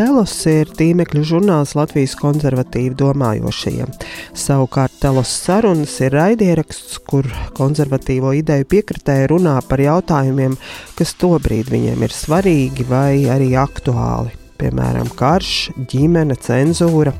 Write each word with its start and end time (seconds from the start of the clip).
Telos 0.00 0.32
ir 0.48 0.70
tīmekļa 0.78 1.20
žurnāls 1.28 1.74
Latvijas 1.76 2.14
konservatīvi 2.16 2.94
domājošajiem. 2.96 3.90
Savukārt 4.32 4.94
Telos 5.02 5.28
sarunas 5.42 5.98
ir 6.00 6.16
raidieraksts, 6.16 7.02
kur 7.04 7.28
konservatīvo 7.58 8.32
ideju 8.38 8.64
piekritēji 8.72 9.28
runā 9.34 9.58
par 9.68 9.84
jautājumiem, 9.84 10.56
kas 10.96 11.12
tobrīd 11.20 11.68
viņiem 11.74 12.08
ir 12.08 12.16
svarīgi 12.16 12.88
vai 12.88 13.26
arī 13.28 13.52
aktuāli 13.60 14.32
piemēram, 14.60 15.12
karš, 15.16 15.70
ģimene, 15.92 16.36
cenzūra. 16.48 17.12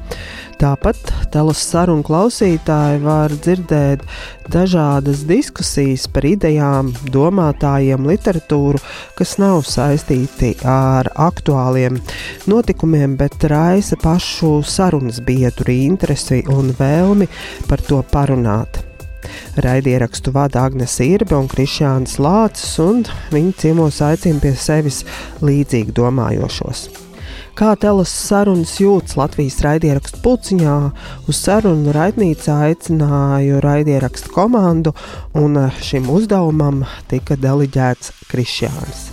Tāpat 0.60 0.98
telas 1.32 1.60
sarunu 1.64 2.04
klausītāji 2.04 2.98
var 3.00 3.32
dzirdēt 3.32 4.02
dažādas 4.52 5.22
diskusijas 5.24 6.04
par 6.12 6.26
idejām, 6.28 6.90
domātājiem, 7.14 8.04
literatūru, 8.04 8.82
kas 9.16 9.38
nav 9.40 9.62
saistīti 9.64 10.52
ar 10.68 11.08
aktuāliem 11.16 11.96
notikumiem, 12.52 13.16
bet 13.16 13.48
raisa 13.48 13.96
pašu 14.04 14.58
sarunas 14.60 15.24
biedru 15.24 15.72
interesi 15.72 16.42
un 16.52 16.74
vēlmi 16.76 17.32
par 17.64 17.80
to 17.88 18.04
parunāt. 18.12 18.82
Raidierakstu 19.64 20.36
vada 20.36 20.66
Agnēs 20.68 21.00
Irbe 21.08 21.40
un 21.40 21.48
Krišjāns 21.48 22.20
Lācis, 22.20 22.76
un 22.84 23.06
viņi 23.32 23.60
ciemos 23.64 24.04
aicina 24.04 24.44
pie 24.44 24.58
sevis 24.60 25.06
līdzīgi 25.40 25.96
domājošos 25.96 26.90
kā 27.58 27.74
telas 27.80 28.10
sarunas 28.12 28.76
jūtas 28.80 29.16
Latvijas 29.18 29.60
raidierakstu 29.64 30.20
puciņā. 30.24 30.76
Uz 31.30 31.40
sarunu 31.40 31.94
raidnīcā 31.96 32.56
aicināju 32.70 33.60
raidierakstu 33.64 34.32
komandu, 34.34 34.94
un 35.38 35.56
eh, 35.60 35.80
šim 35.84 36.10
uzdevumam 36.12 36.84
tika 37.10 37.38
deliģēts 37.40 38.12
Krišjāns. 38.30 39.06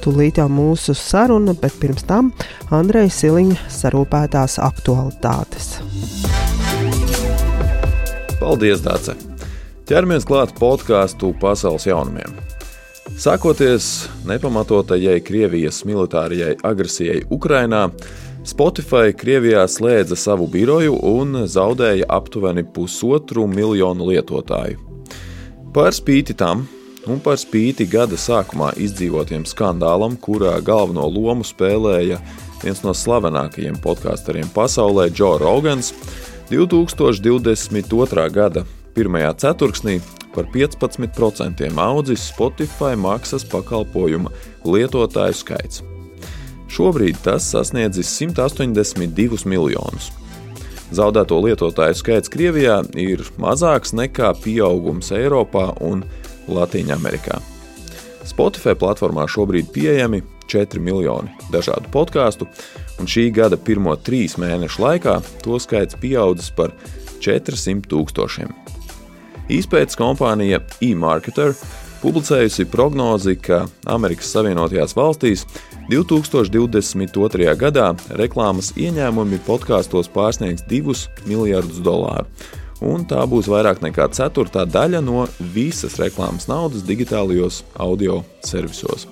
Tūlīt 0.00 0.40
jau 0.40 0.48
mūsu 0.48 0.94
saruna, 0.96 1.52
bet 1.52 1.74
pirms 1.80 2.06
tam 2.08 2.30
Andreja 2.72 3.12
Siliņa 3.12 3.66
sarūpētās 3.68 4.56
aktualitātes. 4.64 5.74
Paldies, 8.40 8.80
Dārce! 8.80 9.18
Ķeramies 9.90 10.24
klāt 10.24 10.54
podkāstu 10.56 11.34
pasaules 11.42 11.84
jaunumiem. 11.88 12.32
Sākoties 13.20 14.06
nepamatotajai 14.24 15.18
Krievijas 15.20 15.82
militārajai 15.84 16.54
agresijai 16.64 17.18
Ukrainā, 17.28 17.82
Spotify 18.48 19.12
Krievijā 19.12 19.66
slēdza 19.68 20.16
savu 20.16 20.46
biroju 20.48 20.94
un 21.04 21.42
zaudēja 21.44 22.06
aptuveni 22.08 22.64
pusotru 22.64 23.44
miljonu 23.44 24.06
lietotāju. 24.08 24.80
Par 25.76 25.92
spīti 25.92 26.32
tam, 26.32 26.62
un 27.04 27.20
par 27.20 27.36
spīti 27.36 27.84
gada 27.92 28.16
sākumā 28.16 28.70
izdzīvotiem 28.80 29.44
skandālam, 29.44 30.16
kurā 30.16 30.54
galveno 30.64 31.04
lomu 31.04 31.44
spēlēja 31.44 32.22
viens 32.62 32.80
no 32.86 32.94
slavenākajiem 32.96 33.76
podkāstariem 33.84 34.48
pasaulē, 34.54 35.10
Joe 35.12 35.36
Rogans, 35.44 35.92
2022. 36.48 38.26
gada 38.32 38.64
pirmajā 38.96 39.34
ceturksnī 39.44 39.98
par 40.34 40.46
15% 40.54 41.70
audzis 41.76 42.30
Spotify 42.30 42.96
maksas 42.96 43.44
pakalpojuma 43.44 44.30
lietotāju 44.64 45.36
skaits. 45.36 45.82
Šobrīd 46.70 47.18
tas 47.24 47.48
sasniedzis 47.50 48.10
182 48.20 49.46
miljonus. 49.50 50.12
Zaudēto 50.94 51.38
lietotāju 51.42 51.98
skaits 51.98 52.30
Krievijā 52.30 52.80
ir 52.98 53.22
mazāks 53.38 53.94
nekā 53.94 54.32
pieaugums 54.42 55.10
Eiropā 55.14 55.70
un 55.86 56.04
Latvijā. 56.50 57.38
Spotify 58.26 58.74
platformā 58.78 59.26
šobrīd 59.30 59.70
pieejami 59.74 60.22
4 60.50 60.82
miljoni 60.82 61.30
dažādu 61.50 61.90
podkāstu, 61.94 62.46
un 62.98 63.10
šī 63.10 63.30
gada 63.34 63.58
pirmo 63.58 63.94
trīs 63.96 64.36
mēnešu 64.38 64.82
laikā 64.82 65.16
to 65.44 65.58
skaits 65.62 65.98
pieaudzis 66.00 66.50
par 66.54 66.74
400 67.22 67.86
tūkstošiem. 67.90 68.50
Izpētes 69.50 69.98
kompānija 69.98 70.60
eMarketer 70.84 71.56
publicējusi 72.00 72.68
prognozi, 72.70 73.34
ka 73.34 73.64
Amerikas 73.90 74.30
Savienotajās 74.30 74.94
valstīs 74.94 75.42
2022. 75.90 77.48
gadā 77.58 77.88
reklāmas 78.20 78.70
ieņēmumi 78.78 79.40
podkāstos 79.48 80.08
pārsniegs 80.14 80.62
2 80.70 81.26
miljardus 81.26 81.82
dolāru, 81.82 82.30
un 82.78 83.02
tā 83.10 83.24
būs 83.26 83.50
vairāk 83.50 83.82
nekā 83.82 84.06
ceturtā 84.14 84.62
daļa 84.70 85.02
no 85.02 85.26
visas 85.56 85.98
reklāmas 85.98 86.46
naudas 86.46 86.86
digitālajos 86.86 87.64
audio 87.74 88.22
servisos. 88.46 89.08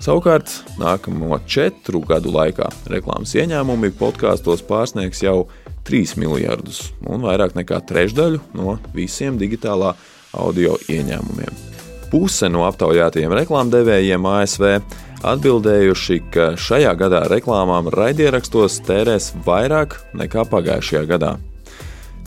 Savukārt, 0.00 0.48
nākamo 0.80 1.36
četru 1.44 2.00
gadu 2.08 2.32
laikā 2.32 2.70
reklāmas 2.88 3.36
ieņēmumi 3.36 3.92
podkāstos 4.00 4.64
pārsniegs 4.64 5.26
jau 5.26 5.42
3 5.88 6.18
miljardus 6.20 6.90
un 7.08 7.24
vairāk 7.24 7.56
nekā 7.56 7.80
trešdaļu 7.88 8.42
no 8.58 8.76
visiem 8.94 9.38
digitālā 9.40 9.94
audio 10.36 10.76
ieņēmumiem. 10.92 11.64
Puse 12.12 12.48
no 12.52 12.64
aptaujātajiem 12.68 13.32
reklāmdevējiem 13.36 14.26
ASV 14.28 14.66
atbildējuši, 15.28 16.18
ka 16.32 16.52
šajā 16.60 16.94
gadā 17.00 17.24
reklāmām 17.32 17.90
raidierakstos 17.92 18.80
tērēs 18.86 19.32
vairāk 19.46 19.98
nekā 20.16 20.44
pagājušajā 20.48 21.04
gadā. 21.10 21.36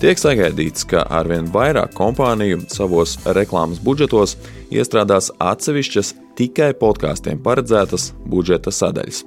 Tiek 0.01 0.17
sagaidīts, 0.17 0.85
ka 0.89 1.03
arvien 1.13 1.45
vairāk 1.53 1.93
kompāniju 1.93 2.63
savos 2.73 3.19
reklāmas 3.37 3.81
budžetos 3.85 4.33
iestrādās 4.73 5.29
atsevišķas 5.37 6.15
tikai 6.39 6.71
podkāstiem 6.79 7.41
paredzētas 7.45 8.09
budžeta 8.25 8.73
sadaļas. 8.73 9.21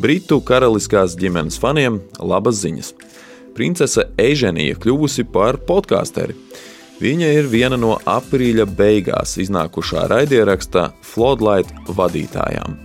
Britu 0.00 0.40
karaliskās 0.40 1.18
ģimenes 1.20 1.60
faniem 1.60 2.00
labas 2.18 2.62
ziņas 2.64 2.94
princese 3.54 4.08
Eiženija 4.20 4.76
kļuvusi 4.82 5.24
par 5.30 5.60
podkāsteri. 5.68 6.36
Viņa 7.02 7.30
ir 7.40 7.48
viena 7.50 7.78
no 7.80 7.96
aprīļa 8.06 8.68
beigās 8.78 9.34
iznākušā 9.42 10.06
raidieraksta 10.12 10.92
Floodlight 11.02 11.72
vadītājām. 11.90 12.78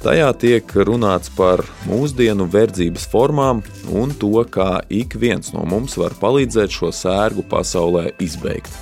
Tajā 0.00 0.28
tiek 0.40 0.70
runāts 0.86 1.28
par 1.36 1.60
mūsdienu 1.84 2.46
verdzības 2.48 3.04
formām 3.12 3.60
un 3.92 4.14
to, 4.16 4.32
kā 4.48 4.78
ik 4.88 5.18
viens 5.20 5.52
no 5.52 5.66
mums 5.68 5.98
var 6.00 6.16
palīdzēt 6.22 6.72
šo 6.72 6.88
sērgu 6.94 7.44
pasaulē 7.50 8.06
izbeigt. 8.22 8.72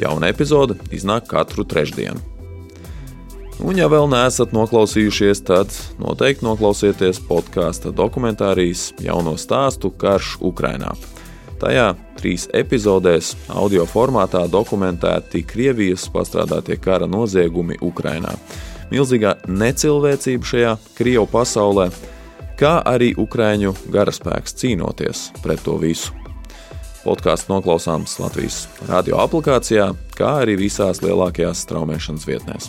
Jauna 0.00 0.30
epizode 0.32 0.78
iznāk 0.96 1.28
katru 1.28 1.66
trešdienu. 1.68 2.35
Un, 3.56 3.72
ja 3.80 3.86
vēl 3.88 4.04
neesat 4.12 4.50
noklausījušies, 4.52 5.40
tad 5.48 5.72
noteikti 5.96 6.44
noklausieties 6.44 7.22
podkāstu 7.24 7.88
dokumentārijas 7.96 8.90
jauno 9.00 9.32
stāstu 9.40 9.88
Karš 9.96 10.34
Ukrainā. 10.44 10.90
Tajā 11.56 11.94
trīs 12.20 12.44
epizodēs, 12.52 13.32
audio 13.48 13.86
formātā 13.88 14.42
dokumentēti 14.52 15.40
Krievijas 15.48 16.04
pastrādātie 16.12 16.76
kara 16.76 17.08
noziegumi 17.08 17.78
Ukrainā, 17.80 18.34
milzīgā 18.92 19.38
necilvēcība 19.48 20.50
šajā 20.52 20.74
Krievu 20.98 21.24
pasaulē, 21.32 21.88
kā 22.60 22.74
arī 22.84 23.14
Ukrāņu 23.16 23.72
garaspēks 23.92 24.56
cīnoties 24.60 25.30
pret 25.40 25.64
to 25.64 25.78
visu. 25.80 26.12
Podkāsts 27.06 27.48
noklausāms 27.48 28.18
Latvijas 28.20 28.66
radio 28.90 29.22
aplikācijā, 29.24 29.94
kā 30.18 30.34
arī 30.42 30.58
visās 30.60 31.00
lielākajās 31.06 31.64
straumēšanas 31.64 32.28
vietnēs. 32.28 32.68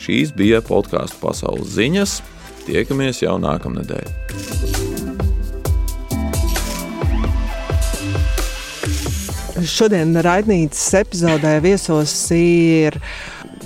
Šīs 0.00 0.32
bija 0.36 0.62
podkāstu 0.64 1.20
pasaules 1.20 1.74
ziņas. 1.76 2.20
Tiekamies 2.66 3.22
jau 3.24 3.36
nākamnedēļ. 3.42 4.89
Šodien 9.66 10.14
raidnīcas 10.24 10.86
epizodē 11.02 11.58
viesos 11.60 12.12
ir 12.32 12.96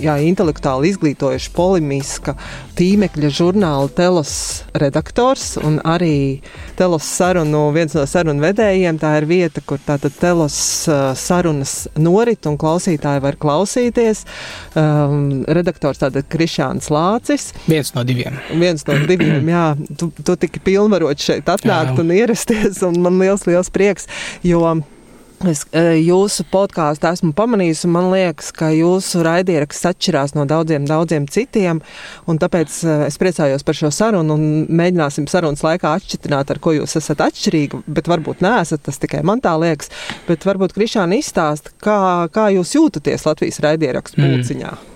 jā, 0.01 0.15
intelektuāli 0.27 0.89
izglītojuša, 0.91 1.51
polimiska 1.55 2.33
tīmekļa 2.75 3.29
žurnāla 3.31 3.87
Telos 3.95 4.33
redaktors 4.75 5.53
un 5.61 5.77
arī 5.87 6.41
Telos 6.75 7.07
sarunu, 7.07 7.69
viens 7.75 7.95
no 7.95 8.03
sarunu 8.09 8.43
vedējiem. 8.43 8.99
Tā 8.99 9.13
ir 9.21 9.27
vieta, 9.29 9.63
kur 9.63 9.79
tātad 9.85 10.15
Telos 10.19 10.57
uh, 10.91 11.13
sarunas 11.15 11.75
norit 11.95 12.49
un 12.49 12.57
klausītāji 12.59 13.23
var 13.23 13.39
klausīties. 13.39 14.25
Um, 14.75 15.45
redaktors 15.47 16.01
tātad 16.03 16.27
Krišāns 16.31 16.91
Lācis. 16.91 17.53
Viens 17.69 17.93
no 17.95 18.03
diviem. 18.07 18.41
Viens 18.51 18.83
no 18.89 18.99
diviem, 19.07 19.47
jā. 19.53 19.67
Tu, 19.95 20.11
tu 20.19 20.35
tiki 20.39 20.63
pilnvarot 20.65 21.23
šeit 21.23 21.47
atnākt 21.47 21.95
jā. 21.95 22.01
un 22.03 22.13
ierasties, 22.17 22.83
un 22.87 22.99
man 23.05 23.21
liels, 23.21 23.47
liels 23.47 23.71
prieks, 23.71 24.11
jo 24.43 24.65
Es 25.43 25.65
e, 25.75 25.81
jūsu 25.99 26.45
podkāstu 26.47 27.09
esmu 27.09 27.33
pamanījis, 27.35 27.83
un 27.87 27.93
man 27.95 28.07
liekas, 28.13 28.53
ka 28.55 28.69
jūsu 28.71 29.23
raidieraksts 29.25 29.89
atšķirās 29.91 30.35
no 30.37 30.45
daudziem, 30.47 30.87
daudziem 30.87 31.27
citiem. 31.31 31.81
Tāpēc 32.25 32.77
e, 32.85 32.95
es 33.09 33.19
priecājos 33.21 33.67
par 33.67 33.77
šo 33.77 33.91
sarunu 33.93 34.37
un 34.37 34.47
mēģināsim 34.71 35.27
sarunas 35.31 35.65
laikā 35.65 35.97
atšķirt, 35.99 36.31
ar 36.55 36.63
ko 36.63 36.77
jūs 36.77 36.95
esat 37.01 37.25
atšķirīgi. 37.27 37.83
Bet 37.85 38.09
varbūt 38.11 38.41
neesat, 38.45 38.85
tas 38.87 39.01
tikai 39.01 39.25
man 39.27 39.43
tā 39.43 39.57
liekas. 39.59 39.91
Bet 40.29 40.47
varbūt 40.47 40.77
Krišāna 40.77 41.19
izstāsta, 41.19 41.75
kā, 41.83 41.99
kā 42.33 42.49
jūs 42.55 42.75
jūtaties 42.79 43.27
Latvijas 43.27 43.63
raidierakstu 43.65 44.21
mm. 44.23 44.94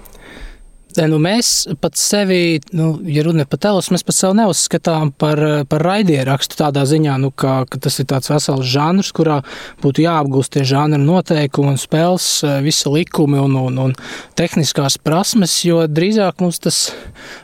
Nu, 0.98 1.20
mēs 1.22 1.68
pat 1.84 2.00
sevi, 2.02 2.60
nu, 2.74 2.96
ja 3.06 3.22
runa 3.26 3.46
par 3.50 3.60
telus, 3.62 3.92
mēs 3.94 4.02
pat 4.08 4.16
sevi 4.18 4.40
neuzskatām 4.40 5.12
par, 5.22 5.40
par 5.70 5.84
raidierakstu 5.86 6.58
tādā 6.58 6.82
ziņā, 6.90 7.20
nu, 7.22 7.30
ka, 7.30 7.60
ka 7.70 7.78
tas 7.86 8.00
ir 8.02 8.08
tāds 8.10 8.32
vesels 8.32 8.66
žanrs, 8.66 9.12
kurā 9.14 9.40
būtu 9.84 10.02
jāapgūst 10.08 10.56
tie 10.56 10.66
žanra 10.66 10.98
noteikumi 10.98 11.76
un 11.76 11.78
spēles, 11.82 12.28
visi 12.66 12.90
likumi 12.90 13.38
un, 13.38 13.60
un, 13.70 13.78
un 13.86 13.94
tehniskās 14.40 14.98
prasmes, 14.98 15.60
jo 15.68 15.84
drīzāk 15.86 16.42
mums 16.42 16.58
tas, 16.66 16.82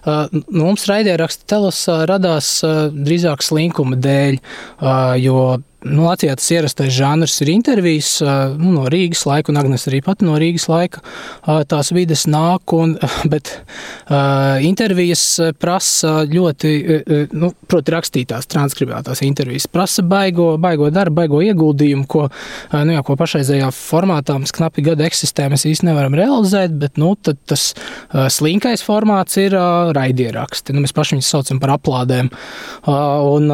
nu, 0.08 0.42
mums 0.64 0.88
raidieraksta 0.90 1.46
telus 1.56 1.86
radās 2.10 2.58
drīzāk 2.66 3.46
slinkuma 3.46 4.02
dēļ, 4.02 4.42
jo 5.22 5.40
Nu, 5.86 6.08
Latvijā 6.08 6.34
tas 6.34 6.48
ierastais 6.50 6.94
žanrs 6.96 7.36
ir 7.44 7.52
intervijas 7.54 8.18
nu, 8.58 8.72
no 8.74 8.86
Rīgas 8.90 9.22
laika, 9.30 9.52
un 9.52 9.60
Agnēs 9.62 9.86
arī 9.92 10.00
pat 10.06 10.24
no 10.26 10.34
Rīgas 10.42 10.66
laika 10.72 11.04
tās 11.70 11.92
vides 11.94 12.26
nāk. 12.26 12.74
Un, 12.74 12.96
bet 13.34 13.52
uh, 13.54 14.58
intervijas 14.66 15.24
prasa 15.62 16.24
ļoti, 16.30 16.72
nu, 17.38 17.52
proti, 17.70 17.94
rakstītās, 17.94 18.50
transkribētās 18.50 19.22
intervijas. 19.28 19.68
Prasa 19.70 20.02
baigo, 20.06 20.56
baigo 20.62 20.90
darbu, 20.94 21.20
baigo 21.20 21.42
ieguldījumu, 21.46 22.08
ko, 22.10 22.26
nu, 22.74 22.96
jā, 22.96 23.04
ko 23.06 23.18
pašreizējā 23.20 23.70
formātā 23.76 24.40
mums 24.40 24.56
knapi 24.56 24.88
gadu 24.90 25.06
eksistē, 25.06 25.52
mēs 25.54 25.68
īsti 25.70 25.90
nevaram 25.92 26.18
realizēt, 26.18 26.74
bet 26.82 26.98
nu, 27.02 27.14
tas 27.22 27.68
slinkais 28.34 28.82
formāts 28.86 29.38
ir 29.42 29.54
uh, 29.60 29.94
raidieraksti. 29.96 30.74
Nu, 30.74 30.82
mēs 30.86 30.96
paši 30.98 31.20
viņus 31.20 31.32
saucam 31.36 31.62
par 31.62 31.76
aplādēm. 31.78 32.34
Uh, 32.34 33.38
un, 33.38 33.54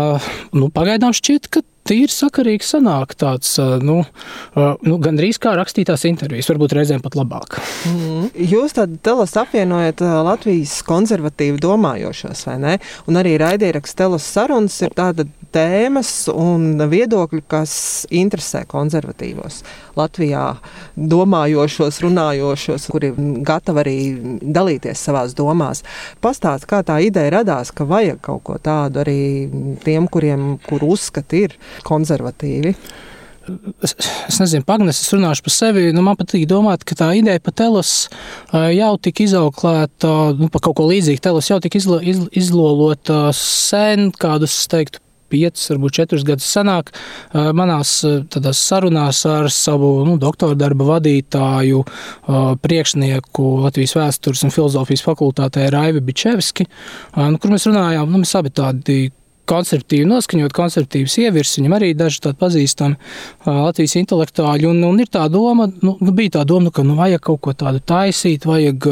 nu, 0.56 0.72
pagaidām 0.72 1.16
šķiet, 1.18 1.52
ka 1.52 1.66
tīri 1.92 2.14
sakarīgi 2.14 2.66
sanāk 2.66 3.16
tāds, 3.20 3.58
nu, 3.84 4.02
nu 4.88 4.98
gandrīz 5.04 5.40
kā 5.42 5.54
rakstītās 5.60 6.06
intervijas, 6.10 6.50
varbūt 6.52 6.76
reizēm 6.78 7.04
pat 7.04 7.18
labāk. 7.20 7.60
Mm. 7.90 8.32
Jūs 8.52 8.78
tad 8.78 8.96
telas 9.04 9.36
apvienojat 9.40 10.04
Latvijas 10.26 10.78
konservatīvi 10.88 11.60
domājošos, 11.62 12.46
vai 12.48 12.58
ne? 12.64 12.74
Un 13.12 13.20
arī 13.20 13.36
raidieraksts 13.42 13.98
telas 14.00 14.28
sarunas 14.28 14.78
ir 14.86 14.96
tāda 14.98 15.28
tēmas 15.52 16.12
un 16.32 16.80
viedokļi, 16.92 17.44
kas 17.52 17.74
interesē 18.14 18.64
konservatīvos 18.72 19.62
Latvijā 20.00 20.46
domājošos, 20.96 22.00
runājošos, 22.06 22.88
kuri 22.92 23.12
gatavi 23.48 23.84
arī 23.84 23.98
dalīties 24.42 25.04
savās 25.10 25.36
domās. 25.36 25.84
Pastāst, 26.24 26.68
kā 26.72 26.82
tā 26.88 27.02
ideja 27.04 27.36
radās, 27.40 27.74
ka 27.76 27.88
vajag 27.90 28.22
kaut 28.24 28.44
ko 28.48 28.58
tādu 28.64 29.04
arī 29.04 29.20
tiem, 29.84 30.08
kuriem, 30.12 30.56
kur 30.68 30.86
uzskati 30.88 31.44
ir 31.48 31.58
konservatīvi. 31.88 32.76
Es, 33.82 33.96
es 34.30 34.38
nezinu, 34.38 34.64
Pagnes, 34.68 35.00
es 35.02 35.14
runāšu 35.16 35.46
par 35.48 35.56
sevi. 35.56 35.88
Nu, 35.96 36.04
man 36.06 36.18
patīk 36.20 36.46
domāt, 36.50 36.86
ka 36.88 36.96
tā 37.00 37.10
ideja 37.18 37.42
par 37.42 37.56
telos 37.58 37.94
jau 38.54 38.92
tika 39.02 39.26
izauklēta, 39.26 40.12
nu, 40.38 40.50
par 40.54 40.64
kaut 40.68 40.78
ko 40.78 40.90
līdzīgu. 40.92 41.24
Telos 41.26 41.50
jau 41.50 41.58
tika 41.64 41.82
izlo, 41.82 41.98
iz, 42.06 42.22
izlolota 42.38 43.32
sen, 43.38 44.12
kādus, 44.14 44.60
teiktu, 44.72 45.02
piecus, 45.32 45.70
varbūt 45.72 45.96
četrus 45.96 46.26
gadus 46.28 46.50
senāk, 46.52 46.92
manās 47.56 47.94
sarunās 48.58 49.24
ar 49.30 49.50
savu 49.54 49.94
nu, 50.08 50.18
doktora 50.22 50.58
darba 50.60 50.90
vadītāju, 50.96 51.86
priekšnieku 52.66 53.48
Latvijas 53.66 53.96
vēstures 53.98 54.44
un 54.48 54.54
filozofijas 54.54 55.06
fakultātē 55.08 55.70
Raivi 55.74 56.04
Bičevski, 56.12 56.68
nu, 57.16 57.40
kur 57.42 57.56
mēs 57.56 57.70
runājām, 57.70 58.12
nu, 58.12 58.24
mēs 58.26 58.36
abi 58.40 58.54
tādi 58.60 59.00
konservatīvi 59.50 60.08
noskaņot, 60.10 60.54
konservatīvas 60.56 61.18
ievirs, 61.22 61.56
viņam 61.60 61.76
arī 61.78 61.92
daži 61.98 62.22
tādi 62.26 62.40
pazīstami 62.42 62.98
Latvijas 63.46 63.96
intelektuāļi, 64.00 64.68
un, 64.70 64.82
un 64.88 65.02
ir 65.02 65.10
tā 65.12 65.26
doma, 65.32 65.68
nu, 65.82 65.96
nu 66.02 66.14
bija 66.16 66.38
tā 66.38 66.46
doma, 66.48 66.68
nu, 66.68 66.74
ka 66.76 66.86
nu, 66.88 66.96
vajag 67.00 67.24
kaut 67.26 67.42
ko 67.46 67.54
tādu 67.58 67.82
taisīt, 67.92 68.46
vajag 68.48 68.88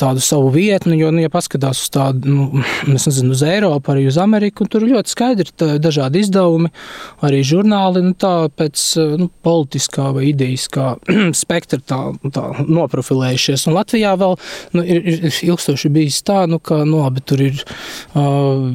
tādu 0.00 0.22
savu 0.24 0.50
vietni, 0.54 0.98
jo, 1.00 1.10
nu, 1.14 1.22
ja 1.24 1.32
paskatās 1.32 1.80
uz 1.84 1.92
tādu, 1.94 2.30
nu, 2.30 2.64
es 2.96 3.08
nezinu, 3.08 3.32
uz 3.36 3.44
Eiropu, 3.46 3.94
arī 3.94 4.06
uz 4.10 4.18
Ameriku, 4.22 4.68
tur 4.70 4.86
ļoti 4.86 5.12
skaidri 5.12 5.46
ir 5.46 5.80
dažādi 5.82 6.22
izdevumi, 6.24 6.72
arī 7.26 7.42
žurnāli, 7.46 8.04
nu, 8.06 8.14
tā 8.18 8.34
pēc 8.56 8.84
nu, 9.20 9.30
politiskā 9.46 10.10
vai 10.16 10.30
idejiskā 10.32 10.96
spektra 11.42 11.80
tā, 11.80 12.00
tā 12.34 12.46
noprofilējušies, 12.66 13.66
un 13.70 13.78
Latvijā 13.78 14.14
vēl 14.20 14.36
nu, 14.76 14.84
ir, 14.84 15.02
ir 15.16 15.40
ilgstoši 15.50 15.92
bijis 15.92 16.22
tā, 16.26 16.44
nu, 16.50 16.60
ka, 16.62 16.82
nu, 16.88 17.00
labi, 17.04 17.22
tur 17.26 17.42
ir 17.44 17.62
uh, 17.62 18.66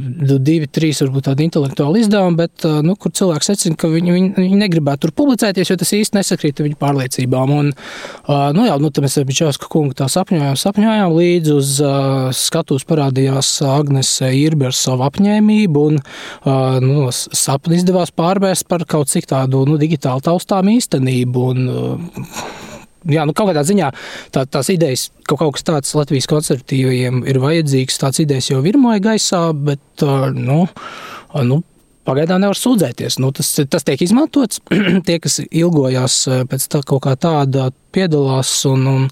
divi, 0.41 0.67
trīs 0.67 0.80
varbūt 1.05 1.27
tādi 1.29 1.45
intelektuāli 1.47 2.01
izdevumi, 2.03 2.39
bet 2.39 2.65
nu, 2.85 2.95
kur 2.99 3.13
cilvēks 3.17 3.51
secina, 3.51 3.77
ka 3.79 3.89
viņi, 3.91 4.15
viņi, 4.15 4.31
viņi 4.39 4.59
negribētu 4.61 5.05
tur 5.05 5.13
publicēties, 5.21 5.71
jo 5.71 5.77
tas 5.81 5.93
īsti 5.97 6.17
nesakrīt 6.17 6.61
viņu 6.63 6.79
pārliecībām. 6.81 7.53
Un, 7.57 7.71
nu, 8.57 8.65
jā, 8.67 8.77
nu, 8.81 8.91
mēs 9.05 9.19
Bičovska 9.27 9.69
kungu 9.71 9.97
tā 9.97 10.07
sapņojām, 10.11 10.57
sapņojām 10.59 11.15
līdz 11.17 11.53
uz 11.55 11.75
skatuves 12.37 12.87
parādījās 12.89 13.53
Agnese 13.67 14.31
Irbe 14.37 14.69
ar 14.71 14.77
savu 14.77 15.05
apņēmību, 15.09 15.85
un 15.91 16.01
nu, 16.87 17.07
sapni 17.13 17.79
izdevās 17.79 18.13
pārvērst 18.15 18.67
par 18.71 18.87
kaut 18.89 19.11
cik 19.13 19.29
tādu 19.31 19.65
nu, 19.69 19.77
digitāli 19.81 20.25
taustām 20.25 20.71
īstenību. 20.73 21.47
Un, 21.51 21.71
jā, 23.09 23.25
nu, 23.27 23.35
kaut 23.37 23.51
kādā 23.51 23.63
ziņā 23.67 23.89
tā, 24.35 24.45
tās 24.45 24.69
idejas, 24.73 25.09
ka 25.27 25.37
kaut 25.39 25.57
kas 25.57 25.67
tāds 25.67 25.95
Latvijas 25.97 26.29
konservatīvajiem 26.31 27.23
ir 27.29 27.41
vajadzīgs, 27.41 27.99
tāds 28.01 28.21
idejas 28.23 28.51
jau 28.51 28.61
virmoja 28.65 29.03
gaisā, 29.11 29.43
bet 29.55 30.05
nu, 30.37 30.63
nu, 31.47 31.61
Pagaidām 32.07 32.41
nevar 32.41 32.57
sūdzēties. 32.57 33.19
Nu, 33.21 33.29
tas, 33.35 33.53
tas 33.69 33.85
tiek 33.85 34.01
izmantots. 34.01 34.61
Tie, 35.07 35.19
kas 35.21 35.39
ilgojās 35.45 36.23
pēc 36.49 36.67
tā, 36.71 36.81
kaut 36.87 37.03
kā 37.05 37.13
tāda, 37.19 37.69
piedalās 37.91 38.51
un, 38.69 38.85
un, 38.87 39.07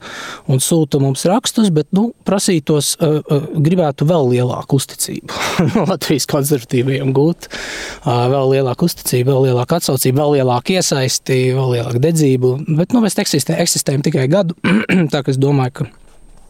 un 0.49 0.61
sūta 0.63 1.01
mums 1.03 1.25
rakstus, 1.29 1.69
bet 1.75 1.89
nu, 1.95 2.09
prasītos, 2.27 2.93
uh, 2.99 3.19
uh, 3.19 3.47
gribētu 3.59 4.07
vēl 4.09 4.31
lielāku 4.33 4.79
uzticību 4.79 5.39
Latvijas 5.91 6.27
konservatīvajiem 6.31 7.13
gūt, 7.15 7.49
uh, 7.51 8.25
vēl 8.31 8.55
lielāku 8.55 8.89
uzticību, 8.89 9.33
vēl 9.33 9.49
lielāku 9.49 9.79
atsaucību, 9.79 10.21
vēl 10.21 10.37
lielāku 10.39 10.77
iesaisti, 10.79 11.41
vēl 11.57 11.75
lielāku 11.75 12.03
dedzību. 12.07 12.53
Bet 12.79 12.95
nu, 12.95 13.03
mēs 13.05 13.19
eksistē, 13.19 13.59
eksistējam 13.65 14.05
tikai 14.07 14.29
gadu, 14.31 14.57
tā 15.13 15.23
ka 15.25 15.33
es 15.33 15.41
domāju, 15.41 15.81
ka 15.81 15.89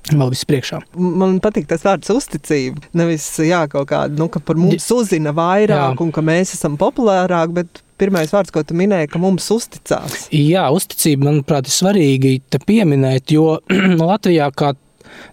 Vēl 0.09 0.31
viss 0.33 0.47
priekšā. 0.49 0.81
Man 0.97 1.37
patīk 1.43 1.67
tas 1.69 1.83
vārds 1.85 2.09
uzticība. 2.13 2.81
Nevis 2.97 3.27
jā, 3.45 3.61
kaut 3.71 3.89
kāda, 3.91 4.15
nu, 4.17 4.29
ka 4.31 4.41
par 4.43 4.59
mums 4.59 4.87
uzzina 4.95 5.33
vairāk 5.35 5.93
jā. 5.93 6.03
un 6.05 6.13
ka 6.15 6.23
mēs 6.25 6.55
esam 6.57 6.77
populārāki, 6.81 7.55
bet 7.61 7.81
pirmais 7.99 8.31
vārds, 8.33 8.53
ko 8.55 8.63
tu 8.65 8.77
minēji, 8.79 9.11
ka 9.13 9.21
mums 9.21 9.49
uzticās. 9.53 10.27
Jā, 10.33 10.65
uzticība, 10.73 11.27
manuprāt, 11.29 11.69
ir 11.69 11.75
svarīgi 11.75 12.35
te 12.49 12.61
pieminēt, 12.63 13.35
jo 13.35 13.59
Latvijā 14.09 14.49
kā 14.55 14.73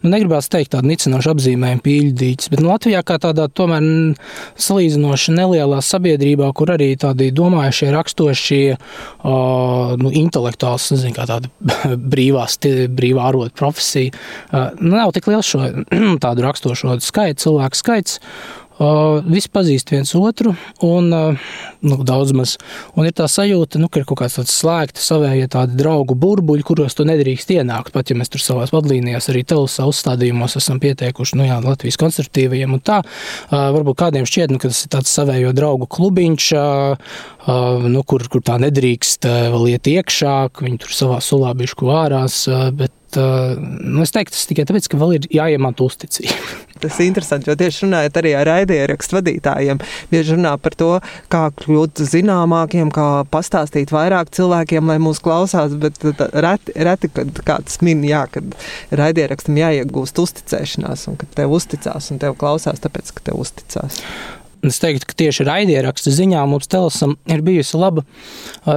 nu, 0.02 0.10
negribētu 0.12 0.52
teikt 0.56 0.72
tādu 0.74 0.90
nicinošu 0.90 1.32
apzīmējumu 1.34 1.84
pīļdīķis, 1.84 2.50
bet 2.52 2.62
nu, 2.62 2.70
Latvijā 2.72 3.02
kā 3.06 3.18
tādā 3.22 3.46
tomēr 3.48 3.86
salīdzinoši 4.66 5.36
nelielā 5.36 5.80
sabiedrībā, 5.84 6.50
kur 6.56 6.74
arī 6.76 6.92
tādi 7.00 7.30
domājušie, 7.36 7.90
rakstošie, 7.94 8.62
uh, 8.76 9.96
nu, 10.00 10.12
intelektuāls, 10.22 10.90
nezinu, 10.94 11.16
kā 11.16 11.26
tāda 11.28 11.96
brīvās, 11.96 12.58
brīvā 12.98 13.30
arotu 13.30 13.56
profesija, 13.58 14.12
uh, 14.50 14.70
nav 14.80 15.14
tik 15.16 15.30
liels 15.30 15.54
šo 15.54 15.72
tādu 16.24 16.46
rakstošo 16.46 16.98
skaitu, 17.04 17.42
cilvēku 17.46 17.84
skaits. 17.84 18.20
Uh, 18.76 19.22
visi 19.24 19.48
pazīst 19.48 19.88
viens 19.88 20.10
otru, 20.18 20.50
un 20.84 21.06
uh, 21.16 21.44
nu, 21.80 21.96
daudz 22.04 22.34
maz. 22.36 22.56
Un 22.92 23.06
ir 23.08 23.14
tā 23.16 23.24
sajūta, 23.30 23.80
nu, 23.80 23.88
ka 23.88 24.02
ir 24.02 24.04
kaut 24.08 24.20
kāds 24.20 24.36
tāds 24.36 24.52
slēgts, 24.52 25.06
savējie 25.08 25.46
tādi 25.54 25.78
draugu 25.80 26.12
burbuļi, 26.20 26.66
kuros 26.66 26.98
tu 26.98 27.06
nedrīkst 27.08 27.54
ienākt. 27.56 27.94
Pat 27.94 28.12
ja 28.12 28.18
mēs 28.20 28.28
tur 28.34 28.44
savās 28.44 28.74
vadlīnijās, 28.76 29.30
arī 29.32 29.46
televīzijas 29.48 29.88
uzstādījumos 29.88 30.58
esam 30.60 30.80
pieteikuši 30.82 31.38
nu, 31.40 31.46
jā, 31.48 31.56
Latvijas 31.64 31.96
konservatīvajiem. 32.02 32.76
Tā 32.84 33.00
uh, 33.00 33.54
varbūt 33.78 33.96
kādiem 34.02 34.28
šķiet, 34.28 34.52
nu, 34.52 34.60
ka 34.60 34.68
tas 34.68 34.82
ir 34.84 34.92
tāds 34.92 35.16
savējo 35.16 35.54
draugu 35.56 35.88
klubiņš, 35.96 36.50
nu, 37.46 38.02
kur, 38.08 38.26
kur 38.30 38.42
tā 38.44 38.58
nedrīkst 38.62 39.28
vēl 39.54 39.72
iet 39.76 39.90
iekšā, 39.90 40.36
ka 40.52 40.66
viņi 40.66 40.82
tur 40.82 40.94
savā 40.96 41.22
sulā 41.24 41.52
bišku 41.58 41.88
vārās. 41.88 42.44
Bet 42.76 42.92
nu, 43.16 44.02
es 44.02 44.12
teiktu, 44.14 44.34
tas 44.34 44.48
tikai 44.50 44.66
tāpēc, 44.68 44.88
ka 44.90 44.98
vēl 45.00 45.16
ir 45.16 45.28
jāiemāta 45.34 45.84
uzticība. 45.86 46.36
Tas 46.82 46.98
ir 47.00 47.08
interesanti, 47.08 47.48
jo 47.48 47.56
tieši 47.56 47.86
runājot 47.86 48.18
arī 48.20 48.34
ar 48.36 48.44
raidierakstu 48.50 49.16
vadītājiem, 49.16 49.78
bieži 50.10 50.34
runā 50.36 50.52
par 50.60 50.74
to, 50.76 50.90
kā 51.32 51.46
kļūt 51.62 52.02
zināmākiem, 52.04 52.90
kā 52.92 53.24
pastāstīt 53.32 53.94
vairāk 53.96 54.28
cilvēkiem, 54.36 54.92
lai 54.92 54.98
mūs 55.00 55.22
klausās, 55.24 55.72
bet 55.80 55.96
reti, 56.36 56.76
reti 56.76 57.10
kad 57.16 57.40
kāds 57.48 57.80
min, 57.80 58.04
jā, 58.04 58.26
kad 58.28 58.52
raidierakstam 58.92 59.56
jāiegūst 59.56 60.20
uzticēšanās, 60.20 61.06
un 61.08 61.16
ka 61.22 61.30
tev 61.38 61.56
uzticās, 61.56 62.10
un 62.12 62.20
tev 62.20 62.36
klausās 62.36 62.84
tāpēc, 62.84 63.14
ka 63.16 63.30
tev 63.30 63.40
uzticās. 63.46 64.02
Es 64.66 64.80
teiktu, 64.82 65.06
ka 65.08 65.16
tieši 65.22 65.46
raidierakstu 65.46 66.12
ziņā 66.14 66.42
mums 66.50 66.70
telesam 66.70 67.16
ir 67.30 67.42
bijusi 67.46 67.78
laba 67.80 68.04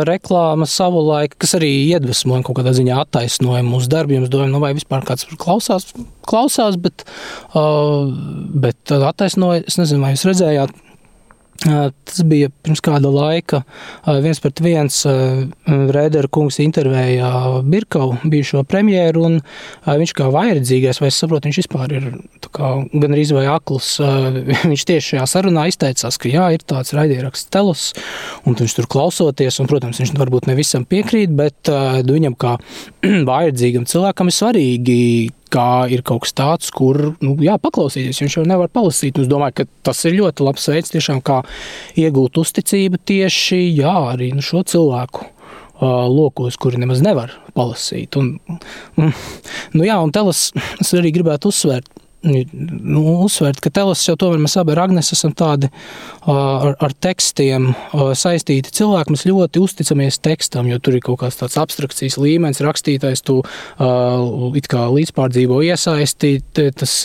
reklāma 0.09 0.67
savulaik, 0.69 1.37
kas 1.41 1.55
arī 1.59 1.71
iedvesmoja 1.89 2.45
kaut 2.47 2.59
kādā 2.59 2.75
ziņā 2.77 2.99
attaisnoja 3.03 3.63
mūsu 3.67 3.91
darbiem. 3.91 4.25
Es 4.25 4.33
domāju, 4.33 4.53
nu 4.53 4.61
vai 4.63 4.73
vispār 4.77 5.05
kāds 5.07 5.27
klausās, 5.41 5.89
klausās 6.29 6.77
bet, 6.81 7.05
bet 8.65 8.95
attaisnoja, 8.99 9.65
es 9.67 9.79
nezinu, 9.81 10.05
vai 10.05 10.13
jūs 10.15 10.27
redzējāt, 10.29 10.77
Tas 11.59 12.21
bija 12.23 12.47
pirms 12.63 12.79
kāda 12.83 13.09
laika. 13.11 13.63
viens 14.23 14.39
pret 14.39 14.61
viens 14.63 15.01
Rēdera 15.05 16.29
kungs 16.31 16.59
intervēja 16.63 17.59
Birkavu, 17.67 18.15
bijušo 18.31 18.63
premjeru, 18.63 19.25
un 19.27 19.35
viņš 19.83 20.13
kā 20.15 20.29
vairedzīgais, 20.31 21.01
vai 21.01 21.09
es 21.11 21.19
saprotu, 21.19 21.49
viņš 21.49 21.59
vispār 21.59 21.95
ir 21.97 22.07
gan 22.55 23.11
arī 23.11 23.25
vai 23.35 23.45
akls, 23.51 23.89
viņš 24.71 24.85
tieši 24.87 25.13
šajā 25.13 25.25
sarunā 25.27 25.67
izteicās, 25.69 26.19
ka 26.21 26.31
jā, 26.31 26.47
ir 26.55 26.63
tāds 26.63 26.95
raidieraksts 26.95 27.51
telus, 27.51 27.89
un 28.47 28.55
viņš 28.55 28.77
tur 28.77 28.87
klausoties, 28.95 29.59
un, 29.59 29.67
protams, 29.69 29.99
viņš 29.99 30.15
varbūt 30.15 30.47
ne 30.47 30.55
visam 30.59 30.87
piekrīt, 30.87 31.35
bet 31.35 31.73
viņam 32.07 32.39
kā 32.39 32.55
vairedzīgam 33.31 33.89
cilvēkam 33.89 34.31
ir 34.31 34.37
svarīgi, 34.39 35.01
kā 35.53 35.87
ir 35.91 36.03
kaut 36.05 36.23
kas 36.25 36.35
tāds, 36.37 36.69
kur 36.73 36.99
nu, 37.23 37.33
jā, 37.43 37.57
paklausīties. 37.61 38.21
Viņš 38.23 38.37
jau 38.39 38.45
nevar 38.47 38.71
palasīt. 38.73 39.19
Es 39.21 39.29
domāju, 39.31 39.59
ka 39.59 39.67
tas 39.89 40.03
ir 40.07 40.17
ļoti 40.19 40.45
labs 40.45 40.69
veids, 40.71 40.93
tiešām, 40.93 41.21
kā 41.25 41.41
iegūt 41.99 42.39
uzticību 42.41 43.01
tieši 43.09 43.61
jā, 43.79 43.95
arī 44.13 44.31
nu, 44.37 44.45
šo 44.45 44.63
cilvēku. 44.69 45.27
Lokos, 45.79 46.57
kuri 46.59 46.81
nemaz 46.81 46.99
nevar 46.99 47.31
palasīt. 47.55 48.17
Un, 48.19 48.33
un, 48.99 49.13
nu 49.77 49.85
jā, 49.87 49.95
un 50.03 50.11
telas, 50.11 50.49
es 50.83 50.91
arī 50.97 51.13
gribētu 51.15 51.53
uzsvērt, 51.53 51.87
nu, 52.23 53.01
uzsvērt, 53.23 53.61
ka 53.63 53.71
telos 53.73 54.01
jau 54.03 54.15
tomēr 54.19 54.41
mēs 54.43 54.57
abi 54.59 54.73
ar 54.75 54.81
Agnēs 54.85 55.13
esam 55.15 55.31
tādi 55.37 55.69
ar, 56.27 56.73
ar 56.75 56.95
tekstiem 57.05 57.69
saistīti 58.17 58.73
cilvēki. 58.75 59.15
Mēs 59.15 59.25
ļoti 59.29 59.61
uzticamies 59.63 60.19
tekstam, 60.23 60.67
jo 60.71 60.79
tur 60.83 60.97
ir 60.97 61.05
kaut 61.05 61.21
kāds 61.23 61.39
tāds 61.39 61.59
abstrakcijas 61.61 62.19
līmenis, 62.19 62.63
rakstītais, 62.65 63.23
tu 63.23 63.39
it 64.59 64.71
kā 64.71 64.87
līdzpārdzīvo 64.91 65.61
iesaistīt, 65.69 66.63
tas 66.79 66.97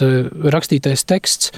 rakstītais 0.56 1.06
teksts 1.11 1.54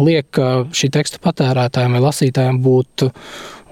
liek 0.00 0.42
šī 0.76 0.92
teksta 0.92 1.22
patērētājiem 1.24 1.96
vai 1.96 2.04
lasītājiem 2.04 2.60
būt 2.64 3.08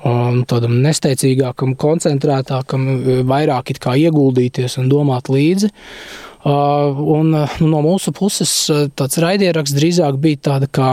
un 0.09 0.45
tādam 0.49 0.78
nesteidzīgākam, 0.85 1.75
koncentrētākam, 1.78 2.87
vairāk 3.28 3.73
ieguldīties 3.99 4.78
un 4.78 4.88
domāt 4.93 5.31
līdzi. 5.33 5.73
Un 6.47 7.33
nu, 7.33 7.47
no 7.66 7.80
mūsu 7.83 8.12
puses 8.14 8.52
tāds 8.95 9.18
raidieraksts 9.18 9.75
drīzāk 9.75 10.21
bija 10.23 10.45
tāda 10.52 10.68
kā 10.71 10.92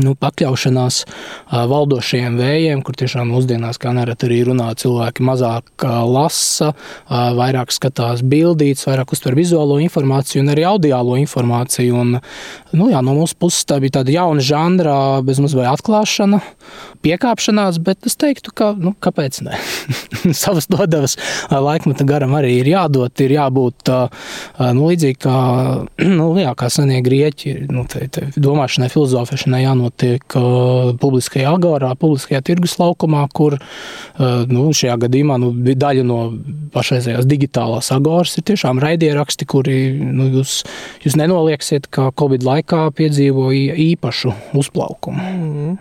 nu, 0.00 0.14
pakļaušanās 0.16 1.02
valdošajiem 1.50 2.38
vējiem, 2.40 2.82
kur 2.84 2.96
tiešām 2.96 3.32
mūsdienās, 3.32 3.80
kā 3.82 3.92
nereti 3.96 4.28
arī 4.28 4.40
runā, 4.48 4.70
cilvēki 4.78 5.24
mazāk 5.26 5.84
lasa, 5.84 6.72
vairāk 7.10 7.74
skatās 7.74 8.22
bildītas, 8.24 8.86
vairāk 8.88 9.12
uztver 9.12 9.36
vizuālo 9.36 9.78
informāciju 9.84 10.44
un 10.44 10.52
arī 10.54 10.64
audiālo 10.68 11.18
informāciju. 11.20 11.98
Un, 12.02 12.14
nu, 12.72 12.88
jā, 12.92 13.02
no 13.04 13.16
mūsu 13.18 13.36
puses 13.40 13.66
tā 13.68 13.78
bija 13.82 13.98
tāda 14.00 14.14
jauna 14.14 14.44
žanra, 14.44 14.96
bezmaz 15.26 15.56
vai 15.58 15.68
atklāšana, 15.70 16.40
piekāpšanās, 17.04 17.80
bet 17.84 18.08
es 18.08 18.16
teiktu, 18.20 18.54
ka 18.56 18.72
nu, 18.78 18.94
kāpēc 19.02 19.42
ne? 19.44 19.60
Savas 20.42 20.68
dodavas 20.72 21.18
laikmeta 21.52 22.06
garam 22.08 22.36
arī 22.38 22.56
ir 22.62 22.72
jādod, 22.72 23.12
ir 23.24 23.36
jābūt 23.36 23.92
nu, 23.92 24.88
līdzīgi 24.88 25.20
kā, 25.22 25.36
nu, 26.18 26.32
jā, 26.40 26.54
kā 26.58 26.70
senie 26.72 27.02
grieķi, 27.04 27.56
nu, 27.72 27.84
te, 27.90 28.06
te 28.12 28.28
domāšanai, 28.40 28.90
filozofēšanai 28.92 29.64
jānod 29.64 29.81
notiek 29.82 30.36
uh, 30.38 30.92
publiskajā 31.02 31.52
agorā, 31.52 31.92
publiskajā 31.98 32.42
tirgus 32.46 32.78
laukumā, 32.80 33.24
kur 33.34 33.58
uh, 33.58 34.42
nu, 34.50 34.68
šajā 34.76 34.98
gadījumā 35.06 35.38
nu, 35.42 35.52
daļa 35.52 36.06
no 36.08 36.20
pašreizējās 36.74 37.28
digitālās 37.28 37.92
agoras 37.94 38.36
ir 38.38 38.46
tiešām 38.52 38.82
raidieraksti, 38.82 39.48
kuri 39.48 39.78
nu, 40.00 40.30
jūs, 40.38 40.60
jūs 41.04 41.18
nenolieksiet, 41.20 41.90
ka 41.92 42.10
Covid 42.18 42.46
laikā 42.46 42.86
piedzīvoja 42.98 43.78
īpašu 43.90 44.36
uzplaukumu. 44.62 45.32
Mm 45.32 45.80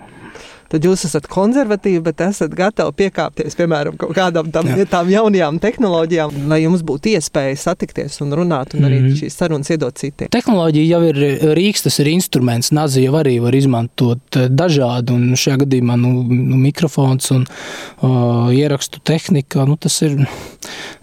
tad 0.72 0.86
jūs 0.88 1.06
esat 1.08 1.28
konservatīvi, 1.32 2.02
bet 2.06 2.22
esat 2.26 2.54
gatavi 2.56 2.96
piekāpties 3.04 3.58
piemēram 3.60 3.98
kaut 4.00 4.14
kādam 4.16 4.52
tam, 4.54 4.70
Jā. 4.70 4.88
tām 4.90 5.12
jaunajām 5.12 5.60
tehnoloģijām, 5.64 6.46
lai 6.52 6.62
jums 6.64 6.84
būtu 6.88 7.14
iespēja 7.16 7.58
satikties 7.60 8.20
un 8.24 8.34
runāt 8.38 8.76
un 8.78 8.88
arī 8.88 9.00
mm 9.02 9.08
-hmm. 9.08 9.20
šīs 9.20 9.38
sarunas 9.38 9.70
iedot 9.74 9.98
citiem. 9.98 10.30
Tehnoloģija 10.32 10.88
jau 10.96 11.02
ir 11.10 11.20
rīks, 11.58 11.84
tas 11.84 12.00
ir 12.00 12.08
instruments. 12.08 12.72
Nazi 12.72 13.04
jau 13.04 13.14
arī 13.20 13.40
var 13.42 13.56
izmantot 13.56 14.38
eh, 14.38 14.48
dažādi, 14.50 15.14
un 15.14 15.36
šajā 15.36 15.58
gadījumā 15.66 15.98
nu, 16.00 16.12
nu, 16.24 16.58
mikrofons 16.62 17.32
un 17.32 17.46
uh, 17.46 18.52
ierakstu 18.54 19.00
tehnika, 19.04 19.66
nu, 19.66 19.78
tas 19.78 20.02
ir, 20.02 20.16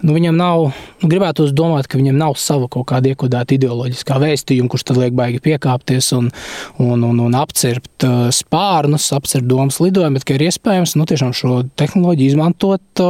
nu, 0.02 0.14
viņam 0.14 0.36
nav, 0.36 0.70
nu, 1.02 1.08
gribētu 1.08 1.50
domāt, 1.52 1.86
ka 1.86 1.98
viņam 1.98 2.16
nav 2.16 2.36
sava 2.36 2.68
kaut 2.68 2.86
kāda 2.88 3.12
iekodēta 3.12 3.54
ideoloģiskā 3.54 4.18
vēstījuma, 4.22 4.68
kurš 4.68 4.84
tad 4.90 5.00
liek 5.02 5.16
baigi 5.18 5.42
piekāpties 5.44 6.12
un, 6.16 6.30
un, 6.78 7.04
un, 7.04 7.20
un 7.26 7.34
apcirpt 7.34 8.06
spārnus, 8.34 9.10
apcirpt 9.16 9.48
domas 9.58 9.80
lidojumu, 9.82 10.18
bet 10.18 10.26
ka 10.28 10.36
ir 10.36 10.46
iespējams 10.48 10.96
nu, 10.98 11.06
šo 11.36 11.62
tehnoloģiju 11.78 12.34
izmantot 12.34 13.04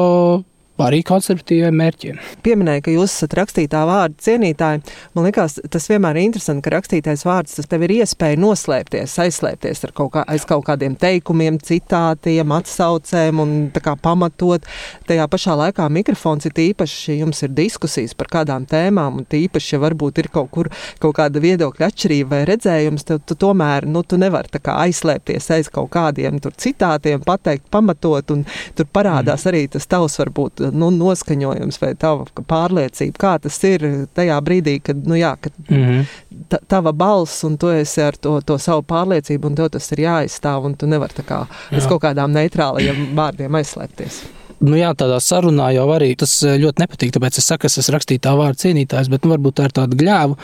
arī 0.86 1.00
konservatīviem 1.06 1.76
mērķiem. 1.78 2.18
Pieminēja, 2.44 2.84
ka 2.86 2.94
jūs 2.94 3.14
esat 3.16 3.36
rakstītā 3.38 3.82
vārda 3.88 4.18
cienītāji. 4.24 4.82
Man 5.16 5.28
liekas, 5.28 5.58
tas 5.72 5.88
vienmēr 5.90 6.18
ir 6.18 6.28
interesanti, 6.28 6.64
ka 6.66 6.74
rakstītais 6.76 7.24
vārds 7.26 7.58
tas 7.58 7.68
tev 7.70 7.86
ir 7.86 7.96
iespēja 7.98 8.38
noslēpties, 8.40 9.16
aizslēpties 9.24 9.84
ar 9.88 9.94
kaut, 9.96 10.12
kā, 10.16 10.24
aiz 10.30 10.46
kaut 10.48 10.66
kādiem 10.68 10.96
teikumiem, 10.98 11.58
citātiem, 11.62 12.54
atsaucēm 12.58 13.42
un 13.42 13.54
kā 13.74 13.96
pamatot. 14.02 14.66
Tajā 15.08 15.26
pašā 15.30 15.56
laikā 15.62 15.88
mikrofons 15.92 16.48
ir 16.48 16.56
īpaši, 16.68 17.12
ja 17.12 17.24
jums 17.24 17.42
ir 17.46 17.54
diskusijas 17.56 18.16
par 18.18 18.30
kādām 18.38 18.66
tēmām, 18.68 19.20
un 19.22 19.28
tīpaši, 19.28 19.74
ja 19.74 19.82
varbūt 19.82 20.22
ir 20.22 20.30
kaut 20.34 20.52
kur 20.54 20.70
kaut 21.02 21.16
kāda 21.18 21.42
viedokļa 21.42 21.88
atšķirība 21.90 22.36
vai 22.36 22.42
redzējums, 22.52 23.06
tad 23.08 23.24
tu 23.28 23.36
tomēr 23.38 23.86
nu, 23.88 24.02
tu 24.06 24.18
nevari 24.20 24.60
aizslēpties 24.68 25.50
aiz 25.54 25.70
kaut 25.72 25.90
kādiem 25.94 26.38
citātiem, 26.38 27.22
pateikt, 27.24 27.68
pamatot, 27.72 28.30
un 28.34 28.44
tur 28.76 28.88
parādās 28.92 29.44
mm. 29.44 29.50
arī 29.50 29.62
tas 29.72 29.86
tavs 29.90 30.18
varbūt 30.20 30.67
nu, 30.74 30.90
noskaņojums 30.94 31.80
vai 31.82 31.92
tava 31.98 32.26
pārliecība, 32.48 33.18
kā 33.18 33.34
tas 33.42 33.58
ir 33.68 33.84
tajā 34.16 34.38
brīdī, 34.44 34.78
kad, 34.84 35.04
nu, 35.08 35.18
jā, 35.18 35.34
kad 35.40 35.52
mm 35.68 35.84
-hmm. 35.84 36.64
tava 36.68 36.92
balss 36.92 37.44
un 37.44 37.56
tu 37.56 37.68
esi 37.68 38.02
ar 38.02 38.16
to, 38.16 38.40
to 38.40 38.58
savu 38.58 38.82
pārliecību, 38.82 39.46
un 39.46 39.54
tev 39.54 39.68
tas 39.68 39.92
ir 39.92 39.98
jāizstāv, 39.98 40.64
un 40.64 40.74
tu 40.74 40.86
nevari 40.86 41.14
tā 41.16 41.24
kā 41.28 41.46
bez 41.70 41.86
kaut 41.86 42.02
kādām 42.02 42.32
neitrālajiem 42.32 43.14
vārdiem 43.14 43.54
aizslēpties. 43.54 44.22
Nu 44.58 44.74
jā, 44.74 44.90
tādā 44.98 45.20
sarunā 45.22 45.70
jau 45.70 45.86
arī 45.94 46.16
tas 46.18 46.32
eh, 46.42 46.56
ļoti 46.58 46.82
nepatīk. 46.82 47.12
Tāpēc 47.14 47.38
es 47.38 47.46
saku, 47.46 47.66
es 47.66 47.78
esmu 47.78 47.94
rakstītā 47.94 48.32
vārda 48.38 48.58
cienītājs, 48.58 49.10
bet 49.12 49.24
nu, 49.24 49.30
varbūt 49.36 49.54
tā 49.54 49.68
ir 49.68 49.74
tāda 49.76 49.98
gļēva, 49.98 50.34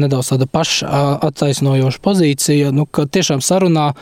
nedaudz 0.00 0.32
tāda 0.32 0.48
paša 0.50 1.20
attaisnojoša 1.28 2.02
pozīcija. 2.02 2.72
Nu, 2.74 2.86
ka 2.86 3.06
tiešām 3.06 3.44
sarunā 3.44 3.92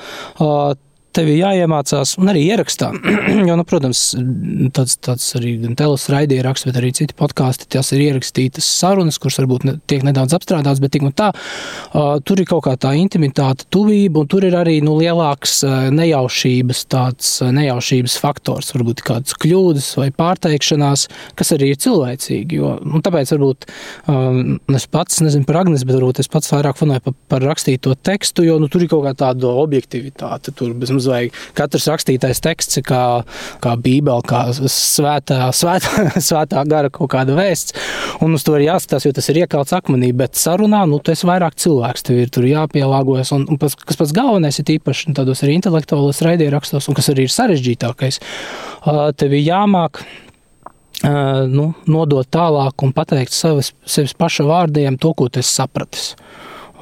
tev 1.16 1.28
ir 1.30 1.40
jāiemācās, 1.42 2.16
un 2.20 2.30
arī 2.32 2.44
ierakstā. 2.52 2.90
jo, 3.48 3.56
nu, 3.58 3.64
protams, 3.68 4.04
tāds, 4.74 4.96
tāds 5.02 5.26
arī 5.38 5.54
gan 5.62 5.76
telas 5.78 6.08
raidieraksts, 6.12 6.68
bet 6.68 6.78
arī 6.80 6.92
citi 6.96 7.16
podkāsti, 7.18 7.68
tas 7.72 7.92
ir 7.94 8.04
ierakstītas 8.06 8.68
sarunas, 8.80 9.20
kuras 9.22 9.40
varbūt 9.42 9.66
ne, 9.68 9.76
tiek 9.90 10.04
nedaudz 10.06 10.36
apstrādātas, 10.36 10.82
bet 10.82 10.94
tik 10.96 11.06
un 11.06 11.14
tā, 11.16 11.30
uh, 11.32 12.16
tur 12.24 12.42
ir 12.42 12.48
kaut 12.50 12.64
kā 12.66 12.76
tā 12.80 12.94
intimitāte, 12.98 13.68
tuvība, 13.72 14.22
un 14.22 14.30
tur 14.32 14.46
ir 14.48 14.56
arī 14.58 14.78
nu, 14.84 14.96
lielāks 15.00 15.60
uh, 15.66 15.88
nejaušības, 15.94 16.84
tāds 16.92 17.34
uh, 17.42 17.52
nejaušības 17.54 18.16
faktors, 18.22 18.72
varbūt 18.76 19.04
kādas 19.06 19.36
kļūdas 19.42 19.92
vai 20.00 20.08
pārteikšanās, 20.16 21.06
kas 21.38 21.54
arī 21.56 21.72
ir 21.72 21.80
cilvēcīgi. 21.82 22.60
Jo, 22.60 22.74
nu, 22.86 23.02
tāpēc 23.04 23.34
varbūt 23.36 23.68
um, 24.12 24.56
es 24.72 24.88
pats 24.92 25.22
nezinu 25.24 25.46
par 25.48 25.62
Agnes, 25.62 25.84
bet 25.88 25.98
varbūt 25.98 26.22
es 26.22 26.30
pats 26.32 26.52
vairāk 26.52 26.78
fanāju 26.80 27.06
par, 27.06 27.18
par 27.34 27.46
rakstīto 27.52 27.94
tekstu, 28.00 28.46
jo 28.46 28.58
nu, 28.62 28.70
tur 28.72 28.84
ir 28.84 28.92
kaut 28.92 29.04
kā 29.06 29.14
tāda 29.26 29.52
objektivitāte. 29.62 30.54
Tur 30.56 30.74
bez 30.78 30.92
mums 31.02 31.10
vajag 31.10 31.36
katrs 31.58 31.88
rakstītais 31.90 32.40
teksts, 32.42 32.80
kā, 32.86 33.02
kā 33.62 33.74
bībele, 33.82 34.22
kā 34.26 34.44
svētā, 34.54 35.50
svētā, 35.56 36.06
svētā 36.28 36.64
gara 36.68 36.90
kaut 36.92 37.12
kāda 37.12 37.36
vēsts. 37.36 37.76
Un 38.22 38.34
uz 38.36 38.44
to 38.46 38.56
ir 38.56 38.68
jāskatās, 38.68 39.06
jo 39.06 39.12
tas 39.16 39.28
ir 39.32 39.42
iekalts 39.42 39.74
akmenī, 39.76 40.12
bet 40.16 40.38
sarunā, 40.38 40.84
nu, 40.88 41.00
tas 41.02 41.22
ir 41.22 41.30
vairāk 41.32 41.58
cilvēks, 41.58 42.06
tev 42.06 42.22
ir 42.22 42.32
tur 42.32 42.46
jāpielāgojas. 42.48 43.32
Un, 43.36 43.46
un 43.50 43.60
pas, 43.60 43.74
kas 43.74 43.98
pats 43.98 44.14
galvenais 44.16 44.58
ir 44.58 44.74
īpaši 44.78 45.14
tādos 45.16 45.42
arī 45.44 45.58
intelektuālos 45.58 46.22
raidījumos, 46.24 46.88
un 46.88 46.98
kas 46.98 47.10
arī 47.12 47.26
ir 47.26 47.34
sarežģītākais, 47.34 48.20
tev 49.18 49.34
ir 49.34 49.46
jāmāk 49.46 50.04
nu, 51.02 51.72
nodot 51.90 52.28
tālāk 52.30 52.84
un 52.84 52.94
pateikt 52.94 53.34
savas, 53.34 53.72
sevis 53.88 54.14
paša 54.14 54.46
vārdiem 54.46 54.98
to, 55.00 55.14
ko 55.18 55.28
tu 55.28 55.42
esi 55.42 55.56
sapratis. 55.58 56.12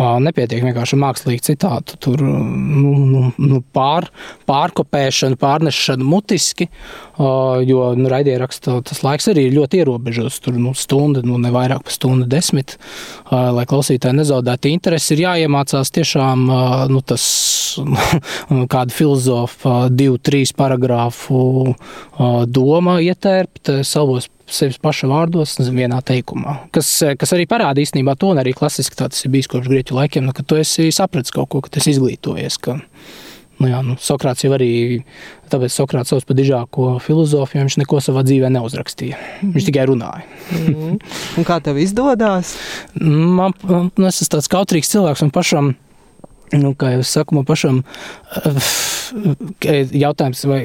Nepietiek 0.01 0.63
vienkārši 0.65 0.97
mākslīgi 0.97 1.43
citātu, 1.51 1.99
tur 2.01 2.23
nu, 2.25 2.93
nu, 2.97 3.23
nu, 3.37 3.59
pār, 3.75 4.07
pārkopēšana, 4.49 5.37
pārnešana 5.41 6.07
mutiski, 6.07 6.71
jo 7.69 7.91
nu, 7.99 8.09
raidieraksta 8.09 8.79
tas 8.87 9.03
laiks 9.05 9.29
arī 9.33 9.49
ir 9.49 9.59
ļoti 9.59 9.83
ierobežots. 9.83 10.41
Tur 10.41 10.57
nu, 10.57 10.73
stunda, 10.79 11.21
nu, 11.27 11.37
ne 11.43 11.53
vairāk 11.53 11.85
par 11.85 11.97
stundu 11.97 12.29
desmit, 12.31 12.79
lai 13.31 13.67
klausītāji 13.69 14.23
nezaudētu 14.23 14.73
interesi, 14.73 15.13
ir 15.15 15.25
jāiemācās 15.27 15.93
tiešām 15.99 16.49
nu, 16.95 17.05
tas 17.05 17.29
kāda 18.73 18.97
filozofa 18.97 19.83
divu, 19.93 20.17
trīs 20.17 20.57
paragrāfu 20.57 21.75
doma 22.49 23.01
ietērpt 23.05 23.75
savos 23.85 24.31
sevis 24.55 24.79
paša 24.83 25.09
vārdos, 25.11 25.57
vienā 25.71 26.01
teikumā. 26.07 26.57
Kas, 26.75 26.93
kas 27.21 27.35
arī 27.37 27.47
parāda 27.51 27.83
īstenībā 27.83 28.17
to, 28.19 28.33
un 28.35 28.43
arī 28.43 28.55
klasiski 28.57 28.99
tas 28.99 29.25
ir 29.25 29.35
bijis 29.35 29.51
kopš 29.51 29.71
grieķu 29.71 29.99
laikiem, 29.99 30.27
nu, 30.29 30.37
ka 30.37 30.45
tu 30.47 30.61
esi 30.61 30.91
sapratis 30.95 31.35
kaut 31.35 31.51
ko, 31.53 31.65
ka 31.65 31.73
tu 31.73 31.83
esi 31.83 31.95
izglītojies. 31.97 32.61
Ka, 32.65 32.81
Nu, 33.61 33.69
jā, 33.69 33.83
nu, 33.85 33.95
Sokrāts 34.01 34.41
jau 34.41 34.55
arī, 34.57 34.71
tāpēc 35.53 35.75
Sokrāts 35.75 36.09
sauc 36.15 36.25
par 36.25 36.37
dižāko 36.39 36.95
filozofu, 37.05 37.59
jo 37.59 37.67
viņš 37.67 37.77
neko 37.83 37.99
savā 38.01 38.23
dzīvē 38.25 38.49
neuzrakstīja. 38.55 39.19
Viņš 39.45 39.67
tikai 39.69 39.85
runāja. 39.91 40.25
Mm. 40.57 40.95
Un 41.37 41.47
kā 41.49 41.59
tev 41.61 41.77
izdodas? 41.83 42.55
Man, 42.97 43.53
nu, 43.69 44.07
es 44.09 44.23
esmu 44.23 44.33
tāds 44.39 44.49
kautrīgs 44.55 44.93
cilvēks 44.95 45.27
un 45.27 45.33
pašam. 45.37 45.75
Nu, 46.57 46.73
kā 46.79 46.95
jau 46.97 47.03
es 47.05 47.13
saku, 47.15 47.37
man 47.39 47.47
pašam 47.47 47.83
jautājums, 49.95 50.43
vai, 50.51 50.61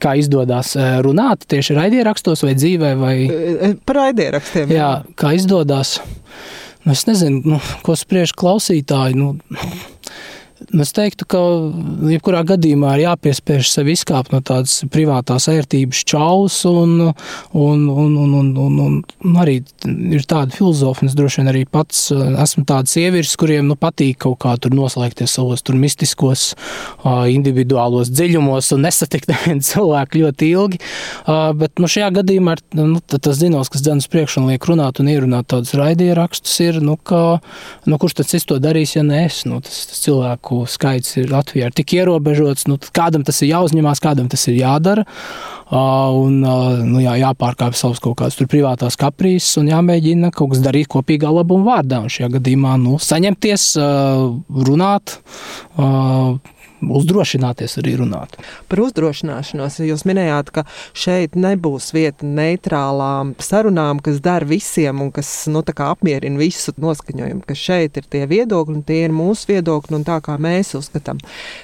kā 0.00 0.14
izdodas 0.20 0.74
runāt 1.04 1.46
tieši 1.50 1.76
raidierakstos 1.78 2.44
vai 2.44 2.54
dzīvē? 2.58 2.90
Vai... 3.00 3.14
Par 3.88 4.02
raidierakstiem. 4.02 4.72
Jā, 4.76 4.90
kā 5.20 5.34
izdodas. 5.36 5.98
Nu, 6.84 6.94
es 6.94 7.04
nezinu, 7.08 7.42
nu, 7.44 7.58
ko 7.84 7.96
spriež 7.98 8.32
klausītāji. 8.40 9.16
Nu, 9.20 9.34
es 10.82 10.92
teiktu, 10.96 11.26
ka 11.30 11.40
jebkurā 12.10 12.42
gadījumā 12.48 12.94
ir 12.96 13.04
jāpiespiež 13.06 13.70
sev 13.70 13.90
izkāpt 13.92 14.34
no 14.34 14.40
tādas 14.44 14.80
privātās 14.92 15.48
ērtības 15.50 16.02
čaus, 16.08 16.58
un, 16.68 17.10
un, 17.56 17.86
un, 17.88 18.16
un, 18.24 18.34
un, 18.40 18.50
un, 18.60 18.98
un 19.00 19.38
arī 19.40 19.60
ir 19.86 20.26
tāda 20.28 20.54
filozofija. 20.54 21.10
Es 21.10 21.16
droši 21.18 21.40
vien 21.40 21.50
arī 21.52 21.64
pats 21.70 22.08
uh, 22.14 22.22
esmu 22.44 22.66
tāds 22.68 22.94
sievieris, 22.96 23.36
kuriem 23.40 23.70
nu, 23.70 23.76
patīk 23.80 24.20
kaut 24.26 24.40
kā 24.44 24.54
tur 24.60 24.74
noslēgties 24.76 25.36
savos 25.38 25.64
tur 25.66 25.78
mistiskos, 25.80 26.50
uh, 27.02 27.24
individuālos 27.32 28.12
dziļumos 28.12 28.72
un 28.76 28.86
nesatikt 28.86 29.30
nevienu 29.32 29.64
cilvēku 29.66 30.24
ļoti 30.24 30.50
ilgi. 30.54 30.82
Uh, 31.24 31.50
bet 31.56 31.80
nu, 31.82 31.90
šajā 31.90 32.12
gadījumā 32.20 32.58
ir, 32.58 32.64
nu, 32.80 33.00
tas 33.00 33.40
zinos, 33.40 33.72
kas 33.72 33.86
priekšu 34.10 34.42
un 34.42 34.50
liek 34.50 34.64
runāt 34.68 35.00
un 35.00 35.10
ierunāt 35.10 35.50
tādus 35.52 35.74
raidierakstus, 35.78 36.54
ir, 36.64 36.80
nu, 36.84 36.96
ka, 36.96 37.40
nu, 37.86 37.98
kurš 38.00 38.20
tad 38.20 38.30
cits 38.30 38.48
to 38.48 38.58
darīs, 38.62 38.96
ja 38.96 39.04
ne 39.06 39.24
es? 39.26 39.42
Nu, 39.48 39.60
tas, 39.64 39.84
tas 39.90 40.02
cilvēku 40.04 40.49
cilvēku 40.50 40.66
skaits 40.66 41.16
ir 41.18 41.30
Latvijā 41.30 41.68
ir 41.68 41.74
tik 41.74 41.94
ierobežots, 41.94 42.66
nu, 42.68 42.78
kādam 42.92 43.24
tas 43.24 43.40
ir 43.42 43.52
jāuzņemās, 43.54 44.00
kādam 44.00 44.28
tas 44.28 44.46
ir 44.48 44.58
jādara. 44.58 45.04
Un 45.70 46.40
nu, 46.42 47.00
jā, 47.00 47.14
jāpārkāpj 47.20 47.76
savas 47.78 48.00
kaut 48.00 48.18
kādas 48.18 48.36
privātās 48.36 48.96
kaprīzes 48.98 49.58
un 49.60 49.68
jāmēģina 49.70 50.32
kaut 50.32 50.52
kas 50.54 50.62
darīt 50.64 50.88
kopīgā 50.90 51.30
labuma 51.30 51.76
vārdā. 51.76 52.00
Un 52.02 52.10
šajā 52.10 52.32
gadījumā 52.38 52.76
nu, 52.80 52.98
saņemties, 52.98 53.76
runāt 54.66 55.18
uzdrošināties 56.80 57.78
arī 57.82 57.96
runāt. 58.00 58.36
Par 58.70 58.82
uzdrošināšanos 58.84 59.80
jūs 59.84 60.06
minējāt, 60.08 60.52
ka 60.54 60.64
šeit 60.96 61.36
nebūs 61.38 61.90
vieta 61.96 62.26
neitrālām 62.26 63.34
sarunām, 63.42 64.02
kas 64.04 64.20
der 64.24 64.46
visiem 64.48 65.04
un 65.04 65.12
kas 65.14 65.30
nu, 65.52 65.62
apmierina 65.62 66.40
visu 66.40 66.74
noskaņojumu, 66.80 67.44
ka 67.46 67.56
šeit 67.56 68.00
ir 68.00 68.10
tie 68.10 68.26
viedokļi 68.30 68.80
un 68.80 68.84
tie 68.86 69.04
ir 69.06 69.14
mūsu 69.14 69.52
viedokļi 69.54 70.00
un 70.00 70.06
tā 70.08 70.20
kā 70.24 70.36
mēs 70.40 70.74
uzskatām. 70.78 71.20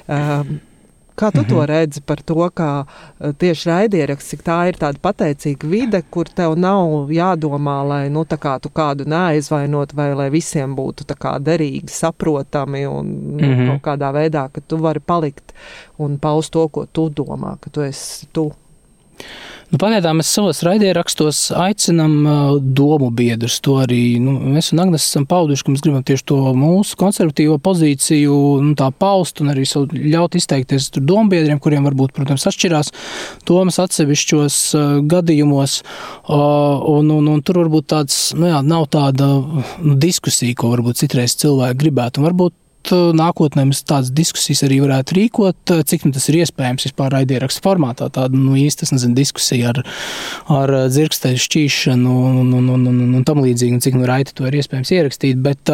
Uh, 0.06 0.56
Kā 1.16 1.30
tu 1.30 1.38
mm 1.38 1.44
-hmm. 1.44 1.48
to 1.48 1.56
mhm. 1.56 1.64
redzi 1.64 2.00
par 2.00 2.22
to, 2.22 2.50
ka 2.50 2.84
eh, 3.20 3.32
tieši 3.32 3.68
raidieraksts, 3.68 4.30
cik 4.30 4.42
tā 4.42 4.68
ir 4.68 4.76
tāda 4.76 4.98
pateicīga 5.02 5.66
vide, 5.68 6.02
kur 6.10 6.28
tev 6.28 6.58
nav 6.58 7.08
jādomā, 7.10 7.88
lai 7.88 8.08
nu, 8.08 8.24
kā 8.24 8.60
tu 8.60 8.68
kādu 8.68 9.04
neaizvainot, 9.04 9.94
vai 9.94 10.14
lai 10.14 10.30
visiem 10.30 10.76
būtu 10.76 11.04
kā, 11.18 11.38
derīgi, 11.38 11.88
saprotami 11.88 12.86
un 12.86 13.06
mm 13.06 13.38
-hmm. 13.38 13.66
kaut 13.66 13.82
kādā 13.82 14.12
veidā, 14.12 14.48
ka 14.52 14.60
tu 14.60 14.76
vari 14.76 15.00
palikt 15.00 15.52
un 15.98 16.18
paust 16.18 16.52
to, 16.52 16.68
ko 16.68 16.86
tu 16.86 17.10
domā, 17.10 17.56
ka 17.60 17.70
tu 17.70 17.80
esi 17.80 18.26
tu. 18.32 18.52
Nu, 19.66 19.80
pagaidām 19.82 20.20
mēs 20.20 20.28
savos 20.30 20.60
raidierakstos 20.62 21.48
aicinām 21.58 22.12
domu 22.78 23.08
biedrus. 23.10 23.56
To 23.66 23.80
arī 23.82 24.20
nu, 24.22 24.36
mēs 24.54 24.68
un 24.70 24.84
Agnēs 24.84 25.08
esam 25.08 25.24
pauduši, 25.26 25.64
ka 25.66 25.72
mēs 25.74 25.82
gribam 25.82 26.04
tieši 26.06 26.22
to 26.30 26.38
mūsu 26.54 26.94
konservatīvo 27.00 27.56
pozīciju 27.64 28.36
nu, 28.62 28.90
paust 29.00 29.42
un 29.42 29.50
arī 29.50 29.64
ļaut 29.66 30.38
izteikties 30.38 30.92
domu 31.00 31.32
biedriem, 31.34 31.58
kuriem 31.62 31.88
varbūt, 31.88 32.14
protams, 32.14 32.46
atšķirās 32.46 32.92
domas 33.48 33.80
atsevišķos 33.82 34.60
gadījumos. 35.10 35.80
Un, 36.36 37.10
un, 37.16 37.32
un 37.34 37.42
tur 37.42 37.64
varbūt 37.64 37.90
tāds, 37.90 38.20
nu 38.38 38.52
jā, 38.52 38.62
nav 38.62 38.86
tāda 38.94 39.32
nu, 39.34 39.98
diskusija, 39.98 40.54
ko 40.54 40.70
varbūt 40.76 41.02
citreiz 41.02 41.34
cilvēki 41.42 41.82
gribētu. 41.82 42.22
Un 42.22 42.30
varbūt 42.30 42.54
nākotnē 42.92 43.66
mēs 43.68 43.82
tādas 43.86 44.10
diskusijas 44.14 44.62
arī 44.66 44.78
varētu 44.84 45.16
rīkot, 45.18 45.72
uh, 45.74 45.82
cik 45.86 46.06
nu 46.06 46.14
tas 46.16 46.28
ir 46.30 46.40
iespējams 46.40 46.86
vispār 46.88 47.14
raidierakstu 47.14 47.62
formātā. 47.64 48.08
Tāda 48.12 48.38
nu, 48.38 48.54
īsta 48.60 48.88
nezinu, 48.90 49.16
diskusija 49.18 49.72
ar, 49.72 49.82
ar 50.52 50.74
uh, 50.74 50.86
dzirksteļu 50.92 51.42
šķīšanu 51.46 52.16
un, 52.30 52.52
un, 52.58 52.70
un, 52.76 52.86
un, 52.92 53.02
un 53.20 53.26
tam 53.26 53.42
līdzīgi, 53.44 53.78
un 53.78 53.84
cik 53.84 53.98
nu 53.98 54.08
raiti 54.08 54.36
to 54.36 54.46
ir 54.48 54.58
iespējams 54.60 54.92
ierakstīt. 54.98 55.42
Bet, 55.42 55.72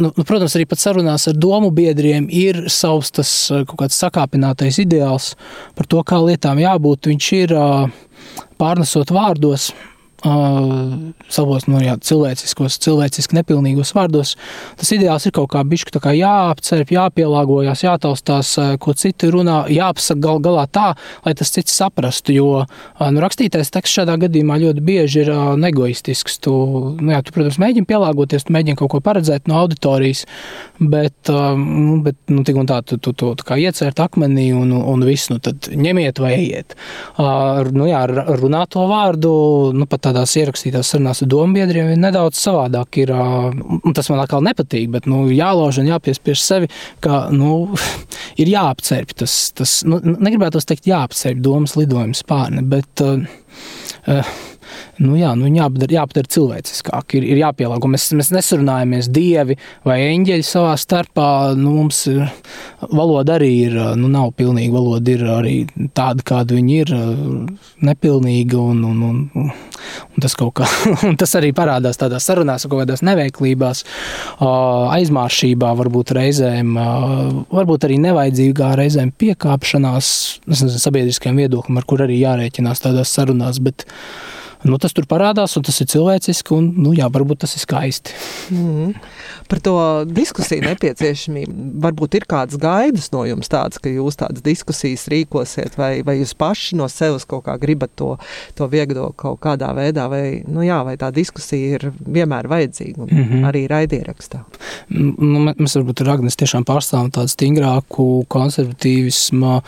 nu, 0.00 0.12
nu, 0.12 0.26
protams, 0.28 0.56
arī 0.58 0.68
pat 0.70 0.82
sarunās 0.82 1.28
ar 1.30 1.38
domu 1.38 1.72
biedriem 1.74 2.28
ir 2.30 2.64
savs 2.72 3.12
tas 3.18 3.32
kaut 3.50 3.78
kāds 3.84 3.98
sakāpinātais 4.02 4.80
ideāls 4.82 5.32
par 5.78 5.88
to, 5.90 6.02
kā 6.06 6.20
lietām 6.22 6.60
jābūt. 6.62 7.10
Viņš 7.12 7.32
ir 7.42 7.56
pārnesot 8.60 9.10
vārdos, 9.14 9.72
savos 10.22 11.66
nu, 11.66 11.80
jā, 11.82 11.96
cilvēciskos, 11.98 12.78
cilvēciski 12.82 13.36
nepilnīgos 13.40 13.90
vārdos. 13.96 14.36
Tas 14.78 14.92
ideāls 14.94 15.26
ir 15.26 15.34
kaut 15.34 15.50
kā 15.54 15.62
bišķi 15.66 16.02
kā 16.02 16.12
jāapcerp, 16.14 16.92
jāpielāgojas, 16.94 17.82
jātaustās, 17.82 18.54
ko 18.82 18.94
citi 18.98 19.30
runā, 19.32 19.64
jāapsaka 19.72 20.22
gal 20.22 20.42
galā 20.44 20.66
tā, 20.70 20.92
lai 21.26 21.34
tas 21.38 21.50
cits 21.54 21.74
saprastu. 21.74 22.34
Jo 22.36 22.50
nu, 23.00 23.22
rakstītais 23.22 23.72
teksts 23.74 23.98
šādā 23.98 24.16
gadījumā 24.22 24.60
ļoti 24.62 24.84
bieži 24.84 25.24
ir 25.24 25.32
negoistisks. 25.58 26.38
Tu, 26.42 26.54
nu, 27.00 27.10
jā, 27.14 27.22
tu, 27.26 27.34
protams, 27.34 27.58
mēģini 27.62 27.88
pielāgoties, 27.88 28.46
tu 28.46 28.54
mēģini 28.54 28.78
kaut 28.78 28.92
ko 28.94 29.02
paredzēt 29.04 29.50
no 29.50 29.58
auditorijas, 29.62 30.24
bet, 30.78 31.32
nu, 31.32 31.98
bet 32.06 32.18
nu, 32.30 32.46
tik 32.46 32.62
un 32.62 32.70
tā, 32.70 32.80
tu, 32.86 32.98
tu, 33.02 33.14
tu, 33.16 33.32
tu 33.38 33.46
kā 33.48 33.58
iecērt 33.58 34.02
akmenī 34.02 34.50
un, 34.56 34.70
un 34.72 35.06
viss, 35.06 35.30
nu 35.32 35.40
tad 35.42 35.70
ņemiet 35.72 36.22
vai 36.22 36.34
ejiet. 36.38 36.76
Nu, 37.18 37.86
jā, 37.90 38.04
runāt 38.38 38.74
to 38.76 38.86
vārdu, 38.90 39.34
nu 39.76 39.88
pat 39.90 40.06
tā 40.06 40.11
tādās 40.12 40.36
ierakstītās 40.38 40.92
sarunās 40.92 41.22
ar 41.24 41.30
dombiedriem 41.32 41.92
ir 41.92 42.00
nedaudz 42.00 42.40
savādāk. 42.40 43.00
Ir, 43.02 43.12
tas 43.96 44.10
man 44.12 44.22
atkal 44.22 44.44
nepatīk, 44.44 44.90
bet 44.92 45.08
nu, 45.10 45.24
jālauž 45.32 45.80
un 45.82 45.90
jāpiespiež 45.90 46.42
sevi, 46.42 46.70
ka 47.04 47.26
nu, 47.34 47.72
ir 48.42 48.52
jāapcerp 48.52 49.16
tas, 49.24 49.36
tas 49.56 49.80
nu, 49.88 50.00
negribētu 50.02 50.62
teikt, 50.68 50.88
jāapcerp 50.90 51.42
domas 51.42 51.76
lidojuma 51.78 52.16
spārni, 52.18 52.64
bet 52.68 53.04
uh, 53.04 53.24
uh, 54.06 54.36
nu, 55.00 55.14
jā, 55.16 55.32
nu, 55.38 55.48
jāpadara, 55.48 55.96
jāpadara 56.00 56.30
cilvēciskāk, 56.36 57.16
ir, 57.18 57.26
ir 57.32 57.40
jāpielāgo. 57.42 57.88
Mēs, 57.92 58.10
mēs 58.18 58.32
nesurunājamies 58.34 59.08
dievi 59.12 59.56
vai 59.88 59.98
eņģeļi 60.10 60.46
savā 60.46 60.74
starpā. 60.80 61.28
Nu, 61.58 61.76
mums 61.78 62.02
ir, 62.10 62.24
valoda 62.90 63.38
arī 63.38 63.52
ir, 63.68 63.78
nu, 63.98 64.10
nav 64.12 64.34
pilnīga. 64.38 64.74
Valoda 64.74 65.14
ir 65.14 65.24
arī 65.32 65.56
tāda, 65.96 66.24
kāda 66.28 66.58
viņa 66.58 66.78
ir, 66.82 66.94
nepilnīga. 67.88 68.60
Un, 68.72 68.82
un, 68.88 69.02
un, 69.08 69.52
un 70.12 70.24
tas, 70.24 70.36
kā, 70.38 70.68
un 71.08 71.16
tas 71.20 71.36
arī 71.40 71.52
parādās 71.56 72.00
tādās 72.00 72.28
sarunās, 72.28 72.66
kaut 72.68 72.84
kādās 72.84 73.04
neveiklībās, 73.06 73.84
aizmāršībā, 74.42 75.72
varbūt 75.80 76.14
reizēm, 76.18 76.76
varbūt 77.52 77.88
arī 77.88 77.98
nevajadzīgā 78.04 78.74
reizēm 78.78 79.14
piekāpšanās 79.22 80.12
nezinu, 80.50 80.82
sabiedriskajiem 80.82 81.42
viedoklim, 81.44 81.78
ar 81.80 81.88
kur 81.88 82.04
arī 82.04 82.20
jārēķinās 82.22 82.84
tādās 82.84 83.12
sarunās. 83.14 83.60
Bet, 83.62 83.86
nu, 84.68 84.78
tas 84.82 84.94
tur 84.96 85.06
parādās, 85.10 85.56
un 85.58 85.66
tas 85.66 85.80
ir 85.82 85.90
cilvēciski, 85.92 86.54
un 86.56 86.70
nu, 86.84 86.94
jā, 86.96 87.08
varbūt 87.12 87.42
tas 87.44 87.56
ir 87.56 87.64
skaisti. 87.64 88.14
Mm. 88.54 88.92
Par 89.52 89.60
to 89.60 89.76
diskusiju 90.08 90.64
nepieciešamību. 90.64 91.54
Varbūt 91.84 92.14
ir 92.16 92.24
kādas 92.24 92.56
gaidas 92.56 93.10
no 93.12 93.26
jums 93.28 93.50
tādas, 93.52 93.76
ka 93.82 93.90
jūs 93.92 94.16
tādas 94.16 94.40
diskusijas 94.44 95.04
rīkosiet, 95.12 95.74
vai, 95.76 95.90
vai 96.06 96.14
jūs 96.22 96.32
paši 96.40 96.78
no 96.80 96.86
sevis 96.88 97.26
kaut 97.28 97.44
kā 97.44 97.58
gribat 97.60 97.92
to, 98.00 98.14
to 98.56 98.68
vieglo 98.72 99.10
kaut 99.12 99.42
kādā 99.44 99.68
veidā, 99.76 100.06
vai, 100.08 100.40
nu, 100.48 100.62
jā, 100.64 100.78
vai 100.86 100.94
tā 100.96 101.10
diskusija 101.12 101.76
ir 101.76 101.84
vienmēr 102.00 102.48
vajadzīga, 102.48 103.04
mm 103.04 103.18
-hmm. 103.18 103.44
arī 103.50 103.66
raidierakstā. 103.68 104.40
Nu, 104.88 105.44
mēs 105.52 105.76
varbūt 105.76 106.00
ar 106.00 106.14
Agnes 106.14 106.40
tiešām 106.40 106.64
pārstāvam 106.64 107.12
tādu 107.12 107.28
stingrāku 107.28 108.24
konservatīvismu 108.32 109.60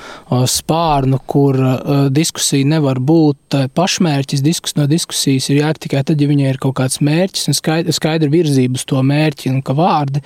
spārnu, 0.49 1.21
kur 1.27 1.61
uh, 1.61 2.09
diskusija 2.09 2.65
nevar 2.65 2.99
būt 2.99 3.61
pašmērķis. 3.75 4.43
Diskus, 4.43 4.77
no 4.77 4.87
diskusijas 4.87 5.51
ir 5.51 5.61
jāk 5.61 5.79
tikai 5.79 6.05
tad, 6.05 6.21
ja 6.21 6.29
viņai 6.29 6.49
ir 6.55 6.59
kaut 6.63 6.77
kāds 6.81 7.01
mērķis 7.05 7.49
un 7.53 7.61
skaidra, 7.61 7.93
skaidra 7.93 8.31
virzība 8.31 8.81
uz 8.81 8.85
to 8.89 9.03
mērķi. 9.03 9.51
Un, 9.51 9.63
ka 9.75 9.81
vārdi, 9.83 10.23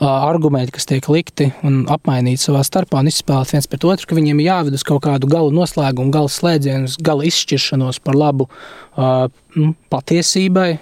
argumenti, 0.00 0.72
kas 0.76 0.86
tiek 0.88 1.08
likti 1.12 1.50
un 1.66 1.82
apmainīti 1.90 2.46
savā 2.46 2.62
starpā 2.66 3.02
un 3.02 3.10
izspēlēti 3.10 3.56
viens 3.56 3.68
pret 3.70 3.84
otru, 3.84 4.08
ka 4.08 4.18
viņiem 4.18 4.40
ir 4.40 4.50
jāved 4.50 4.78
uz 4.78 4.86
kaut 4.86 5.02
kādu 5.06 5.30
galu 5.30 5.52
noslēgumu, 5.54 6.12
gala 6.14 6.30
slēdzienu, 6.30 6.90
gala 7.02 7.26
izšķiršanos 7.28 8.00
par 8.02 8.18
labu 8.18 8.48
nu, 8.96 9.74
patiesībai. 9.92 10.78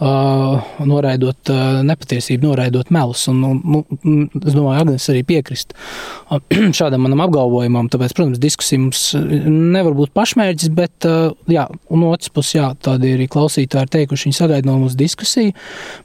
Uh, 0.00 0.62
noraidot 0.88 1.50
uh, 1.52 1.82
nepatiesību, 1.84 2.46
noraidot 2.48 2.88
melus. 2.88 3.26
Un, 3.28 3.42
nu, 3.60 3.80
es 4.00 4.54
domāju, 4.54 4.78
Agnēs 4.80 5.08
arī 5.12 5.20
piekrist 5.28 5.74
uh, 5.76 6.38
šādam 6.78 7.04
manam 7.04 7.20
apgalvojumam. 7.26 7.90
Tāpēc, 7.92 8.14
protams, 8.16 8.40
diskusija 8.40 8.80
mums 8.80 9.02
nevar 9.20 9.92
būt 9.98 10.14
pašmērķis, 10.16 10.72
bet, 10.72 11.08
jā, 11.52 11.66
un 11.92 12.06
otrs 12.08 12.32
puses, 12.32 12.54
jā, 12.56 12.70
tādi 12.80 13.12
arī 13.18 13.28
klausītāji 13.28 13.90
ir 13.90 13.92
teikuši, 13.98 14.30
viņi 14.30 14.38
sagaida 14.38 14.70
no 14.70 14.78
mums 14.80 14.96
diskusiju. 14.96 15.52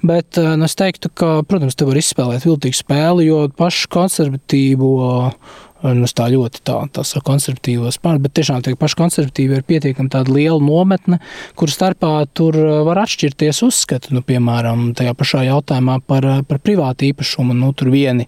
Bet 0.04 0.42
nu, 0.44 0.68
es 0.68 0.76
teiktu, 0.76 1.14
ka, 1.16 1.32
protams, 1.48 1.80
te 1.80 1.88
var 1.88 2.02
izspēlēt 2.02 2.50
viltīgu 2.50 2.82
spēli, 2.82 3.30
jo 3.30 3.46
pašu 3.56 3.94
konservatīvo 3.96 4.98
nu, 5.94 6.08
tā 6.10 6.28
ļoti 6.34 6.62
tā, 6.66 6.78
tās 6.96 7.14
konservatīvos 7.26 8.00
pār, 8.02 8.20
bet 8.24 8.34
tiešām 8.38 8.64
tie 8.66 8.76
paši 8.80 8.98
konservatīvi 9.00 9.60
ir 9.60 9.66
pietiekami 9.68 10.12
tāda 10.14 10.34
liela 10.34 10.60
nometne, 10.62 11.20
kur 11.60 11.72
starpā 11.72 12.14
tur 12.34 12.58
var 12.88 13.04
atšķirties 13.04 13.62
uzskati, 13.68 14.14
nu, 14.16 14.24
piemēram, 14.26 14.88
tajā 14.98 15.14
pašā 15.18 15.44
jautājumā 15.50 16.00
par, 16.08 16.28
par 16.50 16.62
privātu 16.64 17.10
īpašumu. 17.10 17.56
Nu, 17.56 17.72
tur 17.78 17.92
vieni 17.94 18.28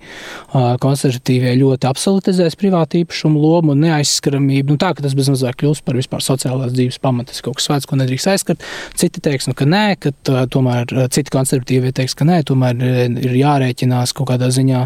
konservatīvie 0.53 1.55
ļoti 1.61 1.89
absolutizēs 1.89 2.57
privātu 2.59 3.01
īpašumu 3.01 3.41
lomu 3.41 3.73
un 3.73 3.83
neaizskaramību. 3.85 4.75
Nu, 4.75 4.81
tā, 4.81 4.93
ka 4.97 5.05
tas 5.05 5.15
bezmazliet 5.17 5.57
kļūst 5.59 5.85
par 5.87 5.97
vispār 5.99 6.23
sociālās 6.25 6.75
dzīves 6.75 7.01
pamatu, 7.03 7.33
tas 7.33 7.43
kaut 7.45 7.59
kas 7.59 7.69
svēts, 7.69 7.89
ko 7.89 7.99
nedrīkst 7.99 8.31
aizskart. 8.33 8.65
Citi 8.97 9.23
teiks, 9.23 9.49
nu, 9.49 9.55
ka 9.57 9.67
nē, 9.69 9.85
ka 10.01 10.13
tomēr 10.53 11.09
citi 11.13 11.33
konservatīvie 11.33 11.93
teiks, 11.95 12.15
ka 12.17 12.27
nē, 12.27 12.41
tomēr 12.47 12.81
ir 13.23 13.37
jārēķinās 13.39 14.13
kaut 14.17 14.31
kādā 14.31 14.49
ziņā 14.53 14.83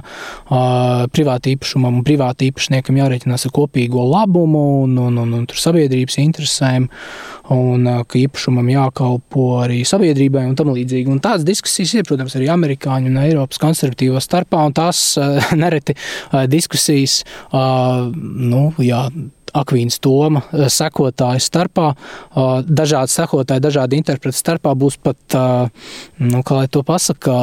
privātu 1.16 1.54
īpašumam 1.56 2.00
un 2.00 2.06
privātu 2.08 2.48
īpašniekam 2.62 3.00
jārēķinās 3.00 3.48
ar 3.48 3.54
kopīgo 3.56 4.04
labumu 4.06 4.84
un, 4.84 4.94
un, 5.02 5.18
un, 5.18 5.34
un 5.40 5.48
sabiedrības 5.50 6.20
interesēm, 6.22 6.88
un 7.52 7.90
ka 8.06 8.20
īpašumam 8.20 8.70
jākalpo 8.70 9.48
arī 9.64 9.82
sabiedrībai 9.88 10.46
un 10.48 10.56
tam 10.56 10.72
līdzīgi. 10.76 11.10
Un 11.10 11.22
tādas 11.24 11.46
diskusijas 11.48 11.96
ir, 11.98 12.06
protams, 12.08 12.36
arī 12.38 12.52
amerikāņu 12.54 13.10
un 13.10 13.20
Eiropas 13.24 13.62
konservatīvo 13.62 14.22
starpā, 14.22 14.62
un 14.68 14.78
tās 14.78 15.18
nereti 15.64 15.98
diskusijas, 16.52 17.24
nu, 17.52 18.64
jā, 18.80 19.08
Akvīnas 19.58 20.00
Toma 20.04 20.44
eh, 20.52 20.68
sekotāju 20.72 21.44
starpā, 21.44 21.92
eh, 21.94 22.52
dažādi 22.68 23.14
sekotāji, 23.14 23.64
dažādi 23.64 24.00
interpreti 24.00 24.40
starpā 24.40 24.74
būs 24.80 24.98
pat, 25.04 25.20
eh, 25.36 25.92
nu, 26.24 26.42
kā 26.48 26.62
lai 26.62 26.68
to 26.72 26.84
pasaka, 26.88 27.36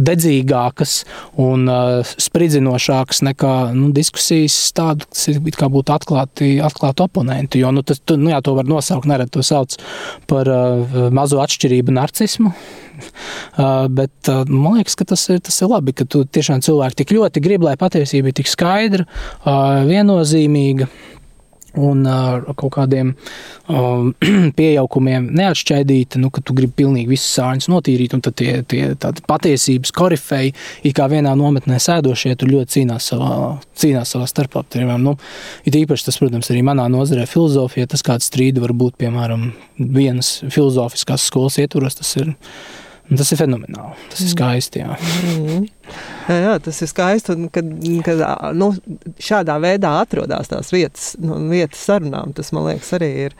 dedzīgākas 0.00 0.94
un 1.40 1.68
spridzinošākas 2.10 3.22
nekā 3.26 3.54
nu, 3.76 3.90
diskusijas 3.94 4.56
tādu, 4.76 5.06
kas 5.10 5.28
ir 5.30 5.40
kā 5.56 5.68
būtu 5.72 5.94
atklāti, 5.94 6.50
atklāti 6.64 7.04
oponenti, 7.04 7.62
jo, 7.62 7.70
nu, 7.74 7.84
tas, 7.86 8.00
tu, 8.02 8.16
nu, 8.20 8.30
jā, 8.32 8.40
to 8.44 8.54
var 8.56 8.68
nosaukt, 8.68 9.08
nerad 9.10 9.30
to 9.32 9.44
sauc 9.46 9.76
par 10.30 10.48
mazo 11.14 11.40
atšķirību 11.42 11.94
narcismu, 11.96 12.52
bet 14.00 14.32
man 14.48 14.78
liekas, 14.78 14.96
ka 14.98 15.06
tas 15.12 15.26
ir, 15.32 15.40
tas 15.44 15.60
ir 15.62 15.70
labi, 15.72 15.94
ka 15.96 16.06
tu 16.08 16.24
tiešām 16.24 16.64
cilvēki 16.64 17.02
tik 17.02 17.14
ļoti 17.16 17.44
grib, 17.44 17.64
lai 17.66 17.76
patiesība 17.80 18.32
ir 18.32 18.38
tik 18.40 18.50
skaidra, 18.50 19.06
viennozīmīga 19.88 20.90
un 21.78 22.02
ar 22.10 22.44
kaut 22.58 22.72
kādiem 22.74 23.12
um, 23.68 24.10
pieaukumiem 24.58 25.28
neatšķaidīta, 25.36 26.20
nu, 26.22 26.32
ka 26.34 26.42
tu 26.44 26.56
gribi 26.56 26.82
pilnīgi 26.82 27.12
visas 27.12 27.30
sāņus 27.38 27.70
notīrīt, 27.70 28.16
un 28.16 28.24
tad 28.26 28.38
tie, 28.40 28.60
tie 28.66 28.90
patiesības 29.28 29.94
korifeji, 29.96 30.54
it 30.82 30.96
kā 30.98 31.06
vienā 31.12 31.34
nometnē 31.38 31.78
sēdošie, 31.82 32.34
tur 32.40 32.52
ļoti 32.54 32.78
cīnās 32.78 33.10
savā, 33.12 33.32
cīnās 33.78 34.16
savā 34.16 34.28
starpā. 34.30 34.64
Nu, 35.00 35.16
it 35.66 35.76
īpaši 35.78 36.08
tas, 36.08 36.20
protams, 36.20 36.50
arī 36.52 36.64
manā 36.66 36.88
nozarē 36.92 37.26
filozofija, 37.30 37.88
tas 37.90 38.04
kāds 38.06 38.28
strīdi 38.30 38.62
var 38.62 38.74
būt, 38.76 38.98
piemēram, 39.00 39.50
vienas 39.78 40.38
filozofiskās 40.50 41.24
skolas 41.30 41.58
ietvaros, 41.62 42.00
tas 42.00 42.14
ir 42.20 42.34
Un 43.10 43.18
tas 43.18 43.30
ir 43.32 43.40
fenomenāli. 43.40 43.96
Tas 44.12 44.20
ir 44.22 44.28
mm. 44.28 44.32
skaisti. 44.34 44.82
Jā. 44.82 44.96
Mm. 45.26 45.64
Jā, 46.30 46.36
jā, 46.44 46.54
tas 46.62 46.78
ir 46.84 46.90
skaisti. 46.90 47.34
Un, 47.34 47.48
kad, 47.52 47.70
kad 48.06 48.22
nu, 48.54 48.70
šādā 49.22 49.56
veidā 49.62 49.96
atrodas 50.02 50.50
tās 50.52 50.70
vietas, 50.74 51.12
nu, 51.22 51.40
vietas 51.50 51.82
sarunām, 51.88 52.34
tas 52.36 52.52
man 52.54 52.68
liekas 52.68 52.92
arī 53.00 53.10
ir 53.26 53.36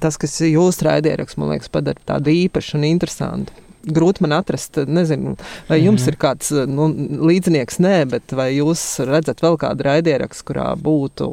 tas, 0.00 0.16
kas 0.20 0.38
jūsu 0.44 0.88
raidieraksts 0.88 1.40
man 1.40 1.52
liekas 1.52 1.72
padara 1.72 2.00
tādu 2.08 2.32
īpašu 2.32 2.78
un 2.78 2.86
interesantu. 2.88 3.64
Grūti 3.88 4.24
man 4.24 4.34
atrast, 4.36 4.80
nezinu, 4.90 5.36
vai 5.68 5.78
jums 5.80 6.02
mm. 6.02 6.08
ir 6.10 6.16
kāds 6.20 6.50
nu, 6.68 6.88
līdzinieks, 7.28 7.78
nē, 7.84 7.94
bet 8.10 8.34
vai 8.36 8.50
jūs 8.56 8.82
redzat 9.08 9.40
vēl 9.44 9.56
kādu 9.60 9.86
raidierakstu, 9.86 10.48
kurā 10.50 10.72
būtu 10.80 11.30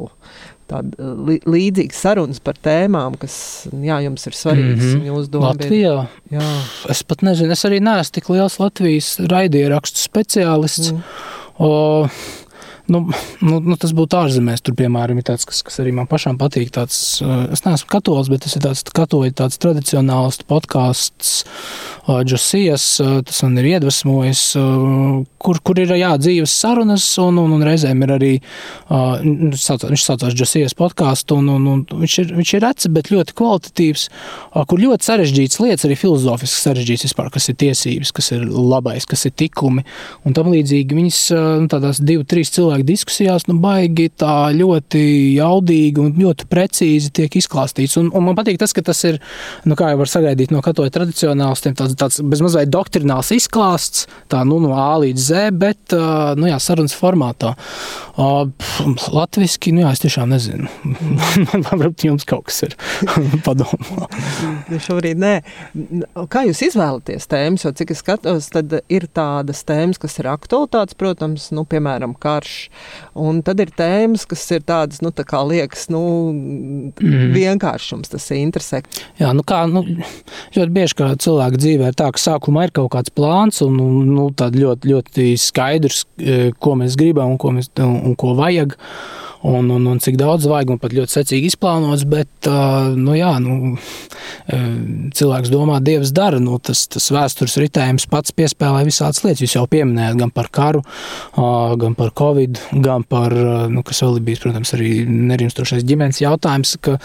tāda 0.70 1.12
līdzīga 1.46 1.94
sarunas 1.96 2.40
par 2.44 2.58
tēmām, 2.62 3.16
kas 3.20 3.36
jā, 3.70 4.00
jums 4.06 4.26
ir 4.26 4.36
svarīgas. 4.36 4.84
Mm 4.96 5.06
-hmm. 5.06 5.38
Latvijā? 5.42 5.94
Jā. 6.30 6.50
Es 6.90 7.02
pat 7.02 7.22
nezinu, 7.22 7.52
es 7.52 7.64
arī 7.64 7.80
neesmu 7.80 8.12
tik 8.12 8.28
liels 8.28 8.58
Latvijas 8.58 9.16
raidierakstu 9.18 10.00
speciālists. 10.00 10.92
Mm. 10.92 11.02
O, 11.58 12.08
Nu, 12.86 13.02
nu, 13.42 13.58
nu, 13.58 13.74
tas 13.80 13.90
būtu 13.96 14.18
ārzemēs. 14.20 14.62
Tur, 14.62 14.76
piemēram, 14.78 15.18
ir 15.18 15.26
tāds, 15.26 15.46
kas, 15.48 15.62
kas 15.66 15.80
arī 15.82 15.90
man 15.96 16.06
pašam 16.10 16.38
patīk. 16.38 16.70
Tāds, 16.74 17.18
es 17.52 17.64
neesmu 17.64 17.90
katolis, 17.90 18.30
bet 18.30 18.44
tas 18.46 18.54
ir 18.54 18.62
tāds 18.62 18.84
katoļu 18.94 19.34
tāds 19.36 19.58
tradicionāls 19.62 20.38
podkāsts, 20.46 21.32
Josijas. 22.06 22.84
Tas 23.26 23.42
man 23.42 23.58
ir 23.58 23.66
iedvesmojis, 23.72 24.42
kur, 25.42 25.58
kur 25.66 25.80
ir 25.82 25.96
jā, 25.98 26.12
dzīves 26.22 26.54
sarunas, 26.54 27.08
un, 27.22 27.40
un, 27.42 27.56
un 27.56 27.64
reizēm 27.66 28.04
ir 28.06 28.12
arī 28.14 28.32
nu, 29.26 29.50
sauc, 29.58 29.88
viņš 29.90 30.06
saucās 30.06 30.38
Josijas 30.38 30.76
podkāstu. 30.78 31.40
Un, 31.42 31.50
un, 31.56 31.66
un 31.72 31.82
viņš, 32.04 32.18
ir, 32.22 32.32
viņš 32.38 32.54
ir 32.54 32.64
reci, 32.68 32.92
bet 32.94 33.10
ļoti 33.10 33.34
kvalitatīvs, 33.36 34.06
kur 34.70 34.84
ļoti 34.84 35.10
sarežģītas 35.10 35.60
lietas, 35.64 35.88
arī 35.88 35.98
filozofiski 35.98 36.62
sarežģītas 36.62 37.08
vispār, 37.08 37.32
kas 37.34 37.50
ir 37.50 37.58
tiesības, 37.64 38.14
kas 38.14 38.30
ir 38.38 38.46
labais, 38.46 39.08
kas 39.10 39.26
ir 39.26 39.34
tikumi 39.34 39.82
un 40.22 40.38
tam 40.38 40.52
līdzīgi. 40.54 41.00
Viņas 41.02 41.20
nu, 41.34 41.70
tādās 41.72 41.98
divi, 41.98 42.22
trīs 42.28 42.54
cilvēku 42.54 42.75
diskusijās 42.86 43.46
nu, 43.48 43.56
baigi 43.62 44.08
tā 44.12 44.50
ļoti 44.56 45.02
jaudīgi 45.38 46.02
un 46.02 46.12
ļoti 46.20 46.48
precīzi 46.50 47.12
tiek 47.16 47.38
izklāstīts. 47.40 47.96
Un, 48.00 48.10
un 48.12 48.26
man 48.28 48.36
patīk 48.38 48.60
tas, 48.60 48.74
ka 48.76 48.84
tas 48.84 49.00
ir, 49.08 49.20
nu, 49.64 49.76
kā 49.78 49.92
jau 49.92 50.00
var 50.02 50.12
sagaidīt 50.12 50.52
no 50.54 50.62
katoļu 50.64 50.92
tradicionālistiem, 50.92 51.76
tāds 51.78 51.96
tāds 51.98 52.20
bezmazliet 52.24 52.70
doktrināls 52.72 53.32
izklāsts, 53.36 54.06
tā 54.32 54.42
nu, 54.48 54.58
no 54.62 54.74
A 54.76 54.96
līdz 55.02 55.26
Z, 55.28 55.50
bet 55.56 55.96
nu, 56.38 56.48
jā, 56.50 56.58
sarunas 56.62 56.96
formātā. 56.96 57.54
Latvijasiski, 58.16 59.74
nu 59.76 59.84
jā, 59.84 59.92
es 59.92 60.02
tiešām 60.04 60.32
nezinu. 60.32 60.70
Varbūt 61.66 62.06
jums 62.08 62.26
kaut 62.28 62.48
kas 62.50 62.62
ir 62.66 62.76
padomā. 63.46 64.08
Nu, 64.70 64.80
šobrīd 64.82 65.20
nē. 65.20 65.34
Kā 66.32 66.46
jūs 66.48 66.62
izvēlaties 66.70 67.28
tēmas? 67.30 67.66
Jo 67.66 67.74
cik 67.76 67.92
es 67.94 68.02
skatos, 68.04 68.50
tad 68.54 68.72
ir 68.92 69.08
tādas 69.16 69.62
tēmas, 69.68 70.00
kas 70.02 70.18
ir 70.22 70.30
aktualitātes, 70.32 70.96
protams, 70.98 71.50
nu, 71.56 71.66
piemēram, 71.68 72.16
karš. 72.20 72.65
Un 73.18 73.42
tad 73.46 73.60
ir 73.62 73.72
tēmas, 73.76 74.26
kas 74.28 74.44
ir 74.54 74.64
tādas, 74.66 75.02
nu, 75.04 75.12
tā 75.14 75.26
kā 75.28 75.42
liekas, 75.46 75.86
nu, 75.92 76.02
mm. 76.32 77.34
vienkāršums, 77.34 78.12
tas 78.12 78.28
interesē. 78.36 78.82
Jā, 79.20 79.32
nu 79.36 79.44
kā, 79.46 79.64
nu, 79.70 79.84
ļoti 80.56 80.70
bieži, 80.76 80.98
kā 80.98 81.12
cilvēka 81.26 81.62
dzīvē 81.62 81.92
ir 81.92 81.98
tā, 81.98 82.10
ka 82.14 82.22
sākumā 82.22 82.68
ir 82.68 82.74
kaut 82.76 82.92
kāds 82.96 83.14
plāns 83.14 83.62
un 83.66 83.78
nu, 84.12 84.30
ļoti, 84.36 84.92
ļoti 84.92 85.28
skaidrs, 85.40 86.04
e, 86.18 86.50
ko 86.60 86.76
mēs 86.80 86.98
gribam 86.98 87.34
un 87.34 87.40
ko, 87.40 87.54
mēs, 87.56 87.70
un, 87.84 88.00
un 88.10 88.18
ko 88.18 88.36
vajag 88.38 88.76
un, 89.46 89.68
un, 89.70 89.86
un 89.86 89.98
cik 90.02 90.16
daudz 90.18 90.46
vajag, 90.50 90.72
un 90.74 90.80
pat 90.82 90.94
ļoti 90.96 91.12
secīgi 91.18 91.50
izplānots. 91.52 92.04
Bet, 92.10 92.48
nu, 92.98 93.14
jā, 93.16 93.32
nu, 93.42 93.76
cilvēks 95.16 95.52
domā, 95.52 95.78
Dievs 95.84 96.12
dara. 96.16 96.40
Nu, 96.42 96.58
tas, 96.62 96.86
tas 96.90 97.06
vēstures 97.14 97.56
ritējums 97.62 98.08
pats 98.10 98.34
piespēlē 98.36 98.82
visādas 98.88 99.22
lietas. 99.24 99.44
Jūs 99.44 99.56
jau 99.58 99.66
pieminējāt 99.70 100.18
gan 100.22 100.32
par 100.34 100.50
karu, 100.54 100.82
gan 101.36 101.96
par 101.98 102.12
covid, 102.18 102.58
gan 102.84 103.06
par, 103.06 103.34
nu, 103.72 103.84
kas 103.86 104.02
vēl 104.02 104.18
ir 104.18 104.26
bijis, 104.26 104.42
protams, 104.42 104.74
arī 104.76 104.90
nerimstošais 105.06 105.86
ģimenes 105.86 106.22
jautājums. 106.24 106.74
Ka, 106.82 106.96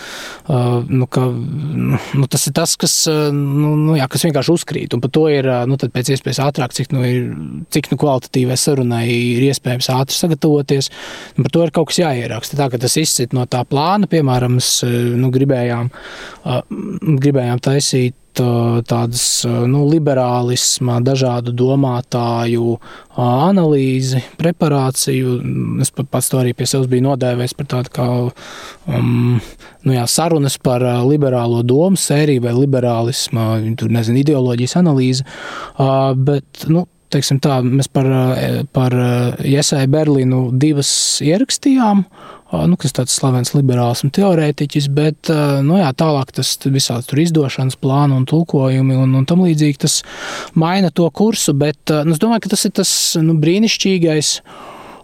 nu, 0.89 1.09
ka, 1.11 1.27
nu, 1.29 2.29
tas 2.31 2.47
ir 2.49 2.57
tas, 2.57 2.75
kas, 2.81 2.97
nu, 3.35 3.75
nu, 3.77 3.95
jā, 3.99 4.09
kas 4.11 4.25
vienkārši 4.27 4.55
uzkrīt. 4.55 4.97
Un 4.97 5.03
par 5.03 5.13
to 5.13 5.27
ir 5.31 5.49
nu, 5.69 5.77
pēc 5.77 6.13
iespējas 6.15 6.41
ātrāk, 6.47 6.73
cik, 6.77 6.93
nu, 6.95 7.05
ir, 7.05 7.31
cik 7.73 7.91
nu, 7.93 8.01
kvalitatīvai 8.01 8.57
sarunai 8.59 9.05
ir 9.11 9.45
iespējams 9.51 9.91
ātri 9.93 10.17
sagatavoties. 10.17 10.89
Un 11.37 11.45
par 11.45 11.53
to 11.53 11.65
ir 11.67 11.75
kaut 11.75 11.91
kas 11.91 12.01
jāiet 12.01 12.30
ieraksta. 12.31 12.57
Tā, 12.57 12.81
tas 12.81 12.97
izsit 13.01 13.35
no 13.37 13.45
tā 13.49 13.61
plāna, 13.67 14.09
piemēram, 14.11 14.57
mēs 14.57 14.81
nu, 15.19 15.31
gribējām, 15.33 15.91
gribējām 17.21 17.61
taisīt 17.61 18.15
tādas 18.87 19.23
nu, 19.67 19.81
liberālisma, 19.91 21.01
dažādu 21.03 21.51
domātāju 21.51 22.77
analīzi, 23.19 24.21
preparāciju. 24.39 25.35
Es 25.83 25.91
pats 25.91 26.31
to 26.31 26.39
arī 26.39 26.53
pie 26.55 26.69
sevis 26.69 26.87
biju 26.91 27.09
nodēvējis 27.09 27.57
par 27.59 27.69
tādu 27.75 27.93
kā 27.97 28.07
um, 28.07 29.41
nu, 29.83 29.91
jā, 29.97 30.05
sarunas 30.07 30.55
par 30.63 30.85
liberālo 31.03 31.59
domu 31.67 31.99
sēriju 31.99 32.45
vai 32.47 32.55
liberālisma, 32.55 33.51
tur 33.75 33.91
nezinu, 33.91 34.23
ideoloģijas 34.23 34.79
analīzi. 34.79 35.27
Uh, 35.75 36.13
bet, 36.15 36.69
nu, 36.71 36.87
teiksim 37.11 37.39
tā, 37.43 37.59
mēs 37.65 37.89
par, 37.91 38.07
par 38.75 38.95
Iesai 39.47 39.85
Berlīnu 39.91 40.49
divas 40.61 40.91
ierakstījām, 41.25 42.03
nu, 42.67 42.77
kas 42.79 42.95
tāds 42.97 43.15
slavens 43.15 43.53
liberāls 43.55 44.03
un 44.05 44.11
teorētiķis, 44.15 44.89
bet 44.95 45.31
nu, 45.63 45.77
jā, 45.79 45.91
tālāk 45.97 46.33
tas 46.35 46.53
visādi 46.65 47.07
tur 47.07 47.23
izdošanas 47.23 47.79
plāni 47.79 48.17
un 48.17 48.27
tulkojumi 48.27 48.97
un, 48.99 49.15
un 49.21 49.27
tam 49.29 49.45
līdzīgi 49.45 49.83
tas 49.85 50.01
maina 50.59 50.91
to 50.91 51.07
kursu, 51.15 51.55
bet 51.57 51.93
nu, 52.03 52.15
es 52.15 52.21
domāju, 52.21 52.45
ka 52.45 52.55
tas 52.55 52.67
ir 52.67 52.75
tas 52.81 52.93
nu, 53.23 53.37
brīnišķīgais 53.41 54.35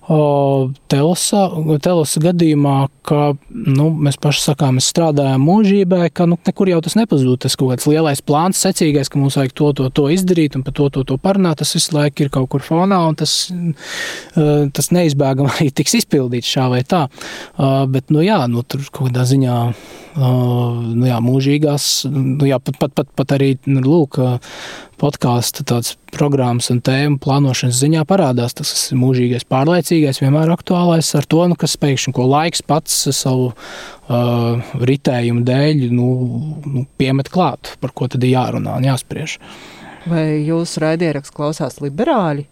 Telosa, 0.07 1.41
telosa 1.83 2.21
gadījumā, 2.23 2.75
ka 3.07 3.33
nu, 3.51 3.89
mēs 3.91 4.15
paši 4.23 4.45
sakām, 4.45 4.77
mēs 4.77 4.87
strādājam 4.93 5.43
mūžībai, 5.43 6.07
ka 6.15 6.29
nu, 6.31 6.37
nekur 6.47 6.71
jau 6.71 6.79
tas 6.85 6.95
nepazūd. 6.95 7.41
Tas 7.43 7.57
kaut 7.59 7.73
kāds 7.73 7.89
lielais 7.91 8.23
plāns, 8.23 8.61
secīgais, 8.63 9.11
ka 9.11 9.19
mums 9.19 9.35
vajag 9.35 9.51
to, 9.59 9.73
to, 9.75 9.89
to 9.91 10.07
izdarīt 10.15 10.55
un 10.55 10.63
par 10.63 10.77
to, 10.79 10.87
to, 10.95 11.03
to 11.07 11.19
parunāt. 11.19 11.59
Tas 11.59 11.75
visu 11.75 11.97
laiku 11.97 12.23
ir 12.23 12.31
kaut 12.31 12.47
kur 12.53 12.63
fonā, 12.63 13.01
un 13.09 13.19
tas, 13.19 13.35
uh, 13.51 14.65
tas 14.71 14.91
neizbēgami 14.95 15.51
arī 15.57 15.73
tiks 15.75 15.99
izpildīts 15.99 16.55
šā 16.55 16.69
vai 16.71 16.85
tā. 16.87 17.09
Uh, 17.59 17.83
bet, 17.91 18.07
nu 18.15 18.23
jā, 18.23 18.39
nu, 18.47 18.63
tur 18.63 18.87
kaut 18.87 19.09
kādā 19.09 19.27
ziņā 19.27 19.61
nu, 20.17 21.05
jā, 21.07 21.17
mūžīgās, 21.21 21.87
nu, 22.09 22.47
jā, 22.47 22.59
pat, 22.63 22.79
pat, 22.81 22.93
pat, 22.97 23.09
pat 23.17 23.33
arī 23.37 23.53
nu, 23.69 23.83
lūk, 23.85 24.17
podkāstu 24.97 25.63
programmas 26.13 26.71
un 26.73 26.81
tēmu 26.85 27.19
plānošanas 27.21 27.79
ziņā 27.81 28.03
parādās 28.09 28.55
tas 28.57 28.71
mūžīgais, 28.97 29.45
pārlaicīgais, 29.49 30.21
vienmēr 30.23 30.51
aktuālais 30.55 31.09
ar 31.17 31.27
to, 31.29 31.43
nu, 31.51 31.57
kas 31.59 31.77
pēkšņi 31.81 32.13
ko 32.17 32.27
laiks 32.29 32.63
pats 32.65 32.99
savu 33.15 33.51
uh, 33.53 34.75
ritējumu 34.89 35.45
dēļ 35.47 35.87
nu, 35.93 36.09
nu, 36.65 36.85
piemet 36.99 37.31
klāt, 37.33 37.75
par 37.81 37.93
ko 37.93 38.09
tad 38.11 38.25
ir 38.25 38.35
jārunā 38.35 38.77
un 38.79 38.89
jāspriež. 38.89 39.37
Vai 40.07 40.27
jūsu 40.47 40.83
raidieraksts 40.85 41.35
klausās 41.35 41.81
liberāļi? 41.83 42.47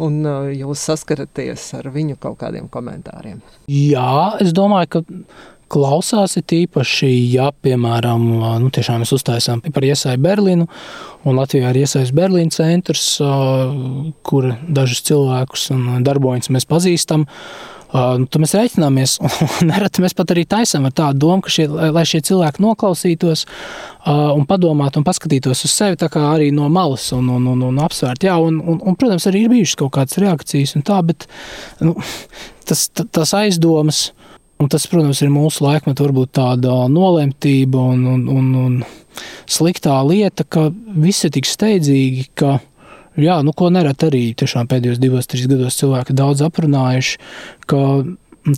Un 0.00 0.20
uh, 0.24 0.50
jūs 0.52 0.82
saskaraties 0.88 1.70
ar 1.78 1.90
viņu 1.92 2.16
kaut 2.20 2.38
kādiem 2.40 2.68
komentāriem? 2.72 3.40
Jā, 3.68 4.36
es 4.40 4.54
domāju, 4.56 4.94
ka 4.94 5.02
klausās, 5.70 6.36
ir 6.40 6.56
īpaši, 6.64 7.10
ja, 7.34 7.50
piemēram, 7.64 8.28
nu, 8.64 8.70
mēs 8.70 9.14
uztaisām 9.16 9.62
par 9.62 9.86
iesaistu 9.86 10.22
Berlīnu, 10.24 10.68
un 11.24 11.40
Latvijā 11.40 11.72
ir 11.72 11.82
iesaists 11.84 12.14
Berlīnas 12.16 12.60
centrs, 12.60 13.10
kur 14.26 14.54
dažus 14.68 15.04
cilvēkus 15.10 15.70
un 15.76 16.06
darboņus 16.06 16.52
mēs 16.56 16.68
pazīstam. 16.70 17.28
Uh, 17.28 17.80
tad 17.90 18.38
mēs 18.38 18.54
reiķināmies, 18.54 19.16
un 19.60 19.70
nereti 19.70 20.02
mēs 20.04 20.14
pat 20.16 20.30
arī 20.34 20.44
taisām 20.48 20.86
ar 20.86 20.94
tādu 20.96 21.24
domu, 21.26 21.42
ka 21.44 21.52
šie, 21.52 21.66
lai 21.68 22.04
šie 22.06 22.22
cilvēki 22.28 22.62
noklausītos 22.62 23.46
un 24.06 24.46
padomātu 24.48 25.00
un 25.00 25.06
paskatītos 25.06 25.64
uz 25.66 25.74
sevi 25.74 25.98
arī 26.20 26.50
no 26.54 26.68
malas 26.72 27.10
un, 27.16 27.28
un, 27.28 27.48
un, 27.50 27.66
un 27.66 27.82
apsvērt. 27.82 28.24
Jā, 28.28 28.38
un, 28.38 28.60
un, 28.60 28.80
un, 28.80 28.96
protams, 28.98 29.26
arī 29.26 29.44
ir 29.44 29.52
bijušas 29.52 29.80
kaut 29.82 29.94
kādas 29.98 30.20
reakcijas 30.22 30.76
un 30.78 30.86
tā, 30.86 31.00
bet 31.06 31.26
nu, 31.80 31.96
tas, 32.68 32.88
tas 32.94 33.34
aizdomas 33.34 34.10
Un 34.60 34.68
tas, 34.68 34.84
protams, 34.92 35.22
ir 35.24 35.30
mūsu 35.32 35.64
laikmetā 35.64 36.04
varbūt 36.04 36.34
tāda 36.36 36.82
nolemtība 36.92 37.80
un, 37.94 38.02
un, 38.04 38.26
un, 38.28 38.50
un 38.60 38.74
sliktā 39.48 39.94
lieta, 40.04 40.44
ka 40.44 40.66
viss 41.00 41.24
ir 41.24 41.32
tik 41.32 41.48
steidzīgi, 41.48 42.26
ka, 42.36 42.58
jā, 43.16 43.38
nu, 43.46 43.54
ko 43.56 43.70
nerad 43.72 44.04
arī 44.04 44.26
tiešām 44.36 44.68
pēdējos 44.68 45.00
divos, 45.00 45.30
trīs 45.30 45.48
gados 45.48 45.80
cilvēki 45.80 46.18
daudz 46.18 46.44
aprunājuši, 46.44 47.16
ka 47.72 47.80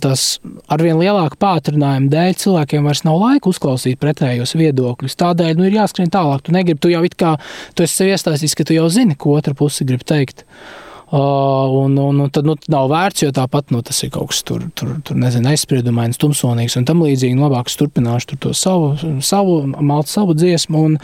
tas 0.03 0.27
arvien 0.71 0.99
lielāka 0.99 1.39
pātrinājuma 1.39 2.11
dēļ 2.11 2.37
cilvēkiem 2.43 2.85
vairs 2.87 3.05
nav 3.07 3.23
laika 3.23 3.51
uzklausīt 3.51 3.99
pretējos 4.03 4.57
viedokļus. 4.59 5.19
Tādēļ 5.23 5.55
nu, 5.59 5.67
ir 5.67 5.79
jāskrien 5.79 6.11
tālāk. 6.11 6.43
Tu 6.43 6.55
negribi, 6.55 6.83
tu 6.83 6.91
jau 6.91 7.03
it 7.07 7.15
kā 7.19 7.37
tu 7.75 7.87
esi 7.87 8.01
sev 8.01 8.11
iestāstījis, 8.11 8.59
ka 8.59 8.67
tu 8.67 8.75
jau 8.75 8.91
zini, 8.91 9.15
ko 9.19 9.37
otra 9.39 9.55
puse 9.55 9.87
grib 9.87 10.03
teikt. 10.07 10.43
Uh, 10.43 10.82
un, 11.11 11.97
un, 11.97 12.19
un 12.25 12.29
tad 12.33 12.47
nu, 12.47 12.55
nav 12.71 12.89
vērts, 12.91 13.25
jo 13.25 13.31
tāpat 13.35 13.73
nu, 13.73 13.83
tas 13.85 13.99
ir 14.05 14.11
kaut 14.13 14.31
kas 14.31 14.43
tur, 14.47 14.65
tur, 14.77 14.95
tur 15.05 15.17
nezinu, 15.19 15.51
aizspriedumains, 15.51 16.19
tumsonīgs 16.21 16.77
un 16.79 16.87
tam 16.89 17.03
līdzīgi. 17.05 17.37
Nu, 17.37 17.47
labāk 17.47 17.71
es 17.71 17.79
turpināšu 17.79 18.39
to 18.41 18.53
savu, 18.57 18.93
savu 19.21 19.63
maltu, 19.79 20.15
savu 20.17 20.37
dziesmu. 20.37 20.85
Un, 20.91 21.01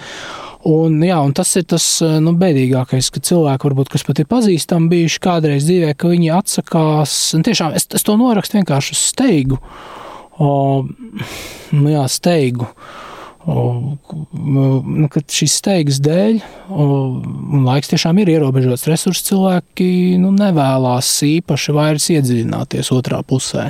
Un, 0.68 0.98
jā, 1.00 1.16
un 1.24 1.32
tas 1.32 1.48
ir 1.56 1.64
tas 1.72 1.84
nu, 2.20 2.34
bēdīgākais, 2.36 3.08
ka 3.16 3.22
cilvēki, 3.24 3.64
varbūt, 3.64 3.94
kas 3.94 4.04
pat 4.04 4.20
ir 4.20 4.28
pazīstami 4.28 4.92
bijuši 4.92 5.22
kādreiz 5.24 5.64
dzīvē, 5.64 5.94
ka 5.96 6.12
viņi 6.12 6.34
atsakās. 6.36 7.14
Tiešām 7.48 7.78
es, 7.80 7.88
es 7.96 8.04
to 8.04 8.18
norakstu 8.20 8.60
vienkārši 8.60 8.92
uz 8.92 9.06
steigu. 9.14 9.62
O, 10.36 10.50
nu, 11.72 11.86
jā, 11.88 12.04
steigu. 12.12 12.68
Uh, 12.68 13.09
nu, 13.48 15.10
šīs 15.10 15.58
steigas 15.62 16.00
dēļ, 16.04 16.40
un 16.76 17.68
laiks 17.68 17.92
tiešām 17.94 18.20
ir 18.22 18.34
ierobežots 18.36 18.88
resurss, 18.92 19.26
cilvēki 19.30 20.18
nu, 20.22 20.34
nevēlas 20.36 21.12
īpaši 21.28 21.76
vairs 21.76 22.10
iedziļināties 22.16 22.92
otrā 22.96 23.22
pusē. 23.26 23.70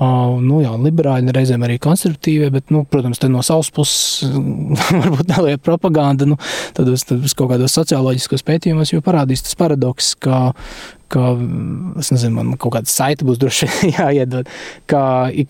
Nu, 0.00 0.62
jā, 0.64 0.72
liberāļi, 0.80 1.32
reizēm 1.36 1.66
arī 1.66 1.74
konservatīvie, 1.82 2.46
bet, 2.54 2.70
nu, 2.72 2.86
protams, 2.88 3.20
no 3.28 3.42
savas 3.44 3.68
puses 3.74 4.30
varbūt 5.02 5.28
neliela 5.28 5.60
propaganda. 5.60 6.24
Nu, 6.28 6.38
tad 6.76 6.88
uz 6.88 7.04
kaut 7.36 7.50
kādos 7.52 7.76
socioloģiskos 7.76 8.46
pētījumos 8.48 8.94
jau 8.94 9.02
parādīs 9.04 9.44
tas 9.44 9.58
paradoks, 9.60 10.14
ka, 10.24 10.46
ka, 11.10 11.32
nezinu, 12.00 12.32
man 12.36 12.54
kaut 12.60 12.76
kāda 12.76 12.90
saita 12.90 13.26
būs 13.26 13.40
droši 13.40 13.68
jāiedod, 13.98 14.48
ka, 14.90 15.02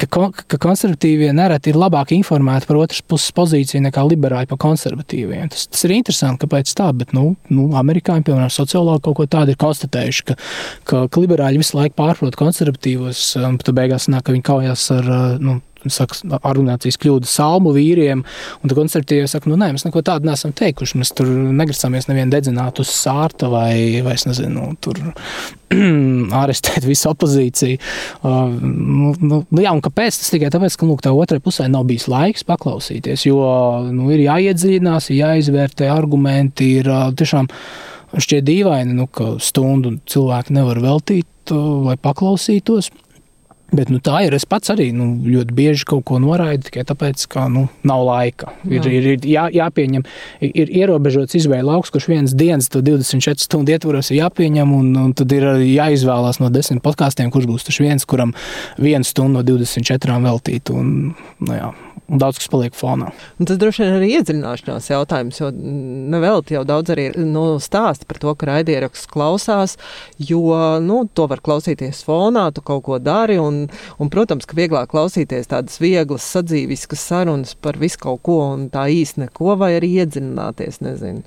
ka, 0.06 0.30
ka 0.50 0.60
konservatīvie 0.62 1.30
nereti 1.36 1.72
ir 1.72 1.80
labāk 1.80 2.14
informēti 2.16 2.68
par 2.70 2.80
otras 2.80 3.02
puses 3.04 3.34
pozīciju 3.36 3.84
nekā 3.86 4.04
liberāļi 4.10 4.50
par 4.50 4.60
konservatīviem. 4.66 5.50
Tas, 5.52 5.66
tas 5.70 5.86
ir 5.86 5.96
interesanti, 5.98 6.42
kāpēc 6.44 6.74
tā, 6.78 6.90
bet, 6.96 7.14
nu, 7.16 7.34
nu 7.52 7.70
amerikāņi, 7.80 8.26
piemēram, 8.28 8.52
sociologi 8.52 9.04
kaut 9.08 9.20
ko 9.20 9.28
tādu 9.30 9.54
ir 9.54 9.60
konstatējuši, 9.60 10.28
ka, 10.30 10.38
ka, 10.88 11.06
ka 11.12 11.24
liberāļi 11.24 11.62
visu 11.62 11.78
laiku 11.78 11.98
pārprot 12.00 12.38
konservatīvos, 12.40 13.24
un 13.44 13.60
tad 13.60 13.76
beigās 13.76 14.10
nāk, 14.12 14.26
ka 14.26 14.36
viņi 14.36 14.46
kaujas 14.50 14.88
ar, 14.96 15.12
nu, 15.42 15.60
saka, 15.88 16.18
argumentācijas 16.42 16.98
kļūda 17.00 17.28
salmu 17.30 17.72
vīriem, 17.76 18.24
un 18.60 18.70
tad 18.70 18.76
konservatīvi 18.76 19.30
saka, 19.30 19.50
nu 19.50 19.56
nē, 19.60 19.70
mēs 19.74 19.86
neko 19.86 20.02
tādu 20.06 20.28
neesam 20.28 20.52
teikuši. 20.56 21.00
Mēs 21.00 21.14
tur 21.16 21.30
negrasāmies 21.30 22.10
nevienu 22.10 22.34
dedzināt 22.34 22.82
uz 22.82 22.92
sārta 22.92 23.48
vai, 23.52 24.02
vai 24.04 24.16
es 24.18 24.26
nezinu, 24.28 24.68
tur 24.84 25.00
ārestēt 26.42 26.86
visu 26.88 27.10
opozīciju. 27.12 27.78
Uh, 28.20 28.52
nu, 28.60 29.12
nu, 29.20 29.42
nu, 29.46 29.62
jā, 29.62 29.72
un 29.72 29.82
kāpēc? 29.84 30.20
Tas 30.20 30.32
tikai 30.34 30.50
tāpēc, 30.52 30.76
ka 30.76 30.88
lūk, 30.88 31.04
tā 31.06 31.14
otrai 31.14 31.40
pusē 31.42 31.68
nav 31.70 31.86
bijis 31.88 32.08
laiks 32.10 32.46
paklausīties, 32.48 33.26
jo 33.28 33.40
nu, 33.88 34.10
ir 34.14 34.26
jāiedziļinās, 34.26 35.10
ir 35.10 35.22
jāizvērtē 35.22 35.90
argumenti, 35.92 36.74
ir 36.80 36.90
uh, 36.90 37.08
tiešām 37.16 37.50
šķiet 38.10 38.46
dīvaini, 38.48 38.96
nu, 38.98 39.06
ka 39.06 39.36
stundu 39.42 39.96
cilvēki 40.10 40.58
nevar 40.58 40.82
veltīt, 40.82 41.30
uh, 41.54 41.86
lai 41.86 41.96
paklausītos. 42.02 42.90
Bet 43.70 43.90
nu, 43.92 44.00
tā 44.02 44.24
ir. 44.26 44.35
Es 44.35 44.46
pats 44.48 44.72
arī 44.72 44.88
nu, 44.96 45.12
ļoti 45.22 45.54
bieži 45.54 45.87
kaut 45.88 46.02
ko 46.09 46.18
noraidu 46.22 46.66
tikai 46.66 46.83
tāpēc, 46.88 47.22
ka 47.30 47.46
nu, 47.52 47.68
nav 47.87 48.02
laika. 48.06 48.50
Ir, 48.66 48.87
ir, 48.90 49.09
ir 49.14 49.28
jā, 49.30 49.46
jāpieņem, 49.54 50.06
ir 50.48 50.72
ierobežots 50.83 51.38
izvēle 51.38 51.68
lauks, 51.68 51.92
kurš 51.94 52.09
vienas 52.11 52.35
dienas, 52.35 52.70
24 52.72 53.38
stundu 53.44 53.74
ietvaros 53.74 54.11
ir 54.11 54.20
jāpieņem, 54.24 54.74
un, 54.74 54.90
un 55.04 55.14
tad 55.16 55.30
ir 55.37 55.46
jāizvēlās 55.62 56.42
no 56.42 56.50
desmit 56.50 56.83
podkāstiem, 56.85 57.30
kurš 57.30 57.46
būs 57.50 57.68
tas 57.68 57.78
viens, 57.83 58.09
kuram 58.09 58.35
viena 58.80 59.06
stunda 59.06 59.40
no 59.40 59.46
24 59.46 60.18
veltīt. 60.26 60.74
Un, 60.74 61.14
nu, 61.38 61.54
jā, 61.54 61.70
un 62.11 62.18
daudz 62.18 62.40
kas 62.40 62.50
paliek 62.50 62.74
fonā. 62.76 63.11
Un 63.38 63.48
tas 63.48 63.59
droši 63.61 63.85
vien 63.85 63.96
arī 63.96 64.11
iedziļināšanās 64.18 64.88
jautājums, 64.90 65.38
jo 65.40 65.50
nevelti 65.54 66.56
jau 66.56 66.64
daudz 66.66 66.92
arī 66.94 67.06
nu, 67.18 67.44
stāsta 67.62 68.09
par 68.11 68.18
to, 68.22 68.35
ka 68.38 68.48
raidieraksts 68.50 69.09
klausās, 69.11 69.76
jo 70.18 70.59
nu, 70.83 71.04
to 71.14 71.28
var 71.30 71.42
klausīties 71.44 72.02
fonā, 72.06 72.48
tu 72.54 72.64
kaut 72.66 72.85
ko 72.88 72.98
dari, 73.02 73.38
un, 73.42 73.59
un 74.00 74.12
protams, 74.12 74.46
ka 74.48 74.56
vieglāk 74.58 74.92
klausīties 74.94 75.50
tādas 75.50 75.80
vieglas, 75.82 76.28
sadzīviskas 76.36 77.04
sarunas 77.10 77.56
par 77.58 77.80
visu 77.80 78.00
kaut 78.06 78.22
ko, 78.26 78.38
un 78.54 78.68
tā 78.72 78.86
īsti 78.92 79.26
neko, 79.26 79.58
vai 79.60 79.74
arī 79.80 79.92
iedziļināties, 80.00 80.80
nezinu 80.86 81.26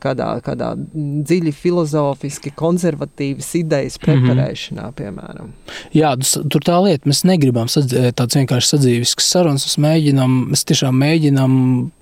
kādā, 0.00 0.28
kādā 0.44 0.72
dziļi 0.76 1.52
filozofiski 1.56 2.52
konservatīvas 2.56 3.48
idejas 3.60 3.96
mhm. 3.96 4.04
preparēšanā, 4.06 4.82
mm 4.82 4.88
-hmm. 4.88 4.98
piemēram. 4.98 5.52
Jā, 5.96 6.14
tur 6.50 6.64
tā 6.66 6.80
lieta, 6.84 7.08
mēs 7.08 7.24
negribam 7.24 7.70
tādas 7.70 8.36
vienkārši 8.36 8.74
sadzīviskas 8.74 9.30
sarunas, 9.34 9.66
mēs 9.66 9.78
mēģinam, 9.86 10.36
mēs 10.52 10.66
tiešām 10.68 11.00
mēģinam 11.04 11.54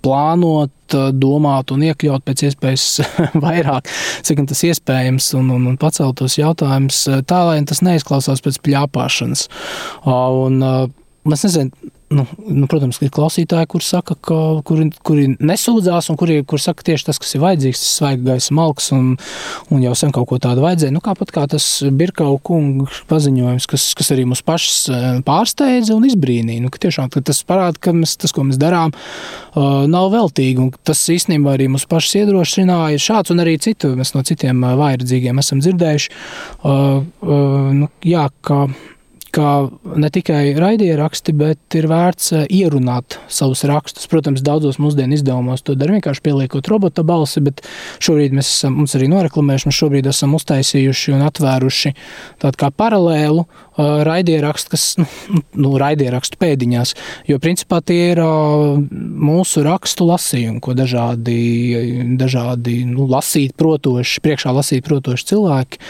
plānot, 0.02 0.72
domāt 1.12 1.70
un 1.70 1.82
iekļaut 1.84 2.24
pēc 2.24 2.46
iespējas 2.48 2.86
vairāk, 3.44 3.90
cik 4.24 4.46
tas 4.48 4.64
iespējams, 4.64 5.34
un, 5.36 5.50
un, 5.50 5.66
un 5.66 5.76
pacelt 5.76 6.16
tos 6.16 6.38
jautājumus 6.38 7.04
tā, 7.28 7.42
lai 7.44 7.60
tas 7.68 7.82
neizklausās 7.84 8.40
pēc 8.40 8.60
pļāpāšanas. 8.64 9.48
Un, 10.08 10.62
es 11.32 11.44
nezinu, 11.44 11.92
Nu, 12.08 12.24
nu, 12.48 12.64
protams, 12.64 12.96
ir 13.04 13.10
klausītāji, 13.12 13.68
kuriem 13.68 13.84
saka, 13.84 14.14
ka, 14.24 14.36
kuri, 14.64 14.86
kuri 15.04 15.26
nesūdzās, 15.44 16.06
un 16.08 16.16
kuri, 16.16 16.38
kuri 16.48 16.62
saka 16.64 16.86
tieši 16.86 17.04
tas, 17.10 17.20
kas 17.20 17.34
ir 17.36 17.42
vajadzīgs, 17.42 17.82
tas 17.82 17.90
svaigs 17.98 18.24
gaisa 18.24 18.56
malks, 18.56 18.88
un, 18.96 19.10
un 19.68 19.82
jau 19.84 19.92
sen 19.98 20.14
kaut 20.16 20.30
ko 20.30 20.38
tādu 20.40 20.64
vajadzēja. 20.64 20.94
Nu, 20.94 21.02
kāpat 21.04 21.34
kā 21.36 21.44
tas 21.52 21.66
Birkau 22.00 22.38
kungu 22.40 22.88
paziņojums, 23.12 23.68
kas, 23.68 23.90
kas 23.98 24.12
arī 24.16 24.24
mūs 24.30 24.40
pašus 24.40 24.80
eh, 24.88 25.06
pārsteidza 25.28 25.98
un 25.98 26.08
izbrīnīja. 26.08 26.64
Nu, 26.64 26.72
tiešām 26.72 27.12
tas 27.12 27.44
parāda, 27.44 27.76
ka 27.76 27.92
mēs, 27.92 28.16
tas, 28.24 28.32
ko 28.32 28.46
mēs 28.48 28.56
darām, 28.60 28.96
uh, 28.96 29.84
nav 29.92 30.08
veltīgi, 30.16 30.64
un 30.64 30.72
tas 30.88 31.04
īstenībā 31.12 31.58
arī 31.58 31.68
mūs 31.76 31.84
pašus 31.90 32.22
iedrošināja 32.22 33.04
šāds 33.04 33.36
un 33.36 33.44
arī 33.44 33.58
citu, 33.60 33.92
mēs 33.98 34.16
no 34.16 34.24
citiem 34.24 34.64
uh, 34.64 34.78
vairdzīgiem 34.80 35.44
esam 35.44 35.60
dzirdējuši. 35.60 36.14
Nu, 37.78 37.86
jā, 38.06 38.24
ka, 38.44 38.64
ka 39.34 39.68
ne 39.98 40.10
tikai 40.12 40.52
raidieraksti, 40.58 41.34
bet 41.36 41.76
ir 41.78 41.88
vērts 41.90 42.32
ierunāt 42.46 43.18
savus 43.32 43.64
rakstus. 43.68 44.08
Protams, 44.10 44.42
daudzos 44.44 44.80
mūsdienu 44.82 45.18
izdevumos 45.18 45.64
to 45.66 45.76
dara 45.78 45.96
vienkārši 45.96 46.24
pieliekot 46.24 46.70
robota 46.70 47.04
balsi, 47.06 47.42
bet 47.44 47.62
šobrīd 48.04 48.36
mēs 48.36 48.50
esam, 48.52 48.78
mums 48.80 48.96
arī 48.98 49.10
noreklamējuši, 49.12 49.70
mēs 49.70 49.80
šobrīd 49.82 50.10
esam 50.10 50.36
uztaisījuši 50.38 51.16
un 51.16 51.26
atvēruši 51.28 51.94
tādu 52.44 52.62
kā 52.62 52.72
paralēlu 52.72 53.46
raidierakstu, 53.78 54.72
kas, 54.74 54.84
nu, 54.98 55.06
nu 55.58 55.72
raidierakstu 55.78 56.38
pēdiņās, 56.40 56.94
jo 57.30 57.38
principā 57.42 57.80
tie 57.84 58.12
ir 58.12 58.20
uh, 58.22 58.78
mūsu 58.98 59.62
rakstu 59.66 60.08
lasījumi, 60.08 60.60
ko 60.64 60.74
dažādi, 60.78 61.38
dažādi 62.18 62.80
nu, 62.88 63.06
lasīt 63.10 63.54
protoši, 63.58 64.22
priekšā 64.24 64.54
lasīt 64.54 64.86
protoši 64.88 65.28
cilvēki, 65.32 65.80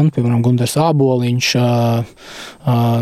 un, 0.00 0.10
piemēram, 0.14 0.42
Gundars 0.44 0.76
Āboliņš 0.80 1.50
uh, 1.60 2.30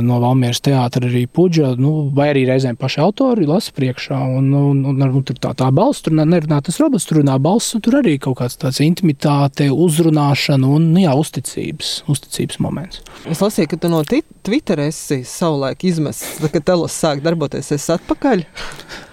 no 0.05 0.21
Valmieras 0.23 0.63
teātra 0.65 1.09
arī 1.09 1.25
puģa, 1.31 1.75
nu, 1.81 1.95
vai 2.15 2.31
arī 2.33 2.45
reizēm 2.49 2.79
paši 2.81 3.03
autori 3.05 3.47
lasa 3.49 3.75
priekšā, 3.77 4.19
un, 4.39 4.51
un, 4.59 4.83
un, 4.91 5.07
un 5.07 5.27
tur 5.27 5.39
tā, 5.41 5.55
tā 5.59 5.71
balss, 5.75 6.05
tur 6.05 6.17
nerunā 6.19 6.61
tas 6.65 6.81
robots, 6.83 7.07
tur 7.09 7.23
runā 7.23 7.39
balss, 7.43 7.75
un 7.77 7.85
tur 7.85 8.01
arī 8.01 8.17
kaut 8.23 8.41
kāds 8.43 8.59
tāds 8.61 8.83
intimitāte, 8.85 9.71
uzrunāšana 9.71 10.69
un, 10.77 10.91
nu, 10.95 11.05
jā, 11.05 11.15
uzticības, 11.19 11.97
uzticības 12.11 12.61
moments. 12.65 13.03
Es 13.31 13.43
lasīju, 13.45 13.71
ka 13.73 13.81
tu 13.81 13.93
no 13.93 14.03
Twitter 14.45 14.81
esi 14.85 15.23
savulaik 15.25 15.87
izmests, 15.89 16.37
kad 16.53 16.65
telos 16.69 16.93
sāk 17.01 17.23
darboties, 17.25 17.71
es 17.73 17.87
atpakaļ. 17.95 18.43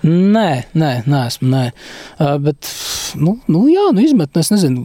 Nē, 0.04 0.47
nē, 0.76 0.89
nē, 1.06 1.19
esmu, 1.30 1.47
nē. 1.54 1.62
Uh, 2.17 2.34
bet, 2.43 2.67
nu, 3.15 3.38
nu 3.47 3.62
jā, 3.71 3.86
nu 3.95 4.04
izmet, 4.04 4.34
nu, 4.36 4.43
es 4.43 4.52
nezinu, 4.52 4.82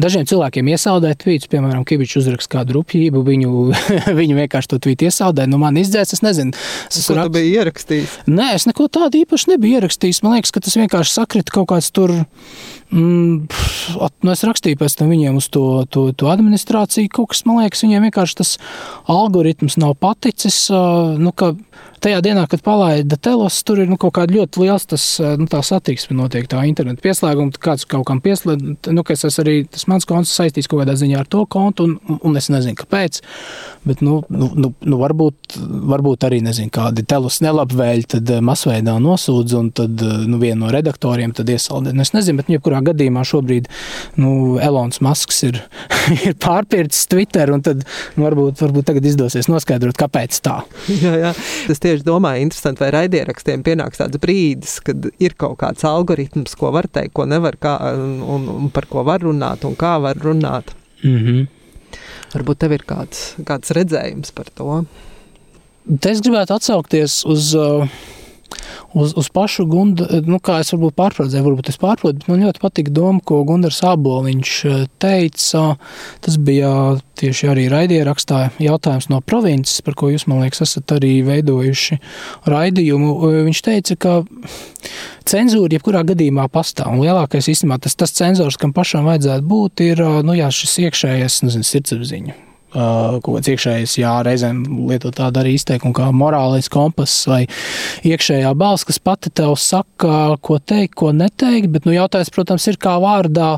dažiem 0.00 0.24
cilvēkiem 0.30 0.70
iesaldēt 0.72 1.20
tvītus, 1.26 1.50
piemēram, 1.52 1.84
Kibičs 1.84 2.16
uzrakst 2.22 2.48
kādu 2.54 2.78
rupjību, 2.78 3.20
viņu, 3.26 3.52
viņu 4.20 4.38
vienkārši 4.38 4.72
to 4.72 4.78
tvītu 4.86 5.10
iesaldē, 5.10 5.44
nu 5.52 5.60
man 5.60 5.76
izdzēs, 5.82 6.16
es 6.16 6.24
nezinu. 6.24 6.56
Es 6.88 7.04
ko 7.04 7.18
rak... 7.18 7.28
tu 7.28 7.36
biji 7.36 7.52
ierakstījis? 7.58 8.16
Nē, 8.30 8.54
es 8.56 8.64
neko 8.70 8.88
tādu 8.94 9.20
īpaši 9.20 9.52
nebiju 9.52 9.82
ierakstījis. 9.82 10.22
Man 10.24 10.38
liekas, 10.38 10.54
ka 10.54 10.64
tas 10.64 10.80
vienkārši 10.80 11.18
sakrita 11.18 11.58
kaut 11.58 11.68
kāds 11.74 11.92
tur. 11.92 12.14
Mm, 12.94 13.48
nu 14.22 14.30
es 14.30 14.44
rakstīju 14.46 14.78
pēc 14.78 14.94
tam 15.00 15.10
viņiem 15.10 15.40
uz 15.40 15.48
to, 15.50 15.64
to, 15.90 16.06
to 16.14 16.28
administrāciju. 16.30 17.10
Kaut 17.10 17.32
kas, 17.32 17.42
man 17.48 17.64
liekas, 17.64 17.82
viņiem 17.82 18.06
vienkārši 18.06 18.38
tas 18.38 18.52
algoritms 19.10 19.78
nav 19.82 19.96
paticis. 19.98 20.68
Nu, 20.70 21.34
tajā 22.04 22.20
dienā, 22.24 22.44
kad 22.50 22.62
palaida 22.64 23.16
telos, 23.20 23.56
tur 23.66 23.80
ir 23.82 23.88
nu, 23.90 23.96
kaut 24.00 24.14
kāda 24.18 24.36
ļoti 24.36 24.62
liels 24.62 24.86
tas, 24.90 25.04
nu, 25.40 25.46
tā 25.50 25.60
satiksme 25.64 26.16
notiek, 26.18 26.46
tā 26.50 26.62
interneta 26.68 27.02
pieslēguma, 27.04 27.54
kāds 27.64 27.86
kaut 27.88 28.06
kam 28.08 28.20
pieslēdz, 28.24 28.90
nu, 28.92 29.04
ka 29.06 29.16
es 29.16 29.40
arī, 29.40 29.56
tas 29.70 29.86
mans 29.90 30.06
konts 30.08 30.32
saistīts 30.36 30.68
kaut 30.70 30.82
kādā 30.82 30.96
ziņā 31.00 31.22
ar 31.22 31.30
to 31.30 31.44
kontu, 31.50 31.88
un, 31.88 32.18
un 32.20 32.40
es 32.40 32.50
nezinu, 32.52 32.76
kāpēc, 32.80 33.20
bet, 33.88 34.04
nu, 34.04 34.20
nu, 34.28 34.50
nu, 34.52 34.72
nu 34.84 35.00
varbūt, 35.00 35.58
varbūt 35.94 36.28
arī, 36.28 36.40
nezinu, 36.44 36.72
kādi 36.74 37.06
telos 37.08 37.40
nelabvēļi 37.44 38.08
tad 38.16 38.34
masveidā 38.44 38.96
nosūdz, 39.02 39.56
un 39.60 39.70
tad, 39.76 40.04
nu, 40.28 40.40
viena 40.42 40.64
no 40.64 40.72
redaktoriem 40.74 41.32
tad 41.36 41.50
iesaldē. 41.52 41.94
Nu, 41.96 42.04
es 42.04 42.14
nezinu, 42.16 42.40
bet, 42.40 42.52
jebkurā 42.52 42.82
gadījumā 42.90 43.24
šobrīd, 43.28 43.70
nu, 44.20 44.34
Elons 44.62 45.00
Masks 45.04 45.42
ir, 45.48 45.60
ir 46.26 46.36
pārpircis 46.40 47.08
Twitter, 47.10 47.52
un 47.54 47.64
tad, 47.64 47.84
nu, 48.18 48.26
varbūt, 48.26 48.60
varbūt 48.64 48.90
tagad 48.92 49.08
izdosies 49.08 49.48
noskaidrot, 49.52 49.96
kāpēc 49.98 50.40
tā. 50.44 50.60
jā, 51.04 51.16
jā. 51.24 51.34
Tas 51.68 51.80
tieši 51.82 51.93
domāju, 52.02 52.42
interesanti, 52.42 52.82
vai 52.82 52.90
raidierakstiem 52.90 53.62
pienāks 53.62 54.00
tāds 54.00 54.18
brīdis, 54.18 54.80
kad 54.84 55.06
ir 55.22 55.36
kaut 55.38 55.58
kāds 55.60 55.84
algoritms, 55.86 56.56
ko 56.58 56.72
var 56.74 56.88
teikt, 56.90 57.14
ko 57.14 57.28
nevar, 57.30 57.56
kā, 57.60 57.76
un, 57.94 58.48
un 58.50 58.72
par 58.74 58.88
ko 58.90 59.04
var 59.06 59.22
runāt 59.22 59.64
un 59.64 59.76
kā 59.78 60.00
var 60.02 60.16
runāt. 60.16 60.74
Mm 61.04 61.18
-hmm. 61.18 61.46
Varbūt 62.34 62.58
tev 62.58 62.72
ir 62.72 62.82
kāds, 62.82 63.34
kāds 63.44 63.70
redzējums 63.70 64.32
par 64.34 64.50
to. 64.54 64.84
Te 66.00 66.10
es 66.10 66.20
gribētu 66.20 66.54
atsaukties 66.54 67.24
uz. 67.24 67.54
Uh, 67.54 67.88
uz, 68.94 69.14
uz 69.16 69.28
pašu 69.34 69.66
Gundu, 69.68 70.06
nu, 70.26 70.38
kā 70.42 70.60
es 70.62 70.72
varbūt 70.74 70.96
pārprodzēju, 70.98 71.44
varbūt 71.46 71.70
es 71.72 71.80
pārprodu, 71.80 72.20
bet 72.20 72.30
man 72.30 72.44
ļoti 72.46 72.62
patika 72.62 72.94
doma, 72.94 73.22
ko 73.24 73.42
Gundars 73.48 73.82
Āboliņš 73.86 74.52
eh, 74.70 74.84
teica. 75.02 75.64
Tas 76.24 76.38
bija 76.38 76.70
tieši 77.18 77.50
arī 77.52 77.66
raidierakstā 77.72 78.46
jautājums 78.62 79.10
no 79.12 79.20
provinces, 79.24 79.82
par 79.84 79.98
ko 79.98 80.10
jūs, 80.12 80.26
man 80.30 80.44
liekas, 80.44 80.64
esat 80.66 80.96
arī 80.96 81.16
veidojuši 81.26 82.00
raidījumu. 82.50 83.12
Viņš 83.50 83.62
teica, 83.66 83.98
ka 83.98 84.16
cenzūra 85.28 85.76
jebkurā 85.76 86.04
gadījumā 86.08 86.48
pastāv. 86.52 86.94
Un 86.94 87.04
lielākais 87.04 87.50
īstenībā 87.52 87.80
tas, 87.84 87.98
tas 87.98 88.14
cenzors, 88.16 88.58
kam 88.60 88.74
pašam 88.76 89.06
vajadzētu 89.10 89.46
būt, 89.50 89.86
ir 89.90 90.02
nu, 90.26 90.38
jā, 90.38 90.50
šis 90.54 90.80
iekšējais 90.88 91.44
nezinu, 91.46 91.70
sirdsapziņa 91.70 92.34
Uh, 92.34 92.53
kaut 92.74 93.30
kāds 93.38 93.50
iekšējs, 93.52 93.96
jā, 94.02 94.14
reizēm 94.26 94.62
lietot 94.90 95.14
tādu 95.18 95.42
arī 95.42 95.54
izteikumu 95.58 95.94
kā 95.96 96.08
morālais 96.14 96.68
kompass 96.72 97.28
vai 97.30 97.44
iekšējā 98.06 98.50
balss, 98.58 98.86
kas 98.88 98.98
pati 99.02 99.30
tev 99.30 99.54
saka, 99.60 100.36
ko 100.44 100.58
teikt, 100.58 100.96
ko 100.98 101.12
neteikt, 101.14 101.70
bet, 101.74 101.86
nu, 101.86 101.94
jautājums, 101.94 102.32
protams, 102.34 102.66
ir 102.70 102.80
kā 102.82 102.96
vārdā 103.02 103.54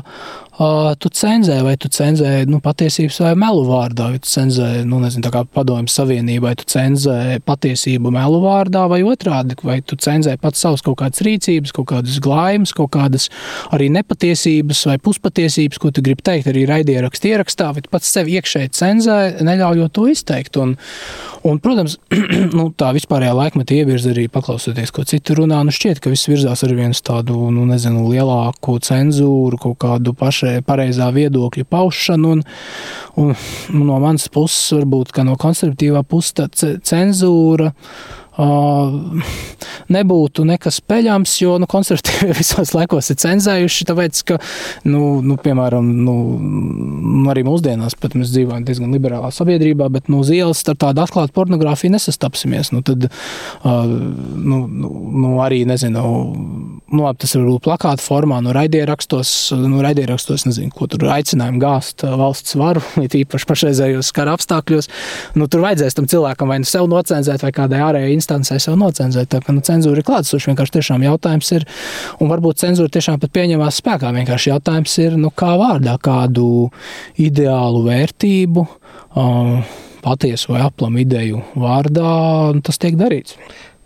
tu 0.97 1.09
cenzē, 1.13 1.59
vai 1.61 1.75
tu 1.77 1.89
cenzē 1.93 2.47
nu, 2.49 2.57
patiesības 2.63 3.19
vai 3.21 3.33
melu 3.37 3.61
vārdā, 3.67 4.09
vai 4.09 4.21
tu 4.21 4.29
cenzē, 4.29 4.81
nu, 4.89 4.97
nezinu, 5.03 5.21
tā 5.27 5.31
kā 5.33 5.43
padomju 5.45 5.91
savienība, 5.91 6.49
vai 6.49 6.55
tu 6.57 6.65
cenzē 6.65 7.37
patiesību 7.45 8.09
melu 8.13 8.39
vārdā, 8.41 8.87
vai 8.89 9.03
otrādi, 9.05 9.57
vai 9.61 9.81
tu 9.85 9.95
cenzē 10.01 10.33
pats 10.41 10.63
savus 10.65 10.81
kaut 10.81 10.97
kādas 11.03 11.21
rīcības, 11.21 11.73
kaut 11.77 11.89
kādas 11.91 12.17
glājumus, 12.23 12.73
kaut 12.73 12.89
kādas 12.95 13.29
arī 13.75 13.91
nepatiesības 13.99 14.81
vai 14.89 14.97
puspatiesības, 14.97 15.77
ko 15.77 15.91
tu 15.93 16.01
gribi 16.01 16.25
teikt 16.25 16.49
arī 16.49 16.65
raidierakstu 16.69 17.29
ierakstā, 17.35 17.69
tu 17.77 17.93
pats 17.93 18.09
sevi 18.09 18.39
iekšēji 18.39 18.73
cenzē, 18.73 19.19
neļaujot 19.45 19.93
to 19.93 20.07
izteikt. 20.09 20.57
Un, 20.57 20.73
un 21.45 21.61
protams, 21.61 21.99
nu, 22.57 22.71
tā 22.73 22.89
vispārējā 22.97 23.37
laikmeta 23.37 23.77
ievirza 23.77 24.09
arī 24.15 24.25
paklausoties, 24.33 24.89
ko 24.95 25.05
citi 25.05 25.37
runā, 25.37 25.61
nu 25.61 25.75
šķiet, 25.75 26.01
ka 26.01 26.09
viss 26.09 26.31
virzās 26.31 26.65
ar 26.65 26.73
vienu 26.73 26.97
tādu, 26.97 27.51
nu, 27.53 27.69
nezinu, 27.69 28.07
lielāku 28.09 28.79
cenzūru, 28.81 29.61
kaut 29.61 29.77
kādu 29.85 30.17
pašu 30.17 30.46
pareizā 30.67 31.09
viedokļa 31.15 31.65
paušanu. 31.69 32.35
Un, 32.37 32.43
un, 33.23 33.33
un 33.73 33.87
no 33.87 33.97
manas 34.03 34.27
puses, 34.33 34.71
varbūt 34.77 35.15
no 35.27 35.37
konservatīvā 35.39 36.03
puses, 36.07 36.65
cenzūra 36.87 37.71
nebūtu 38.37 40.45
nekas 40.47 40.79
peļams, 40.85 41.33
jo 41.41 41.57
nu, 41.61 41.67
konservatīvi 41.69 42.35
visos 42.41 42.73
laikos 42.75 43.11
ir 43.11 43.19
cenzējuši. 43.23 43.87
Tāpēc, 43.89 44.21
ka, 44.27 44.39
nu, 44.89 45.19
nu, 45.25 45.37
piemēram, 45.41 45.87
nu, 46.05 46.15
arī 47.31 47.45
mūsdienās, 47.47 47.97
pat 47.99 48.17
mēs 48.17 48.33
dzīvojam 48.33 48.65
diezgan 48.67 48.93
liberālā 48.93 49.31
sabiedrībā, 49.33 49.89
bet 49.93 50.11
nu, 50.11 50.21
uz 50.23 50.31
ielas 50.33 50.63
ar 50.67 50.77
tādu 50.79 51.03
atklātu 51.05 51.35
pornogrāfiju 51.37 51.95
nesastapsimies. 51.95 52.71
Nu, 52.75 52.83
tad, 52.85 53.09
nu, 53.63 54.61
nu, 54.67 54.91
nu, 55.23 55.33
arī, 55.43 55.63
nezinu, 55.69 56.03
nu, 56.93 57.07
tas 57.17 57.35
var 57.37 57.47
būt 57.47 57.65
plakāta 57.67 58.03
formā, 58.03 58.41
no 58.41 58.51
nu, 58.51 58.55
raidierakstos, 58.57 59.33
nu, 59.63 59.81
raidierakstos, 59.85 60.45
nezinu, 60.49 60.73
ko 60.75 60.89
tur 60.91 61.07
aicinājumu 61.15 61.63
gāzt 61.63 62.05
valsts 62.05 62.57
varu, 62.59 62.83
it 63.05 63.17
īpaši 63.17 63.49
pašreizējos 63.49 64.13
kara 64.15 64.35
apstākļos. 64.37 64.91
Nu, 65.39 65.49
tur 65.51 65.65
vajadzēs 65.65 65.97
tam 65.97 66.09
cilvēkam 66.11 66.51
vai 66.51 66.61
nu 66.61 66.69
sev 66.69 66.89
nocenzēt 66.91 67.45
vai 67.45 67.53
kādai 67.55 67.81
ārējai 67.87 68.17
instancē 68.27 68.59
sev 68.59 68.75
nocenzēt. 68.79 69.29
Tā 69.31 69.41
kā 69.43 69.55
nu, 69.55 69.63
cenzūra 69.63 70.01
ir 70.01 70.07
klātsoša. 70.07 70.51
Vienkārši 70.51 70.75
tiešām 70.77 71.05
jautājums 71.07 71.51
ir, 71.55 71.65
un 72.19 72.31
varbūt 72.31 72.59
cenzūra 72.59 72.91
tiešām 72.91 73.21
pat 73.21 73.31
pieņemās 73.31 73.79
spēkā. 73.81 74.11
Vienkārši 74.19 74.51
jautājums 74.51 74.97
ir, 74.99 75.17
nu, 75.17 75.31
kā 75.31 75.55
vārdā 75.59 75.97
kādu 76.03 76.69
ideālu 77.15 77.85
vērtību. 77.87 78.67
Um, 79.17 79.63
patiesu 80.03 80.53
vai 80.53 80.61
aplamu 80.67 81.01
ideju 81.01 81.41
vārdā 81.57 82.11
tas 82.63 82.77
tiek 82.79 82.95
darīts. 82.99 83.35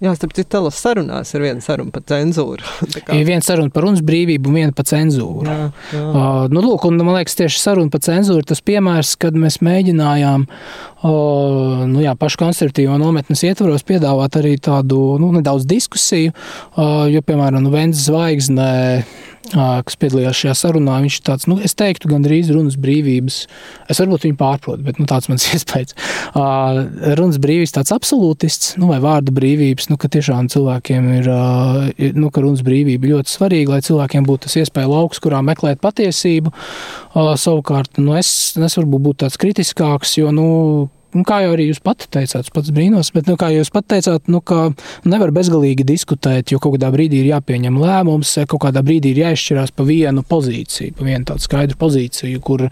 Jā, 0.01 0.15
starp 0.17 0.31
citu, 0.33 0.49
telos 0.55 0.79
sarunās 0.81 1.29
ir 1.35 1.43
viena 1.43 1.61
saruna 1.61 1.93
par 1.93 2.01
cenzūru. 2.09 2.65
ir 3.19 3.25
viena 3.27 3.45
saruna 3.45 3.69
par 3.69 3.85
runas 3.85 4.01
brīvību 4.05 4.49
un 4.49 4.57
viena 4.57 4.73
par 4.73 4.87
cenzūru. 4.89 5.45
Jā, 5.45 5.67
jā. 5.93 6.05
Uh, 6.07 6.45
nu, 6.49 6.63
lūk, 6.65 6.87
un 6.89 6.97
man 6.97 7.19
liekas, 7.19 7.37
tieši 7.37 7.61
saruna 7.61 7.93
par 7.93 8.01
cenzūru 8.07 8.41
tas 8.49 8.63
piemērs, 8.65 9.13
kad 9.21 9.37
mēs 9.37 9.59
mēģinājām 9.61 10.47
uh, 10.49 11.83
nu, 11.85 12.01
jā, 12.01 12.15
pašu 12.17 12.41
konservatīvo 12.41 12.97
nometnes 12.97 13.45
ietvaros 13.45 13.85
piedāvāt 13.85 14.39
arī 14.41 14.55
tādu 14.57 15.19
nu, 15.21 15.29
nedaudz 15.37 15.69
diskusiju, 15.69 16.33
uh, 16.33 17.05
jo, 17.11 17.21
piemēram, 17.21 17.61
nu, 17.61 17.69
Venzes 17.75 18.09
zvaigznē 18.09 18.71
kas 19.51 19.97
piedalījās 19.99 20.38
šajā 20.38 20.54
sarunā, 20.58 20.99
viņš 21.04 21.17
ir 21.17 21.23
tāds, 21.27 21.47
nu, 21.49 21.58
es 21.63 21.73
teiktu, 21.77 22.10
gandrīz 22.12 22.51
runas 22.54 22.77
brīvības. 22.82 23.39
Es 23.91 23.99
varbūt 24.01 24.27
viņu 24.27 24.38
pārprotu, 24.39 24.86
bet 24.86 25.01
nu, 25.01 25.08
tāds 25.10 25.27
mans 25.32 25.47
iespējas. 25.56 25.95
Runas 27.19 27.41
brīvības 27.41 27.75
tāds 27.77 27.95
absolūtists, 27.95 28.75
nu, 28.82 28.91
vai 28.91 29.01
vārda 29.04 29.34
brīvības, 29.36 29.89
nu, 29.91 29.99
ka 30.01 30.12
tiešām 30.13 30.51
cilvēkiem 30.54 31.10
ir, 31.17 31.32
nu, 32.15 32.32
ka 32.32 32.45
runas 32.45 32.63
brīvība 32.67 33.15
ļoti 33.15 33.34
svarīga, 33.34 33.75
lai 33.75 33.84
cilvēkiem 33.88 34.30
būtu 34.30 34.47
tas 34.47 34.58
iespēja 34.62 34.91
lauks, 34.91 35.21
kurā 35.23 35.41
meklēt 35.45 35.82
patiesību. 35.84 36.54
Savukārt, 37.12 37.99
nu, 37.99 38.15
es, 38.19 38.32
es 38.56 38.80
varbūt 38.80 39.08
būtu 39.10 39.23
tāds 39.25 39.39
kritiskāks, 39.41 40.19
jo, 40.21 40.32
nu, 40.36 40.49
nu, 41.17 41.24
kā 41.28 41.41
jau 41.45 41.54
arī 41.56 41.67
jūs 41.69 41.82
pati 41.84 42.10
teicāt, 42.12 42.50
pats 42.54 42.74
brīnos, 42.76 43.12
bet, 43.15 43.30
nu, 43.30 43.38
kā 43.39 43.52
jūs 43.54 43.71
pat 43.74 43.88
teicāt, 43.93 44.30
nu, 44.32 44.41
ka 44.45 44.69
nevar 45.08 45.34
bezgalīgi 45.36 45.86
diskutēt, 45.88 46.54
jo 46.54 46.62
kaut 46.62 46.78
kādā 46.78 46.91
brīdī 46.93 47.21
ir 47.21 47.32
jāpieņem 47.34 47.80
lēmums, 47.82 48.38
kaut 48.52 48.65
kādā 48.67 48.84
brīdī 48.86 49.15
ir 49.15 49.26
jāizšķirās 49.26 49.76
pa 49.76 49.88
vienu 49.88 50.23
pozīciju, 50.27 50.96
pa 50.98 51.10
vienu 51.10 51.27
tādu 51.31 51.48
skaidru 51.48 51.79
pozīciju, 51.81 52.44
kur 52.46 52.67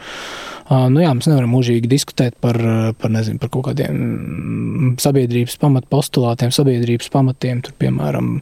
Nu, 0.70 1.01
jā, 1.01 1.09
mēs 1.17 1.26
nevaram 1.26 1.49
mūžīgi 1.55 1.89
diskutēt 1.89 2.36
par, 2.43 2.59
par, 3.01 3.13
nezinu, 3.13 3.39
par 3.41 3.49
kaut 3.53 3.72
kādiem 3.72 4.93
sabiedrības 5.01 5.57
pamatpostulātiem, 5.61 6.53
sabiedrības 6.53 7.09
pamatiem. 7.13 7.63
Tur, 7.65 7.74
piemēram, 7.82 8.36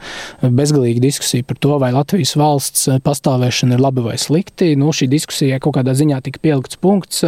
bezgalīga 0.43 1.05
diskusija 1.05 1.47
par 1.47 1.61
to, 1.63 1.77
vai 1.79 1.93
Latvijas 1.95 2.35
valsts 2.39 2.89
pastāvēšana 3.05 3.77
ir 3.77 3.85
labi 3.85 4.03
vai 4.09 4.17
slikti. 4.19 4.73
Nu, 4.79 4.91
šī 4.91 5.07
diskusija 5.13 5.61
kaut 5.63 5.79
kādā 5.79 5.95
ziņā 5.95 6.19
tika 6.25 6.43
pielikts 6.43 6.79
punkts, 6.83 7.23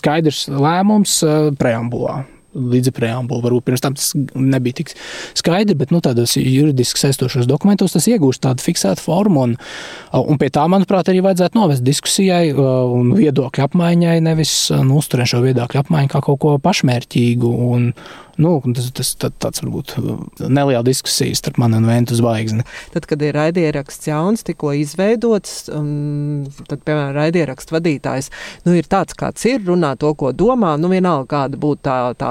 skaidrs 0.00 0.46
lēmums 0.56 1.20
preambulā 1.60 2.22
līdz 2.58 2.92
preambulu. 2.96 3.42
Varbūt 3.46 3.66
pirms 3.68 3.84
tam 3.84 3.96
tas 3.98 4.12
nebija 4.34 4.80
tik 4.80 4.94
skaidri, 5.38 5.76
bet 5.78 5.94
nu, 5.94 6.02
tādos 6.04 6.36
juridiski 6.38 7.02
saistošos 7.02 7.48
dokumentos 7.50 7.96
tas 7.96 8.08
iegūst 8.10 8.44
tādu 8.44 8.64
fiksētu 8.64 9.04
formu. 9.04 9.46
Un, 9.48 9.56
un 10.18 10.40
pie 10.40 10.50
tā, 10.54 10.66
manuprāt, 10.70 11.10
arī 11.10 11.22
vajadzētu 11.24 11.58
novest 11.58 11.86
diskusijai 11.86 12.52
un 12.54 13.14
viedokļu 13.18 13.66
apmaiņai, 13.68 14.18
nevis 14.24 14.54
nu, 14.76 14.98
uzturēt 15.02 15.34
šo 15.34 15.44
viedokļu 15.46 15.84
apmaiņu 15.84 16.14
kā 16.14 16.24
kaut 16.24 16.42
ko 16.44 16.56
pašmērķīgu. 16.62 17.52
Un, 17.68 17.92
Nu, 18.38 18.60
tas 18.70 18.86
tas 18.94 19.08
tā, 19.18 19.32
tāds 19.34 19.64
varbūt 19.64 19.96
neliela 20.46 20.84
diskusija 20.86 21.34
starp 21.34 21.56
mani 21.58 21.80
un 21.80 21.88
Ventu 21.88 22.14
zvaigzni. 22.14 22.62
Tad, 22.94 23.08
kad 23.10 23.22
ir 23.26 23.34
raidieraksts 23.34 24.06
jauns, 24.06 24.44
tikko 24.46 24.70
izveidots, 24.78 25.64
um, 25.74 26.44
tad, 26.70 26.84
piemēram, 26.86 27.16
raidierakstu 27.16 27.74
vadītājs 27.74 28.30
nu, 28.62 28.76
ir 28.78 28.86
tāds, 28.86 29.16
kāds 29.18 29.42
ir, 29.50 29.64
runā 29.66 29.96
to, 29.98 30.12
ko 30.18 30.30
domā. 30.30 30.76
Nu, 30.78 30.90
vienalga, 30.92 31.26
kāda 31.32 31.58
būtu 31.58 31.82
tā, 31.88 31.96
tā, 32.20 32.30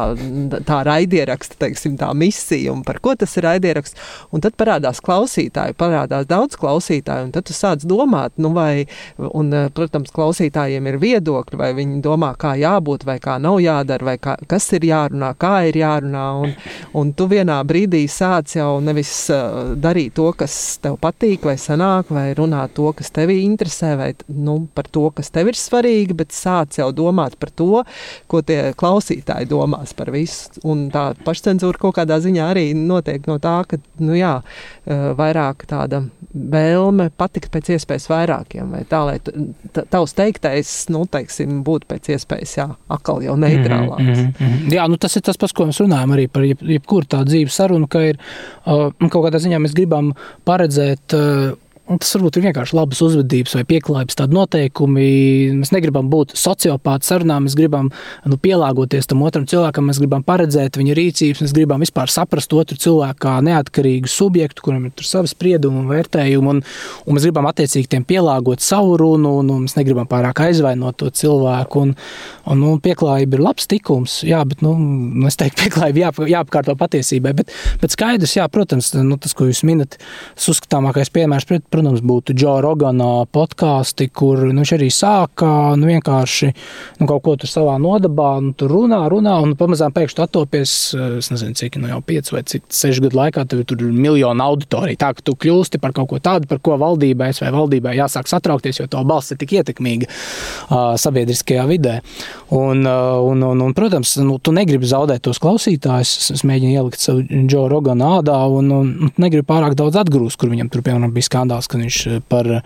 tā 0.70 0.78
raidieraksta, 0.88 1.60
teiksim, 1.66 1.97
tā 1.99 2.14
misija 2.16 2.72
un 2.72 2.86
par 2.88 3.01
ko 3.03 3.18
tas 3.20 3.36
ir 3.36 3.47
raidieraksts. 3.49 3.99
Un 4.32 4.45
tad 4.45 4.55
parādās 4.55 5.03
klausītāji, 5.03 5.76
parādās 5.76 6.30
daudz 6.32 6.55
klausītāju, 6.62 7.28
un 7.28 7.36
tad 7.36 7.49
tu 7.51 7.58
sāc 7.58 7.84
domāt, 7.84 8.38
nu, 8.39 8.53
vai, 8.55 8.88
un, 9.20 9.51
protams, 9.76 10.16
klausītājiem 10.16 10.88
ir 10.88 11.01
viedokļi, 11.03 11.60
vai 11.60 11.74
viņi 11.76 11.99
domā, 12.08 12.32
kā 12.39 12.55
jābūt, 12.64 13.03
vai 13.12 13.20
kā 13.24 13.36
nav 13.43 13.60
jādara, 13.60 14.12
vai 14.14 14.18
kā, 14.24 14.39
kas 14.47 14.72
ir 14.80 14.88
jārunā, 14.88 15.36
kā 15.36 15.58
ir 15.68 15.84
jārunā 15.84 15.96
jārunā. 15.97 16.25
Un, 16.41 16.53
un 16.97 17.13
tu 17.17 17.27
vienā 17.29 17.57
brīdī 17.67 18.05
sāc 18.09 18.55
jau 18.57 18.79
nevis 18.83 19.29
uh, 19.33 19.73
darīt 19.75 20.15
to, 20.17 20.29
kas 20.37 20.77
tev 20.81 20.97
patīk, 21.01 21.45
vai 21.45 21.57
sanāk, 21.57 22.11
vai 22.13 22.33
runāt 22.37 22.75
to, 22.77 22.91
kas 22.93 23.11
tevi 23.11 23.41
interesē, 23.45 23.95
vai 23.97 24.11
nu, 24.27 24.67
par 24.73 24.87
to, 24.91 25.09
kas 25.15 25.31
tev 25.33 25.51
ir 25.51 25.57
svarīgi, 25.57 26.15
bet 26.17 26.35
sāc 26.35 26.77
jau 26.79 26.91
domāt 26.95 27.37
par 27.39 27.51
to, 27.51 27.83
ko 28.27 28.41
tie 28.41 28.73
klausītāji 28.77 29.49
domās 29.49 29.93
par 29.97 30.11
visu. 30.13 30.61
Un 30.67 30.87
tā 30.93 31.11
pašcensūra 31.25 31.81
kaut 31.81 31.97
kādā 31.99 32.19
ziņā 32.23 32.51
arī 32.53 32.69
notiek 32.77 33.27
no 33.27 33.39
tā, 33.41 33.59
ka 33.67 33.81
nu, 33.99 34.15
jā, 34.17 34.37
uh, 34.41 35.09
vairāk 35.17 35.67
tāda 35.69 36.05
vēlme 36.37 37.09
patikt 37.17 37.51
pēc 37.53 37.71
iespējas 37.75 38.07
vairākiem, 38.11 38.73
vai 38.73 38.83
tā, 38.89 39.01
lai 39.07 39.17
tavs 39.77 40.13
teiktais, 40.17 40.71
nu, 40.93 41.05
teiksim, 41.09 41.61
būtu 41.65 41.89
pēc 41.89 42.11
iespējas, 42.13 42.55
jā, 42.59 42.67
atkal 42.93 43.23
jau 43.25 43.37
neitrālāks. 43.39 44.03
Mm 44.03 44.13
-hmm, 44.13 44.33
mm 44.39 44.53
-hmm. 44.53 44.73
Jā, 44.75 44.87
nu 44.89 44.97
tas 44.97 45.15
ir 45.15 45.21
tas, 45.21 45.37
par 45.37 45.49
ko 45.55 45.65
mēs 45.65 45.79
runājam 45.81 45.86
arī 45.95 46.27
par 46.31 46.43
jeb, 46.47 46.61
jebkuru 46.61 47.07
tādu 47.07 47.33
dzīves 47.33 47.55
sarunu, 47.55 47.88
ka 47.88 48.03
ir 48.11 48.19
uh, 48.19 48.89
kaut 49.07 49.23
kādā 49.27 49.41
ziņā 49.43 49.61
mēs 49.63 49.75
gribam 49.77 50.13
paredzēt. 50.47 51.15
Un 51.88 52.01
tas 52.03 52.09
varbūt 52.17 52.35
ir 52.35 52.43
vienkārši 52.49 52.75
labas 52.75 52.99
uzvedības 53.05 53.53
vai 53.55 53.61
pieklājības 53.69 54.17
tādi 54.19 54.35
noteikumi. 54.35 55.03
Mēs 55.55 55.69
negribam 55.71 56.09
būt 56.11 56.33
sociopāti 56.35 57.07
sarunā, 57.07 57.38
mēs 57.39 57.55
gribam 57.55 57.88
nu, 58.27 58.35
pielāgoties 58.43 59.07
tam 59.07 59.21
otram 59.23 59.45
cilvēkam, 59.47 59.88
mēs 59.88 60.01
gribam 60.01 60.25
paredzēt 60.27 60.75
viņa 60.75 60.97
rīcības, 60.97 61.43
mēs 61.45 61.53
gribam 61.55 61.85
vispār 61.85 62.11
saprast 62.11 62.51
otru 62.51 62.75
cilvēku 62.83 63.21
kā 63.23 63.38
neatkarīgu 63.47 64.11
subjektu, 64.11 64.65
kuram 64.65 64.89
ir 64.89 65.05
savi 65.07 65.31
spriedumi 65.31 65.79
un 65.79 65.88
vērtējumi, 65.93 66.51
un, 66.51 66.59
un 67.05 67.15
mēs 67.15 67.29
gribam 67.29 67.47
attiecīgi 67.47 67.88
tiem 67.95 68.03
pielāgot 68.09 68.65
savu 68.65 68.99
runu, 68.99 69.38
un, 69.39 69.53
un 69.55 69.63
mēs 69.63 69.77
negribam 69.79 70.11
pārāk 70.11 70.43
aizvainot 70.43 70.99
to 70.99 71.07
cilvēku. 71.21 71.85
Un, 71.88 71.95
un, 72.51 72.61
nu, 72.65 72.73
pieklājība 72.83 73.39
ir 73.39 73.45
labs 73.47 73.71
tikums, 73.71 74.17
jā, 74.27 74.43
bet 74.49 74.65
nu, 74.65 74.75
es 75.31 75.39
teiktu, 75.39 75.63
pieklājība 75.63 76.03
jā, 76.03 76.11
jāapkārto 76.35 76.75
patiesībai. 76.83 77.31
Bet, 77.39 77.55
bet 77.79 77.95
skaidrs, 77.95 78.35
jā, 78.41 78.51
protams, 78.51 78.91
nu, 78.99 79.15
tas, 79.23 79.31
ko 79.38 79.47
jūs 79.47 79.63
minat, 79.67 79.95
tas 80.35 80.51
uzskatāmākais 80.51 81.15
piemērs 81.15 81.47
pret 81.47 81.63
protams, 81.78 82.01
būtu 82.01 82.34
Džo 82.38 82.57
Rogana 82.65 83.11
podkāsti, 83.30 84.09
kur 84.09 84.47
nu, 84.49 84.63
viņš 84.63 84.73
arī 84.78 84.89
sāka 84.93 85.51
nu, 85.78 85.89
vienkārši 85.91 86.49
nu, 86.99 87.07
kaut 87.09 87.23
ko 87.25 87.36
tur 87.39 87.51
savā 87.51 87.78
nodabā, 87.82 88.32
nu, 88.43 88.53
tur 88.57 88.73
runā, 88.73 89.03
runā, 89.11 89.38
un 89.45 89.53
pamazām 89.59 89.93
pēkšņi 89.95 90.23
attopies, 90.25 90.73
es 91.19 91.30
nezinu, 91.34 91.57
cik 91.57 91.78
nu, 91.82 91.91
jau 91.91 92.01
5 92.09 92.34
vai 92.34 92.43
cik 92.49 92.65
6 92.73 93.03
gadu 93.05 93.21
laikā 93.21 93.45
tev 93.49 93.63
tur 93.69 93.84
ir 93.86 93.93
miljonu 93.93 94.45
auditoriju. 94.47 94.99
Tā 94.99 95.13
ka 95.17 95.25
tu 95.25 95.36
kļūsti 95.38 95.82
par 95.84 95.93
kaut 95.95 96.09
ko 96.11 96.21
tādu, 96.23 96.49
par 96.49 96.61
ko 96.63 96.78
valdībai 96.82 97.30
vai 97.38 97.53
valdībai 97.53 97.95
jāsāk 97.99 98.30
satraukties, 98.30 98.82
jo 98.82 98.88
to 98.91 99.03
balss 99.07 99.34
ir 99.34 99.39
tik 99.41 99.57
ietekmīga 99.59 100.09
uh, 100.09 100.95
sabiedriskajā 100.99 101.67
vidē. 101.69 101.99
Un, 102.55 102.84
uh, 102.88 103.19
un, 103.28 103.43
un, 103.43 103.63
un, 103.67 103.75
protams, 103.78 104.15
nu, 104.23 104.38
tu 104.41 104.53
negribi 104.55 104.89
zaudēt 104.89 105.25
tos 105.28 105.41
klausītājus. 105.43 106.15
Es 106.38 106.45
mēģinu 106.47 106.78
ielikt 106.80 107.03
savu 107.03 107.25
Džo 107.28 107.67
Rogana 107.71 108.17
ādā 108.19 108.39
un, 108.51 108.71
un, 108.73 108.93
un 109.07 109.13
negribu 109.21 109.47
pārāk 109.51 109.78
daudz 109.78 109.99
atgrūst, 110.01 110.39
kur 110.39 110.51
viņam 110.53 110.71
tur, 110.73 110.84
piemēram, 110.86 111.13
bija 111.15 111.30
skandāls 111.30 111.66
skandāls, 111.68 111.72
kad 111.72 111.82
viņš 111.82 111.97
eh, 112.07 112.22
par, 112.28 112.63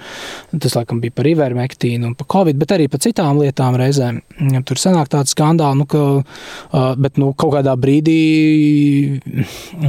tas 0.59 0.75
laikam 0.75 1.01
bija 1.01 1.11
par 1.11 1.25
ivermektīnu 1.25 2.07
un 2.07 2.15
par 2.15 2.27
covid, 2.27 2.57
bet 2.57 2.71
arī 2.71 2.89
par 2.89 2.99
citām 2.99 3.39
lietām 3.39 3.75
reizēm. 3.75 4.21
Tur 4.65 4.77
sanāk 4.77 5.09
tāds 5.09 5.33
skandāls, 5.33 5.77
nu, 5.77 5.85
ka, 5.85 6.23
eh, 6.73 6.95
bet 6.97 7.17
nu, 7.17 7.33
kaut 7.33 7.53
kādā 7.55 7.75
brīdī 7.75 9.21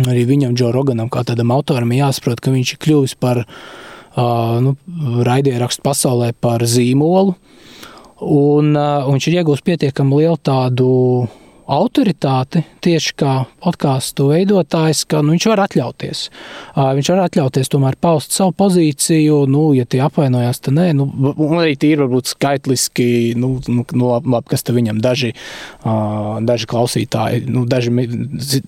arī 0.06 0.26
viņam, 0.26 0.54
Džo 0.54 0.72
Roganam, 0.72 1.10
kā 1.10 1.24
tādam 1.24 1.52
autoram, 1.52 1.90
jāsaprot, 1.92 2.40
ka 2.40 2.50
viņš 2.50 2.74
ir 2.74 2.78
kļuvis 2.78 3.16
par 3.18 3.44
eh, 3.44 4.60
nu, 4.60 4.76
raidierakstu 5.22 5.82
pasaulē 5.82 6.32
par 6.40 6.60
zīmolu. 6.60 7.36
Un, 8.22 8.76
un 8.76 9.16
viņš 9.16 9.24
ir 9.26 9.40
iegūst 9.40 9.64
pietiekami 9.66 10.20
lielu 10.20 10.38
tādu 10.38 11.26
autoritāti 11.72 12.62
tieši 12.84 13.14
kā 13.18 13.32
podkāstu 13.62 14.28
veidotājs, 14.30 15.04
ka 15.08 15.22
nu, 15.24 15.34
viņš 15.34 15.46
var 15.52 15.62
atļauties. 15.64 16.22
Viņš 16.76 17.10
var 17.14 17.22
atļauties 17.24 17.72
tomēr 17.72 17.96
paust 18.02 18.36
savu 18.36 18.54
pozīciju, 18.58 19.42
nu, 19.50 19.64
ja 19.76 19.86
tie 19.88 20.02
apvainojās, 20.04 20.62
tad 20.64 20.76
nē, 20.76 20.90
nu, 20.98 21.08
un 21.32 21.56
arī 21.60 21.74
tīri 21.80 22.02
varbūt 22.04 22.34
skaitliski, 22.34 23.08
nu, 23.40 23.54
nu, 23.72 23.86
nu 23.88 24.12
labi, 24.12 24.42
kas 24.52 24.66
te 24.66 24.76
viņam 24.76 25.00
daži, 25.04 25.32
daži 26.52 26.70
klausītāji, 26.70 27.46
nu, 27.52 27.64
daži 27.70 27.92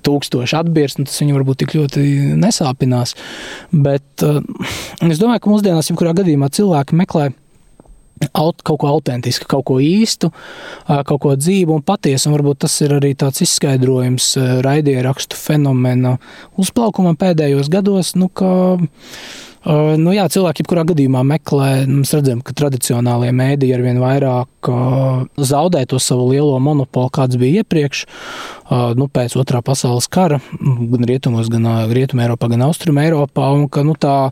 tūkstoši 0.05 0.59
atbirs, 0.63 0.99
nu, 0.99 1.09
tas 1.11 1.21
viņam 1.23 1.41
varbūt 1.41 1.65
tik 1.65 1.79
ļoti 1.79 2.05
nesāpinās. 2.41 3.17
Bet 3.73 4.25
es 4.25 5.21
domāju, 5.21 5.45
ka 5.45 5.55
mūsdienās, 5.55 5.93
jebkurā 5.93 6.17
gadījumā 6.17 6.53
cilvēki 6.55 7.03
meklē 7.05 7.33
Aut, 8.39 8.63
kaut 8.63 8.79
ko 8.81 8.89
autentisku, 8.93 9.47
kaut 9.51 9.65
ko 9.69 9.79
īstu, 9.83 10.31
kaut 10.87 11.21
ko 11.21 11.33
dzīvu 11.37 11.75
un 11.75 11.83
patiesu. 11.87 12.29
Un 12.29 12.37
varbūt 12.37 12.63
tas 12.65 12.77
ir 12.87 12.95
arī 12.97 13.13
tāds 13.19 13.43
izskaidrojums 13.45 14.29
raidierakstu 14.65 15.39
fenomena 15.39 16.15
uzplaukumam 16.61 17.19
pēdējos 17.21 17.71
gados, 17.73 18.15
nu, 18.19 18.31
ka 18.31 18.53
nu, 19.99 20.15
jā, 20.15 20.29
cilvēki 20.31 20.63
jebkurā 20.63 20.85
gadījumā 20.93 21.25
meklē, 21.35 21.71
mēs 21.91 22.15
redzam, 22.17 22.43
ka 22.45 22.55
tradicionālie 22.57 23.33
mēdīji 23.35 23.77
ar 23.77 23.85
vien 23.85 24.01
vairāk 24.03 24.51
zaudē 25.37 25.85
to 25.89 25.99
savu 25.99 26.31
lielo 26.31 26.57
monopolu, 26.63 27.11
kāds 27.13 27.37
bija 27.41 27.63
iepriekš, 27.63 28.05
nu, 28.97 29.07
pēc 29.13 29.35
otrā 29.37 29.61
pasaules 29.65 30.07
kara, 30.09 30.39
gan 30.93 31.05
rietumos, 31.09 31.51
gan 31.53 31.67
rietumē 31.93 32.25
Eiropā, 32.25 32.49
gan 32.53 32.65
austrum 32.65 32.99
Eiropā, 33.03 33.51
un 33.57 33.67
ka 33.69 33.85
nu, 33.85 33.97
tā 34.01 34.31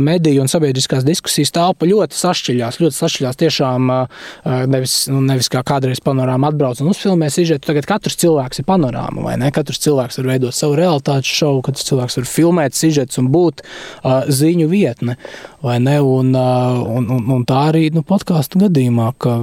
mediju 0.00 0.44
un 0.44 0.50
sabiedriskās 0.50 1.04
diskusijas 1.06 1.52
telpa 1.54 1.88
ļoti 1.88 2.16
sašķiļās, 2.16 2.80
ļoti 2.80 2.96
sašķiļās 2.96 3.40
tiešām 3.42 3.92
nevis, 4.72 4.96
nu, 5.12 5.20
nevis 5.28 5.50
kā 5.52 5.62
kādreiz 5.66 6.00
panorāma 6.04 6.50
atbrauc 6.50 6.80
un 6.80 6.92
uzfilmē 6.94 7.28
sižetu, 7.32 7.66
tagad 7.68 7.88
katrs 7.90 8.16
cilvēks 8.22 8.62
ir 8.62 8.68
panorāma, 8.68 9.26
vai 9.28 9.36
ne? 9.40 9.52
Katrs 9.54 9.82
cilvēks 9.84 10.20
var 10.22 10.32
veidot 10.32 10.56
savu 10.56 10.78
realitātes 10.80 11.28
šovu, 11.28 11.64
katrs 11.68 11.88
cilvēks 11.90 12.20
var 12.20 12.30
filmēt 12.30 12.78
sižetus 12.78 13.20
un 13.20 13.28
būt 13.34 13.64
ziņu 14.40 14.70
vietne. 14.70 15.18
Un, 15.60 15.86
un, 15.86 17.10
un, 17.12 17.24
un 17.34 17.42
tā 17.44 17.66
arī 17.68 17.90
nu, 17.92 18.00
podkāstu 18.06 18.62
gadījumā, 18.64 19.10
ka, 19.20 19.36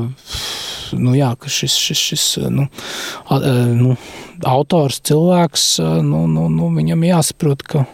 nu, 0.97 1.13
jā, 1.17 1.33
ka 1.39 1.51
šis, 1.51 1.75
šis, 1.75 2.03
šis 2.11 2.25
nu, 2.53 2.67
nu, 3.77 3.95
autors, 4.47 5.01
cilvēks, 5.07 5.69
nu, 6.05 6.25
nu, 6.31 6.47
nu, 6.53 6.71
viņam 6.75 7.05
jāsaprot, 7.07 7.63
ka 7.67 7.85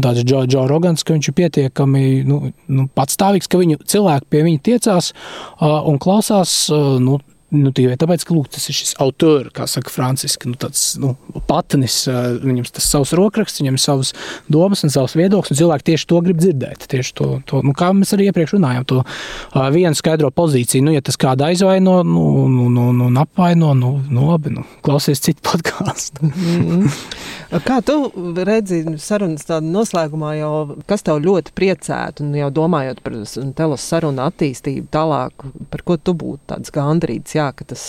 tāds 0.00 0.24
Džo, 0.24 0.44
Džo 0.48 0.66
Rogans, 0.70 1.04
ka 1.04 1.16
viņš 1.16 1.28
ir 1.28 1.36
pietiekami 1.36 2.04
nu, 2.28 2.38
nu, 2.72 2.86
patstāvīgs, 2.96 3.50
ka 3.50 3.60
viņu 3.60 3.80
cilvēki 3.90 4.30
pie 4.32 4.44
viņa 4.46 4.62
tiecās 4.70 5.10
uh, 5.12 5.80
un 5.90 6.00
klausās 6.00 6.54
nu, 7.02 7.18
Nu, 7.50 7.72
tīvē, 7.74 7.96
tāpēc, 7.98 8.22
ka 8.26 8.34
lūk, 8.36 8.46
tas 8.54 8.68
ir 8.70 8.76
šis 8.78 8.92
autors, 9.02 9.50
kā 9.56 9.64
saka 9.66 9.90
Franciska, 9.90 10.46
nu, 10.46 10.54
tāds 10.60 10.92
nu, 11.02 11.16
patnis, 11.48 12.04
viņam 12.06 12.68
tas 12.70 12.86
savs 12.86 13.10
rokraksts, 13.18 13.58
viņam 13.58 13.78
savas 13.80 14.12
domas 14.46 14.84
un 14.86 14.92
savs 14.94 15.16
viedoklis, 15.18 15.50
un 15.50 15.58
cilvēki 15.58 15.88
tieši 15.90 16.08
to 16.12 16.20
grib 16.26 16.38
dzirdēt. 16.38 16.86
Tieši 16.92 17.16
to, 17.18 17.30
to 17.50 17.62
nu, 17.66 17.74
kā 17.74 17.90
mēs 17.96 18.14
arī 18.14 18.28
iepriekš 18.30 18.54
runājām, 18.54 18.86
to 18.86 19.00
uh, 19.02 19.66
vienu 19.74 19.98
skaidro 19.98 20.30
pozīciju. 20.30 20.84
Nu, 20.86 20.94
ja 20.94 21.02
tas 21.02 21.18
kādu 21.20 21.48
aizvaino, 21.48 22.00
nu, 22.06 22.46
nu, 22.52 22.68
nu, 22.70 23.10
nu 23.10 23.10
apvaino, 23.24 23.72
nu, 23.74 23.96
nu 24.06 24.30
labi, 24.30 24.54
nu, 24.54 24.62
klausies 24.86 25.22
citu 25.26 25.42
podkāstu. 25.50 26.30
mm 26.30 26.32
-hmm. 26.70 27.04
Kā 27.50 27.80
tu 27.82 28.12
redzi 28.46 28.84
sarunas 29.02 29.42
tādā 29.42 29.66
noslēgumā, 29.66 30.36
jau, 30.38 30.76
kas 30.86 31.02
tev 31.02 31.18
ļoti 31.24 31.50
priecētu, 31.50 32.22
un 32.22 32.34
jau 32.38 32.50
domājot 32.50 33.00
par 33.02 33.16
telos 33.58 33.82
sarunu 33.82 34.22
attīstību 34.22 34.86
tālāk, 34.94 35.32
par 35.70 35.82
ko 35.82 35.96
tu 35.96 36.14
būtu 36.14 36.38
tāds 36.46 36.70
gandrīts? 36.70 37.34
Jā, 37.40 37.50
ka 37.56 37.66
tas, 37.72 37.84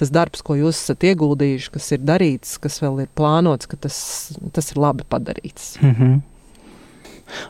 tas 0.00 0.12
darbs, 0.14 0.44
ko 0.46 0.56
jūs 0.58 0.84
esat 0.84 1.08
ieguldījuši, 1.10 1.70
kas 1.76 1.92
ir 1.96 2.02
darīts, 2.06 2.56
kas 2.62 2.80
vēl 2.84 3.04
ir 3.04 3.14
plānots, 3.18 3.70
ka 3.70 3.80
tas, 3.88 4.00
tas 4.56 4.72
ir 4.72 4.82
labi 4.82 5.06
padarīts. 5.10 5.72
Mm 5.80 5.94
-hmm. 5.94 6.18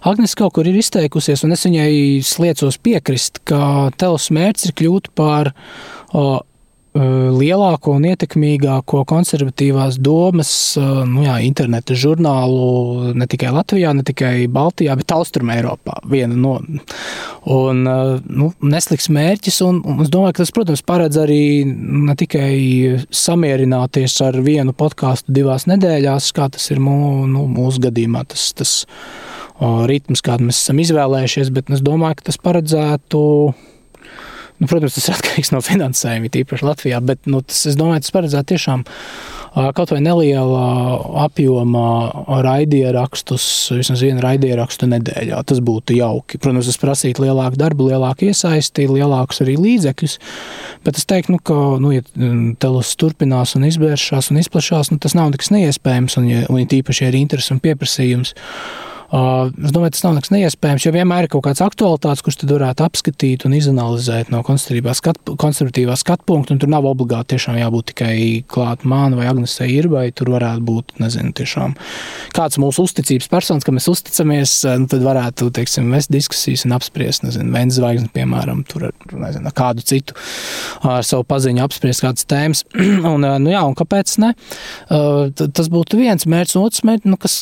Agnēs 0.05 0.37
kaut 0.37 0.55
kur 0.57 0.69
ir 0.69 0.77
izteikusies, 0.77 1.45
un 1.45 1.55
es 1.57 1.65
viņai 1.65 2.21
sliecos 2.27 2.79
piekrist, 2.85 3.41
ka 3.49 3.91
tevs 4.01 4.29
mērķis 4.31 4.69
ir 4.69 4.77
kļūt 4.81 5.11
par 5.17 5.53
o, 6.13 6.43
lielāko 6.95 7.95
un 7.99 8.07
ietekmīgāko 8.11 9.05
konservatīvās 9.09 10.01
domas 10.03 10.51
nu 11.07 11.23
jā, 11.23 11.37
interneta 11.47 11.95
žurnālu 11.95 13.13
ne 13.15 13.29
tikai 13.31 13.53
Latvijā, 13.55 13.93
ne 13.95 14.03
tikai 14.07 14.49
Baltijā, 14.51 14.97
bet 14.99 15.15
Austrum 15.15 15.53
Eiropā. 15.55 16.01
Viena 16.11 16.35
no 16.35 16.57
un, 17.47 17.83
nu, 17.87 18.51
nesliks 18.61 19.11
mērķis, 19.13 19.61
un, 19.67 19.81
un 19.87 20.03
es 20.05 20.11
domāju, 20.11 20.35
ka 20.35 20.43
tas, 20.43 20.55
protams, 20.57 20.85
paredz 20.87 21.21
arī 21.23 21.43
ne 21.67 22.17
tikai 22.19 22.53
samierināties 23.15 24.19
ar 24.27 24.41
vienu 24.45 24.75
podkāstu 24.77 25.35
divās 25.37 25.69
nedēļās, 25.71 26.33
kā 26.37 26.51
tas 26.53 26.71
ir 26.75 26.83
mū, 26.83 27.27
nu, 27.31 27.47
mūsu 27.51 27.87
gadījumā. 27.87 28.27
Tas, 28.31 28.51
tas, 28.59 28.75
ritms, 29.61 30.23
kādu 30.25 30.49
mēs 30.49 30.63
esam 30.63 30.81
izvēlējušies, 30.83 31.53
bet 31.55 31.71
es 31.75 31.83
domāju, 31.85 32.21
ka 32.21 32.31
tas 32.31 32.41
paredzētu. 32.41 33.21
Nu, 34.61 34.69
protams, 34.69 34.93
tas 34.93 35.09
ir 35.09 35.17
atkarīgs 35.17 35.55
no 35.55 35.63
finansējuma, 35.65 36.29
tīpaši 36.35 36.67
Latvijā, 36.67 36.99
bet 37.05 37.25
nu, 37.31 37.41
tas, 37.41 37.63
es 37.71 37.79
domāju, 37.81 38.03
tas 38.05 38.13
paredzētu 38.13 38.53
tiešām 38.53 38.83
kaut 39.75 39.91
vai 39.91 39.99
nelielā 40.05 40.67
apjomā 41.25 41.87
raidierakstus, 42.45 43.45
vismaz 43.75 44.03
vienu 44.05 44.23
raidierakstu 44.23 44.87
nedēļā. 44.91 45.41
Tas 45.49 45.63
būtu 45.65 45.97
jauki. 45.97 46.39
Protams, 46.39 46.69
tas 46.71 46.79
prasītu 46.83 47.25
lielāku 47.25 47.59
darbu, 47.59 47.89
lielāku 47.91 48.29
iesaisti, 48.29 48.87
lielākus 48.91 49.43
arī 49.43 49.57
līdzekļus, 49.59 50.19
bet 50.87 51.01
es 51.01 51.09
teiktu, 51.09 51.35
nu, 51.35 51.41
ka, 51.43 51.57
nu, 51.83 51.95
ja 51.97 52.05
telus 52.63 52.93
turpinās 53.01 53.57
un 53.59 53.67
izvēršas 53.71 54.31
un 54.31 54.43
izplašās, 54.45 54.93
nu, 54.93 55.01
tas 55.03 55.17
nav 55.19 55.33
nekas 55.33 55.51
neiespējams, 55.57 56.21
un, 56.21 56.31
ja, 56.31 56.45
un 56.53 56.63
ja 56.63 56.71
tīpaši 56.71 57.09
ir 57.09 57.19
interesi 57.25 57.57
un 57.57 57.65
pieprasījums. 57.65 58.37
Es 59.11 59.73
domāju, 59.75 59.91
tas 59.97 60.05
nav 60.05 60.13
nekas 60.15 60.31
neiespējams, 60.31 60.85
jo 60.87 60.93
vienmēr 60.95 61.27
ir 61.27 61.33
kaut 61.33 61.43
kāds 61.49 61.63
aktualitātes, 61.65 62.23
kurš 62.23 62.37
tad 62.45 62.53
varētu 62.55 62.85
apskatīt 62.87 63.47
un 63.49 63.57
izanalizēt 63.59 64.31
no 64.31 64.43
skat, 64.47 65.19
konservatīvā 65.41 65.97
skatu 65.99 66.27
punkta. 66.29 66.55
Tur 66.61 66.71
nav 66.71 66.87
obligāti 66.87 67.35
jābūt 67.39 67.91
tikai 67.91 68.15
klāt 68.51 68.85
man 68.87 69.17
vai 69.19 69.27
Agnesei 69.27 69.73
Irbai. 69.81 70.13
Tur 70.15 70.31
varētu 70.37 70.63
būt, 70.67 70.95
nezinu, 71.03 71.33
tiešām 71.35 71.75
kāds 72.37 72.61
mūsu 72.63 72.85
uzticības 72.87 73.27
personis, 73.33 73.67
ka 73.67 73.75
mēs 73.75 73.89
uzticamies, 73.91 74.55
nu, 74.79 74.87
tad 74.91 75.03
varētu, 75.03 75.51
teiksim, 75.59 75.91
vest 75.95 76.13
diskusijas 76.15 76.67
un 76.69 76.77
apspriest, 76.79 77.27
nezinu, 77.27 77.51
Vēns 77.51 77.81
zvaigzni, 77.81 78.13
piemēram, 78.15 78.63
tur 78.71 78.87
ar, 78.93 78.95
nezinu, 79.11 79.51
kādu 79.57 79.83
citu 79.87 80.15
ar 80.87 81.03
savu 81.07 81.27
paziņu 81.29 81.65
apspriest 81.65 82.05
kādas 82.05 82.29
tēmas. 82.31 82.63
un, 83.13 83.27
nu 83.27 83.53
jā, 83.53 83.65
un 83.67 83.75
kāpēc 83.79 84.15
ne? 84.23 84.33
Tas 84.87 85.71
būtu 85.73 85.99
viens 85.99 86.29
mērķis, 86.31 86.57
un 86.59 86.69
otrs 86.69 86.87
mērķis, 86.87 87.11
nu, 87.11 87.19
kas, 87.21 87.37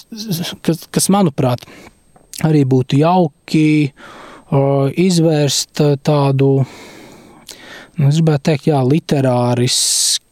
kas, 0.64 0.86
kas 0.94 1.10
manuprāt, 1.12 1.57
manuprāt, 1.58 2.44
arī 2.44 2.64
būtu 2.64 2.98
jauki 3.00 3.90
uh, 3.90 4.88
izvērst 4.94 5.82
tādu, 6.02 6.64
nu, 7.98 8.08
es 8.08 8.18
gribētu 8.20 8.44
teikt, 8.50 8.70
jā, 8.70 8.82
literāriski 8.86 10.28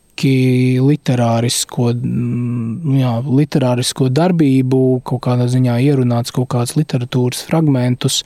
literārisko, 0.81 1.91
nu 1.93 2.97
jā, 2.97 3.18
literārisko 3.20 4.09
darbību, 4.09 5.03
kaut 5.05 5.20
kādā 5.27 5.45
ziņā 5.47 5.77
ierunāts 5.85 6.33
kaut 6.33 6.49
kāds 6.55 6.77
literatūras 6.77 7.43
fragmentus. 7.45 8.22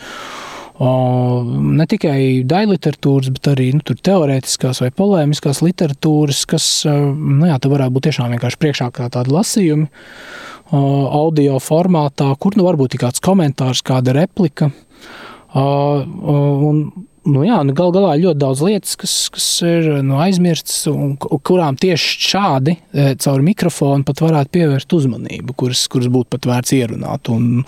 Ne 0.80 1.84
tikai 1.90 2.46
daļliteratūras, 2.48 3.32
bet 3.34 3.50
arī 3.50 3.72
nu, 3.74 3.82
teorētiskās 3.82 4.80
vai 4.80 4.92
polēmiskās 4.94 5.60
literatūras, 5.66 6.46
kas 6.46 6.68
nu, 6.86 7.50
jā, 7.50 7.58
varētu 7.58 7.96
būt 7.96 8.06
tiešām 8.06 8.30
vienkārši 8.36 8.60
priekšā 8.62 8.88
kā 8.94 9.10
tādi 9.12 9.34
lasījumi 9.34 9.90
audio 10.70 11.58
formātā, 11.62 12.30
kur 12.38 12.56
nu 12.58 12.66
varbūt 12.66 12.94
ir 12.94 13.04
kāds 13.04 13.22
komentārs, 13.24 13.82
kāda 13.86 14.14
replika. 14.16 14.70
Un, 15.50 16.82
nu 17.26 17.42
jā, 17.42 17.58
nu 17.66 17.74
gal 17.76 17.90
galā 17.94 18.14
ļoti 18.20 18.38
daudz 18.38 18.62
lietas, 18.62 18.94
kas, 19.00 19.14
kas 19.34 19.48
ir 19.66 19.88
nu, 20.06 20.20
aizmirstas, 20.22 20.84
un 20.92 21.16
kurām 21.18 21.78
tieši 21.80 22.30
šādi 22.30 22.76
caur 23.24 23.42
mikrofonu 23.46 24.06
pat 24.06 24.22
varētu 24.22 24.54
pievērst 24.56 24.94
uzmanību, 25.00 25.56
kuras, 25.58 25.84
kuras 25.90 26.10
būtu 26.12 26.30
pat 26.36 26.50
vērts 26.52 26.76
ierunāt. 26.78 27.32
Un, 27.34 27.64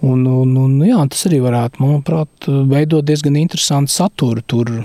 un, 0.00 0.26
un, 0.26 0.56
un 0.64 0.80
jā, 0.88 1.04
tas 1.12 1.28
arī 1.28 1.42
varētu, 1.44 1.84
manuprāt, 1.84 2.50
veidot 2.72 3.04
diezgan 3.06 3.36
interesantu 3.44 3.92
saturu 3.92 4.44
tur 4.48 4.76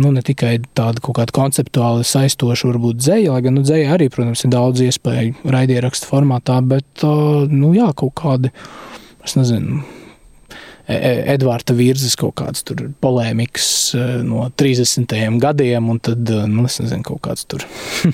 nu, 0.00 0.10
ne 0.14 0.22
tikai 0.24 0.56
tāda 0.76 1.02
kaut 1.04 1.18
kāda 1.20 1.34
konceptuāli 1.34 2.06
saistoša, 2.08 2.70
varbūt 2.72 3.02
dzēja, 3.02 3.34
lai 3.34 3.42
gan 3.44 3.58
nu, 3.58 3.64
dzēja 3.66 3.92
arī, 3.96 4.10
protams, 4.12 4.44
ir 4.46 4.54
daudz 4.54 4.84
iespēju 4.86 5.50
raidierakstu 5.54 6.10
formātā, 6.10 6.60
bet 6.66 7.04
nu, 7.50 7.74
jā, 7.76 7.90
kaut 7.96 8.16
kādi, 8.20 8.52
es 9.24 9.36
nezinu. 9.38 9.82
E, 10.84 10.96
e, 10.98 11.12
Edvards 11.32 11.72
Virzis 11.72 12.12
kaut 12.20 12.42
tur 12.68 12.82
polēmikas 13.00 13.68
no 14.26 14.50
30. 14.52 15.14
gadiem, 15.40 15.86
un 15.88 16.00
tad, 16.04 16.28
nu, 16.50 16.66
es 16.68 16.76
nezinu, 16.82 17.06
kaut 17.06 17.22
kāds 17.24 17.46
tur 17.48 17.64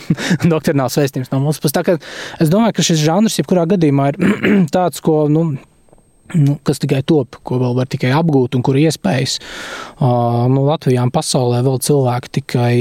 doktrināls 0.53 1.01
vēstījums 1.01 1.33
no 1.33 1.41
mūsu 1.43 1.64
puses. 1.64 2.07
Es 2.39 2.53
domāju, 2.53 2.76
ka 2.76 2.87
šis 2.87 3.03
žanrs, 3.03 3.41
jebkurā 3.41 3.66
gadījumā, 3.72 4.12
ir 4.12 4.20
tāds, 4.76 5.03
ko, 5.03 5.24
nu, 5.33 5.49
nu, 6.39 6.57
kas 6.66 6.83
tikai 6.83 7.03
top, 7.07 7.41
ko 7.47 7.61
vēl 7.62 7.76
var 7.78 7.91
tikai 7.91 8.12
apgūt 8.16 8.57
un 8.59 8.64
kur 8.66 8.78
iespējas 8.81 9.39
uh, 9.41 10.47
nu, 10.51 10.64
Latvijā 10.68 11.05
un 11.07 11.12
pasaulē 11.14 11.62
vēl 11.66 11.81
cilvēki 11.87 12.35
tikai, 12.41 12.74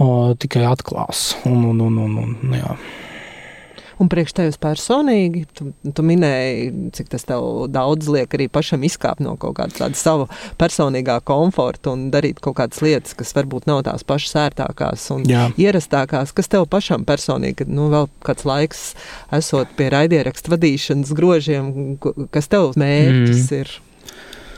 uh, 0.00 0.32
tikai 0.40 0.66
atklās. 0.68 1.28
Un, 1.48 1.64
un, 1.72 1.82
un, 1.88 1.98
un, 2.06 2.16
un, 2.24 2.56
jā. 2.56 2.76
Un 4.02 4.10
priekš 4.12 4.34
tevis 4.36 4.58
personīgi, 4.60 5.46
tu, 5.56 5.70
tu 5.96 6.04
minēji, 6.04 6.90
cik 6.96 7.08
tas 7.14 7.24
tev 7.24 7.64
daudz 7.72 8.10
liek 8.12 8.34
arī 8.36 8.48
pašam 8.52 8.84
izkāpt 8.84 9.22
no 9.24 9.36
kaut 9.40 9.56
kāda 9.56 9.78
tāda 9.78 9.96
sava 9.96 10.26
personīgā 10.60 11.16
komforta 11.24 11.94
un 11.94 12.10
darīt 12.12 12.42
kaut 12.44 12.58
kādas 12.60 12.82
lietas, 12.84 13.16
kas 13.16 13.32
varbūt 13.36 13.68
nav 13.70 13.86
tās 13.88 14.04
pašas 14.04 14.36
ērtākās 14.42 15.08
un 15.16 15.24
Jā. 15.30 15.46
ierastākās, 15.56 16.34
kas 16.36 16.52
tev 16.52 16.68
pašam 16.68 17.06
personīgi, 17.08 17.64
nu 17.72 17.88
vēl 17.94 18.10
kāds 18.26 18.44
laiks 18.48 18.84
esot 19.32 19.72
pie 19.78 19.88
raidierakstu 19.94 20.52
vadīšanas 20.52 21.16
grožiem, 21.16 21.72
kas 22.34 22.52
tev 22.52 22.74
mērķis 22.76 23.48
mm. 23.48 23.60
ir 23.62 23.74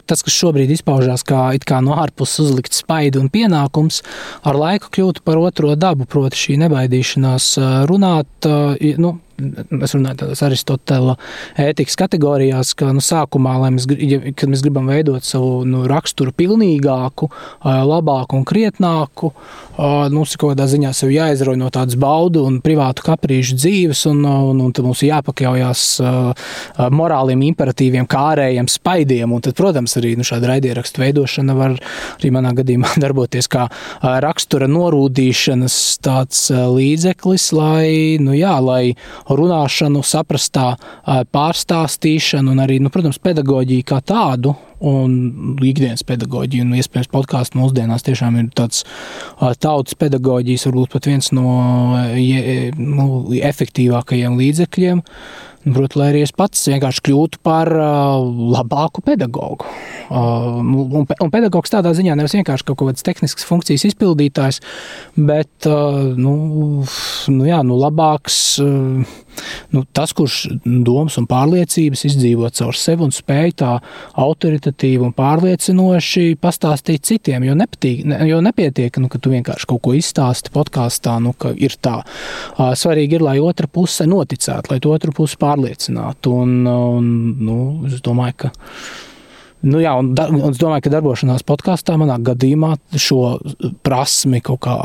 tas, 0.09 0.24
kas 0.24 0.34
šobrīd 0.34 0.72
izpaužās 0.72 1.24
kā, 1.26 1.43
kā 1.68 1.82
no 1.84 1.97
ārpuses 2.01 2.41
uzlikts 2.47 2.82
spaidu 2.82 3.22
un 3.22 3.30
pienākums, 3.32 4.01
ar 4.49 4.59
laiku 4.59 4.91
kļūtu 4.95 5.24
par 5.26 5.41
otro 5.41 5.74
dabu, 5.76 6.09
proti, 6.09 6.41
šī 6.47 6.59
nebaidīšanās 6.64 7.51
runāt. 7.91 8.49
Nu, 9.03 9.18
es 9.39 9.95
runāju 9.95 10.18
tādās 10.22 10.43
Aristotela 10.43 11.14
ētikas 11.61 11.97
kategorijās, 12.01 12.72
ka 12.78 12.91
nu, 12.95 13.03
sākumā, 13.05 13.55
mēs, 13.74 13.86
ja, 14.03 14.20
kad 14.36 14.51
mēs 14.51 14.64
gribam 14.66 14.89
veidot 14.91 15.26
savu 15.26 15.62
nu, 15.68 15.84
raksturu 15.89 16.34
pilnīgāku, 16.36 17.30
labāku 17.64 18.39
un 18.39 18.47
krietnāku, 18.49 19.32
mums 19.78 20.34
ir 20.34 20.43
kaut 20.43 20.55
kādā 20.55 20.66
ziņā 20.70 20.93
sev 20.97 21.12
jāizrauj 21.14 21.59
no 21.61 21.70
tādas 21.74 21.99
baudu 22.01 22.43
un 22.49 22.59
privātu 22.64 23.05
kaprīšu 23.07 23.59
dzīves, 23.61 24.05
un, 24.11 24.24
un, 24.26 24.62
un 24.64 24.74
tad 24.74 24.86
mums 24.86 25.05
ir 25.05 25.12
jāpakļaujas 25.12 25.84
morāliem 26.95 27.47
imperatīviem, 27.53 28.09
kā 28.11 28.24
ārējiem 28.32 28.70
spaidiem, 28.72 29.32
un 29.34 29.45
tad, 29.45 29.57
protams, 29.59 29.95
arī 30.01 30.16
nu, 30.18 30.26
šāda 30.26 30.53
raidierakstu 30.55 31.05
veidošana 31.05 31.57
var 31.59 31.78
arī 32.16 32.32
manā 32.34 32.55
gadījumā 32.59 32.97
darboties 33.05 33.51
kā 33.53 33.68
rakstura 34.03 34.66
norūdīšanas 34.70 35.78
tāds 36.03 36.49
līdzeklis, 36.51 37.51
lai, 37.55 37.89
nu 38.22 38.34
jā, 38.34 38.57
lai 38.64 38.82
runāšanu, 39.29 40.03
saprastā 40.07 40.72
pārstāstīšanu 41.35 42.55
un 42.55 42.62
arī, 42.64 42.79
nu, 42.83 42.93
protams, 42.95 43.20
pedagoģiju 43.22 43.87
kā 43.89 44.01
tādu. 44.05 44.55
Un 44.79 45.57
ikdienas 45.66 46.05
pedagoģija, 46.07 46.62
un 46.62 46.76
iespējams, 46.79 47.11
podkāsts 47.11 47.57
mūsdienās 47.59 48.05
tiešām 48.07 48.37
ir 48.39 48.53
tāds 48.55 48.85
tautas 49.59 49.99
pedagoģijas, 49.99 50.68
varbūt 50.68 50.93
pat 50.93 51.09
viens 51.11 51.33
no 51.35 51.49
nu, 52.79 53.09
efektīvākajiem 53.35 54.39
līdzekļiem. 54.39 55.03
Protams, 55.65 55.97
lai 55.99 56.09
arī 56.13 56.23
es 56.25 56.33
pats 56.33 56.69
vienkārši 56.71 57.03
kļūtu 57.09 57.41
par 57.45 57.71
uh, 57.75 58.21
labāku 58.55 59.03
pedagogu. 59.05 59.67
Uh, 60.09 60.61
un, 60.63 61.05
un 61.05 61.33
pedagogs 61.35 61.73
tādā 61.75 61.93
ziņā 61.99 62.15
nevis 62.17 62.37
vienkārši 62.39 62.69
kaut 62.69 62.79
kādas 62.85 63.05
tehniskas 63.07 63.47
funkcijas 63.49 63.89
izpildītājs, 63.91 64.63
bet 65.19 65.69
uh, 65.69 66.15
nu, 66.17 66.35
nu, 66.87 67.49
jā, 67.49 67.63
nu, 67.67 67.81
labāks. 67.83 68.39
Uh, 68.63 69.19
nu, 69.74 69.84
tas, 69.97 70.12
kurš 70.16 70.41
domas 70.64 71.18
un 71.20 71.28
pārliecības 71.30 72.05
izdzīvo 72.09 72.51
caur 72.59 72.76
sevi 72.78 73.07
un 73.07 73.14
spēj 73.14 73.55
tā 73.62 73.72
autoritatīvi 74.18 75.09
un 75.09 75.14
pārliecinoši 75.16 76.39
pastāstīt 76.43 77.07
citiem. 77.09 77.47
Jo, 77.49 77.57
nepatīk, 77.59 78.05
jo 78.28 78.41
nepietiek, 78.45 79.01
nu, 79.03 79.11
ka 79.12 79.20
tu 79.22 79.32
vienkārši 79.34 79.68
kaut 79.70 79.84
ko 79.84 79.97
izstāsti 79.99 80.55
podkāstā, 80.55 81.18
nu, 81.24 81.34
ka 81.39 81.53
ir 81.57 81.76
tā. 81.82 82.01
Svarīgi 82.59 83.18
ir, 83.18 83.26
lai 83.26 83.39
otra 83.43 83.70
puse 83.70 84.07
noticētu, 84.09 84.72
lai 84.72 84.80
otru 84.89 85.14
pusi 85.16 85.39
pārliecinātu. 85.41 86.39
Un, 86.45 86.57
un, 86.68 87.12
nu, 87.43 87.61
es 87.91 88.03
domāju, 88.05 88.43
ka 88.45 88.55
Nu, 89.66 89.80
jā, 89.82 89.91
un, 89.99 90.12
da, 90.14 90.28
un 90.30 90.53
es 90.53 90.59
domāju, 90.61 90.84
ka 90.86 90.93
darbošanās 90.93 91.43
podkāstā 91.47 91.97
manā 91.99 92.14
gadījumā 92.22 92.76
šo 92.95 93.39
prasmi 93.82 94.39
kaut 94.45 94.61
kā 94.62 94.76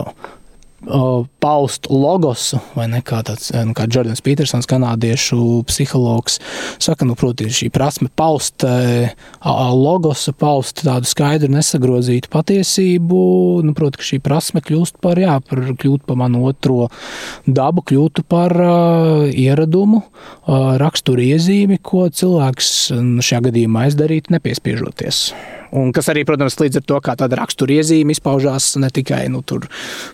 paust 1.43 1.87
logosu, 1.91 2.59
vai 2.75 2.87
ne 2.91 2.99
kā 3.05 3.21
tāds, 3.25 3.51
nu, 3.55 3.75
kā 3.77 3.87
Jordans 3.87 4.23
Petersons, 4.23 4.67
kanādiešu 4.69 5.63
psihologs, 5.69 6.39
saka, 6.83 7.07
nu, 7.07 7.15
proti, 7.19 7.47
šī 7.53 7.69
prasme 7.73 8.09
paust 8.19 8.65
logosu, 9.43 10.33
paust 10.35 10.83
tādu 10.83 11.07
skaidru, 11.09 11.51
nesagrozītu 11.55 12.31
patiesību, 12.33 13.23
nu, 13.63 13.75
proti, 13.77 14.01
ka 14.01 14.09
šī 14.11 14.19
prasme 14.23 14.63
kļūst 14.63 14.99
par, 15.03 15.21
jā, 15.21 15.39
par, 15.47 15.63
kļūt 15.79 16.05
par 16.07 16.19
manu 16.19 16.43
otro 16.49 16.89
dabu, 17.47 17.83
kļūtu 17.87 18.27
par 18.27 18.55
uh, 18.59 19.25
ieradumu, 19.29 20.03
uh, 20.03 20.75
raksturu 20.81 21.23
iezīmi, 21.31 21.79
ko 21.83 22.07
cilvēks 22.11 22.73
šajā 23.23 23.43
gadījumā 23.49 23.87
aizdarītu, 23.87 24.35
nepiespiežoties. 24.35 25.25
Un 25.73 25.89
kas 25.95 26.09
arī, 26.11 26.21
protams, 26.27 26.53
līdz 26.59 26.79
ar 26.79 26.85
to 26.85 26.99
kā 27.01 27.15
tāda 27.17 27.37
raksturiezīme 27.39 28.13
izpaužās 28.13 28.75
ne 28.81 28.89
tikai 28.93 29.23
nu, 29.33 29.41
tur, 29.41 29.65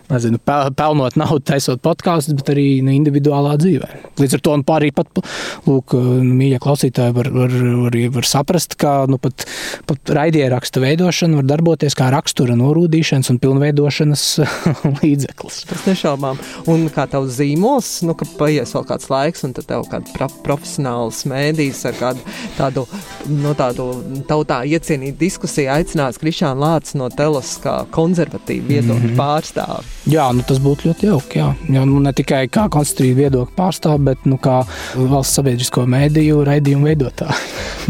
nezinu, 0.08 0.40
pelnot 0.46 1.18
naudu, 1.20 1.42
taisot 1.50 1.82
podkāstus, 1.84 2.36
bet 2.38 2.52
arī 2.54 2.66
nu, 2.84 2.94
individuālā 2.96 3.58
dzīvē. 3.60 3.90
Līdz 4.20 4.38
ar 4.38 4.44
to 4.46 4.54
arī 4.72 4.88
pat, 4.96 5.20
lūk, 5.66 5.92
mīļie 6.24 6.60
klausītāji 6.64 7.16
var, 7.16 7.28
var, 7.34 7.56
var, 7.82 7.98
var 8.16 8.28
saprast, 8.28 8.78
ka 8.80 8.94
nu, 9.10 9.18
pat, 9.20 9.44
pat 9.90 10.14
raidierakstu 10.16 10.80
veidošana 10.80 11.42
var 11.42 11.50
darboties 11.50 11.98
kā 11.98 12.08
rakstura 12.14 12.56
norūdīšanas 12.56 13.28
un 13.34 13.40
pilnveidošanas 13.42 14.24
līdzeklis. 15.02 15.60
Tas 15.68 15.84
nešaubām. 15.90 16.40
Un 16.72 16.88
kā 16.94 17.04
tavs 17.10 17.36
zīmols, 17.36 17.92
nu, 18.08 18.16
ka 18.16 18.28
paies 18.40 18.72
vēl 18.76 18.88
kāds 18.88 19.12
laiks, 19.12 19.44
un 19.44 19.52
tad 19.58 19.68
tev 19.68 19.84
kāda 19.92 20.30
profesionāls 20.46 21.26
mēdīs 21.28 21.84
ar 21.90 22.00
kādu 22.00 22.24
tādu, 22.56 22.88
no 23.28 23.52
tādu 23.58 23.90
tautā 24.30 24.62
iecienītu 24.64 25.20
diskusiju 25.20 25.49
diskusija 25.50 25.74
aicināts 25.80 26.18
Krišāns 26.20 26.60
Lācis 26.60 26.94
no 26.94 27.08
Telas 27.10 27.56
kā 27.62 27.72
konservatīva 27.90 28.68
viedokļa 28.68 29.00
mm 29.00 29.08
-hmm. 29.08 29.16
pārstāvis. 29.18 29.86
Jā, 30.06 30.28
nu 30.32 30.44
tas 30.46 30.60
būtu 30.62 30.86
ļoti 30.88 31.06
jauki. 31.06 31.38
Jā. 31.40 31.54
Jā, 31.68 31.84
nu, 31.84 31.98
ne 32.00 32.12
tikai 32.12 32.46
kā 32.46 32.68
konstruktīva 32.70 33.24
viedokļa 33.24 33.56
pārstāvis, 33.56 34.04
bet 34.04 34.18
nu, 34.30 34.38
kā 34.38 34.62
valsts 34.94 35.34
sabiedrisko 35.34 35.86
mēdīju 35.86 36.44
raidījumu 36.46 36.86
veidotāja. 36.86 37.34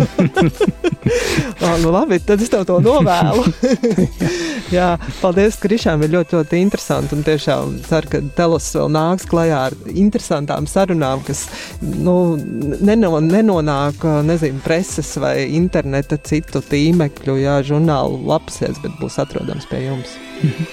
oh, 1.65 1.77
nu 1.83 1.93
labi, 1.93 2.19
tad 2.25 2.41
es 2.41 2.49
tev 2.49 2.65
to 2.65 2.81
novēlu. 2.81 3.45
Jā, 4.71 4.95
paldies, 5.19 5.57
Krišām, 5.59 6.05
ir 6.07 6.13
ļoti, 6.15 6.37
ļoti 6.39 6.61
interesanti. 6.63 7.17
Un 7.17 7.25
tiešām 7.27 7.73
ceru, 7.89 8.11
ka 8.13 8.21
Telos 8.37 8.69
vēl 8.77 8.93
nāks 8.95 9.27
klajā 9.31 9.65
ar 9.71 9.77
interesantām 9.91 10.69
sarunām, 10.71 11.25
kas 11.27 11.49
nu, 11.83 12.37
neno, 12.79 13.17
nenonāk 13.25 14.07
nezinu, 14.27 14.63
preses 14.63 15.11
vai 15.19 15.49
interneta 15.59 16.21
citu 16.23 16.63
tīmekļu 16.71 17.37
jā, 17.43 17.59
žurnālu 17.67 18.23
lapsēs, 18.31 18.79
bet 18.85 18.95
būs 19.03 19.19
atrodams 19.23 19.67
pie 19.71 19.83
jums. 19.89 20.15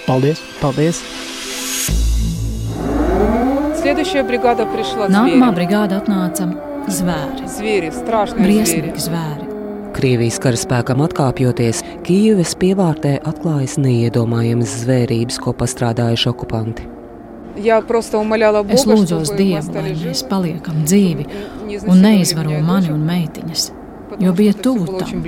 Paldies! 0.06 0.46
Paldies. 0.62 1.02
Nākamā 5.18 5.52
brigāda 5.56 6.02
atnāca 6.04 6.50
zvēri. 6.92 7.50
Zvieri, 7.58 7.92
Briesmīgi 8.38 9.08
zvēri. 9.10 9.47
Krievijas 9.98 10.38
karaspēkam 10.38 11.00
atkāpjoties, 11.08 11.80
Kijivas 12.06 12.52
pievārtē 12.62 13.16
atklājas 13.26 13.80
neiedomājamas 13.82 14.76
zvērības, 14.84 15.40
ko 15.42 15.56
pastrādājuši 15.58 16.30
okupanti. 16.30 16.86
Es 17.58 18.86
lūdzu 18.86 19.24
Dievu, 19.40 19.74
lai 19.74 19.96
mēs 19.98 20.22
paliekam 20.30 20.84
dzīvi 20.86 21.26
un 21.80 22.06
neizvaro 22.06 22.62
mani 22.70 22.94
un 22.94 23.02
meitiņas, 23.10 23.68
jo 24.22 24.38
bija 24.38 24.54
tuvu 24.54 25.02
tam. 25.02 25.26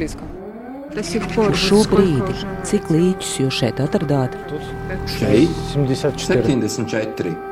Uz 0.99 1.65
šo 1.65 1.83
brīdi, 1.89 2.39
cik 2.69 2.93
līķus 2.93 3.35
jūs 3.41 3.61
šeit 3.63 3.81
atradāt? 3.81 4.37
Šeit 5.17 5.61
74. 5.73 7.48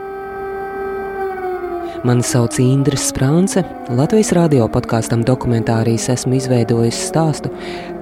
Mani 2.07 2.23
sauc 2.23 2.55
Indra 2.63 2.95
Sprānce. 2.95 3.65
Latvijas 3.91 4.29
radio 4.31 4.69
podkāstam 4.71 5.25
dokumentārijas 5.27 6.05
esmu 6.13 6.37
izveidojis 6.37 7.01
stāstu 7.09 7.51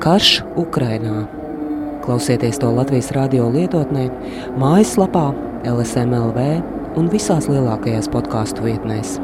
Karš 0.03 0.43
Ukrainā. 0.61 1.23
Klausieties 2.05 2.61
to 2.61 2.69
Latvijas 2.69 3.09
radio 3.17 3.49
lietotnē, 3.49 4.05
mājaslapā, 4.61 5.31
LSMLV 5.73 6.49
un 7.01 7.09
visās 7.09 7.49
lielākajās 7.49 8.11
podkāstu 8.13 8.69
vietnēs. 8.69 9.17